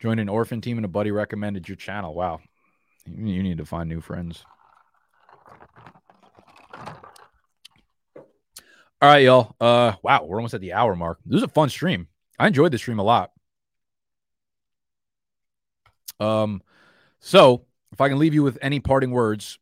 Joined 0.02 0.18
an 0.18 0.28
orphan 0.28 0.60
team 0.60 0.78
and 0.78 0.84
a 0.84 0.88
buddy 0.88 1.12
recommended 1.12 1.68
your 1.68 1.76
channel. 1.76 2.12
Wow. 2.12 2.40
You 3.06 3.40
need 3.40 3.58
to 3.58 3.64
find 3.64 3.88
new 3.88 4.00
friends. 4.00 4.44
All 8.16 9.08
right, 9.08 9.22
y'all. 9.22 9.54
Uh 9.60 9.92
wow, 10.02 10.24
we're 10.24 10.38
almost 10.38 10.54
at 10.54 10.60
the 10.60 10.72
hour 10.72 10.96
mark. 10.96 11.20
This 11.24 11.34
was 11.34 11.44
a 11.44 11.48
fun 11.48 11.68
stream. 11.68 12.08
I 12.36 12.48
enjoyed 12.48 12.72
the 12.72 12.78
stream 12.78 12.98
a 12.98 13.04
lot. 13.04 13.30
Um 16.18 16.62
so 17.20 17.66
if 17.92 18.00
I 18.00 18.08
can 18.08 18.18
leave 18.18 18.34
you 18.34 18.42
with 18.42 18.58
any 18.60 18.80
parting 18.80 19.12
words, 19.12 19.60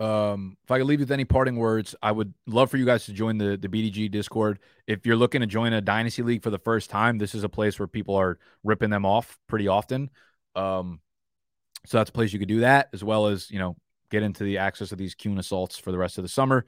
um, 0.00 0.56
if 0.64 0.70
I 0.70 0.78
could 0.78 0.86
leave 0.86 1.00
you 1.00 1.04
with 1.04 1.12
any 1.12 1.26
parting 1.26 1.56
words, 1.56 1.94
I 2.02 2.10
would 2.10 2.32
love 2.46 2.70
for 2.70 2.78
you 2.78 2.86
guys 2.86 3.04
to 3.04 3.12
join 3.12 3.36
the 3.36 3.58
the 3.58 3.68
BDG 3.68 4.10
Discord. 4.10 4.58
If 4.86 5.04
you're 5.04 5.16
looking 5.16 5.42
to 5.42 5.46
join 5.46 5.74
a 5.74 5.82
dynasty 5.82 6.22
league 6.22 6.42
for 6.42 6.48
the 6.48 6.58
first 6.58 6.88
time, 6.88 7.18
this 7.18 7.34
is 7.34 7.44
a 7.44 7.50
place 7.50 7.78
where 7.78 7.86
people 7.86 8.16
are 8.16 8.38
ripping 8.64 8.88
them 8.88 9.04
off 9.04 9.38
pretty 9.46 9.68
often. 9.68 10.08
Um, 10.56 11.00
so 11.84 11.98
that's 11.98 12.08
a 12.08 12.14
place 12.14 12.32
you 12.32 12.38
could 12.38 12.48
do 12.48 12.60
that, 12.60 12.88
as 12.94 13.04
well 13.04 13.26
as 13.26 13.50
you 13.50 13.58
know 13.58 13.76
get 14.10 14.22
into 14.22 14.42
the 14.42 14.58
access 14.58 14.90
of 14.90 14.98
these 14.98 15.14
Kuhn 15.14 15.38
assaults 15.38 15.76
for 15.76 15.92
the 15.92 15.98
rest 15.98 16.16
of 16.16 16.24
the 16.24 16.28
summer. 16.28 16.64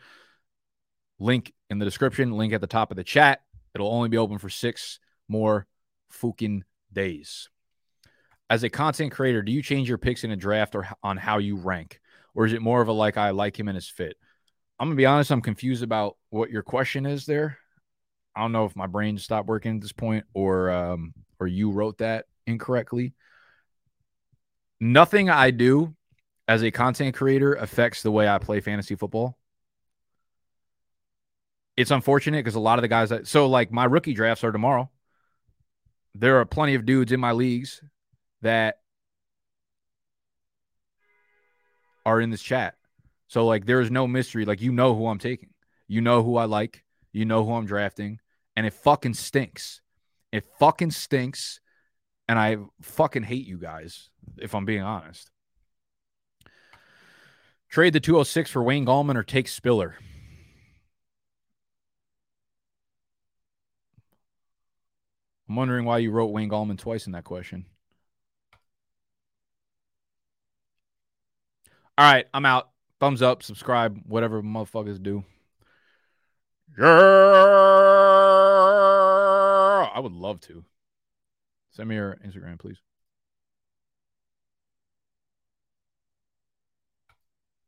Link 1.19 1.55
in 1.71 1.79
the 1.79 1.87
description. 1.87 2.33
Link 2.33 2.53
at 2.53 2.61
the 2.61 2.67
top 2.67 2.91
of 2.91 2.99
the 2.99 3.05
chat. 3.05 3.41
It'll 3.75 3.93
only 3.93 4.11
be 4.11 4.19
open 4.19 4.37
for 4.37 4.51
six 4.51 5.01
more 5.27 5.67
fucking 6.11 6.65
days. 6.93 7.49
As 8.51 8.63
a 8.63 8.69
content 8.69 9.13
creator, 9.13 9.41
do 9.41 9.53
you 9.53 9.63
change 9.63 9.89
your 9.89 9.97
picks 9.97 10.23
in 10.23 10.31
a 10.31 10.37
draft 10.37 10.75
or 10.75 10.87
on 11.03 11.17
how 11.17 11.39
you 11.39 11.57
rank? 11.57 12.02
Or 12.35 12.47
is 12.47 12.53
it 12.53 12.63
more 12.63 12.81
of 12.81 12.89
a 12.89 12.93
like 12.93 13.17
I 13.17 13.31
like 13.31 13.59
him 13.59 13.69
and 13.69 13.77
his 13.77 13.89
fit? 13.89 14.17
I'm 14.79 14.89
gonna 14.89 14.97
be 14.97 15.07
honest, 15.07 15.31
I'm 15.31 15.43
confused 15.43 15.83
about 15.83 16.17
what 16.31 16.51
your 16.51 16.63
question 16.63 17.07
is 17.07 17.27
there. 17.27 17.59
I 18.35 18.41
don't 18.41 18.53
know 18.53 18.65
if 18.65 18.75
my 18.77 18.87
brain 18.87 19.19
stopped 19.19 19.49
working 19.49 19.77
at 19.77 19.83
this 19.83 19.93
point 19.93 20.25
or 20.35 20.71
um 20.71 21.15
or 21.39 21.47
you 21.47 21.71
wrote 21.71 21.99
that 21.99 22.27
incorrectly. 22.47 23.15
Nothing 24.81 25.31
I 25.31 25.51
do 25.51 25.95
as 26.49 26.63
a 26.63 26.71
content 26.71 27.15
creator 27.15 27.55
affects 27.55 28.03
the 28.03 28.11
way 28.11 28.29
I 28.29 28.39
play 28.39 28.61
fantasy 28.61 28.97
football. 28.97 29.39
It's 31.77 31.91
unfortunate 31.91 32.39
because 32.39 32.57
a 32.57 32.61
lot 32.61 32.79
of 32.79 32.83
the 32.83 32.89
guys 32.89 33.11
that 33.11 33.27
so 33.27 33.47
like 33.47 33.73
my 33.73 33.85
rookie 33.85 34.15
drafts 34.15 34.45
are 34.45 34.53
tomorrow. 34.53 34.91
There 36.15 36.41
are 36.41 36.45
plenty 36.45 36.75
of 36.75 36.85
dudes 36.85 37.13
in 37.13 37.21
my 37.21 37.33
leagues 37.33 37.81
that 38.43 38.82
are 42.05 42.21
in 42.21 42.31
this 42.31 42.43
chat. 42.43 42.75
So 43.29 43.47
like 43.47 43.67
there 43.67 43.81
is 43.81 43.91
no 43.91 44.07
mystery. 44.07 44.45
Like 44.45 44.61
you 44.61 44.73
know 44.73 44.95
who 44.95 45.07
I'm 45.07 45.19
taking. 45.19 45.51
You 45.89 46.01
know 46.01 46.23
who 46.23 46.37
I 46.37 46.45
like. 46.45 46.85
You 47.13 47.25
know 47.25 47.45
who 47.45 47.53
I'm 47.53 47.67
drafting. 47.67 48.19
And 48.57 48.67
it 48.67 48.75
fucking 48.75 49.15
stinks. 49.15 49.81
It 50.33 50.45
fucking 50.59 50.91
stinks. 50.91 51.61
And 52.29 52.39
I 52.39 52.59
fucking 52.81 53.25
hate 53.25 53.47
you 53.47 53.59
guys, 53.59 54.09
if 54.39 54.55
I'm 54.55 54.65
being 54.65 54.83
honest. 54.83 55.31
Trade 57.69 57.95
the 57.95 58.01
206 58.01 58.51
for 58.51 58.63
Wayne 58.63 58.87
Gallman 58.87 59.17
or 59.17 59.23
take 59.23 59.49
Spiller. 59.49 59.97
I'm 65.49 65.57
wondering 65.57 65.85
why 65.85 65.99
you 65.99 66.11
wrote 66.11 66.27
Wayne 66.27 66.49
Gallman 66.49 66.79
twice 66.79 67.07
in 67.07 67.13
that 67.13 67.25
question. 67.25 67.67
All 71.99 72.11
right, 72.11 72.27
I'm 72.33 72.47
out. 72.47 72.71
Thumbs 73.01 73.21
up, 73.21 73.43
subscribe, 73.43 74.01
whatever 74.07 74.43
motherfuckers 74.43 75.03
do. 75.03 75.25
Yeah, 76.79 76.87
I 79.95 80.01
would 80.01 80.13
love 80.13 80.41
to. 80.43 80.65
Send 81.73 81.89
me 81.89 81.97
your 81.97 82.17
Instagram, 82.25 82.59
please. 82.59 82.79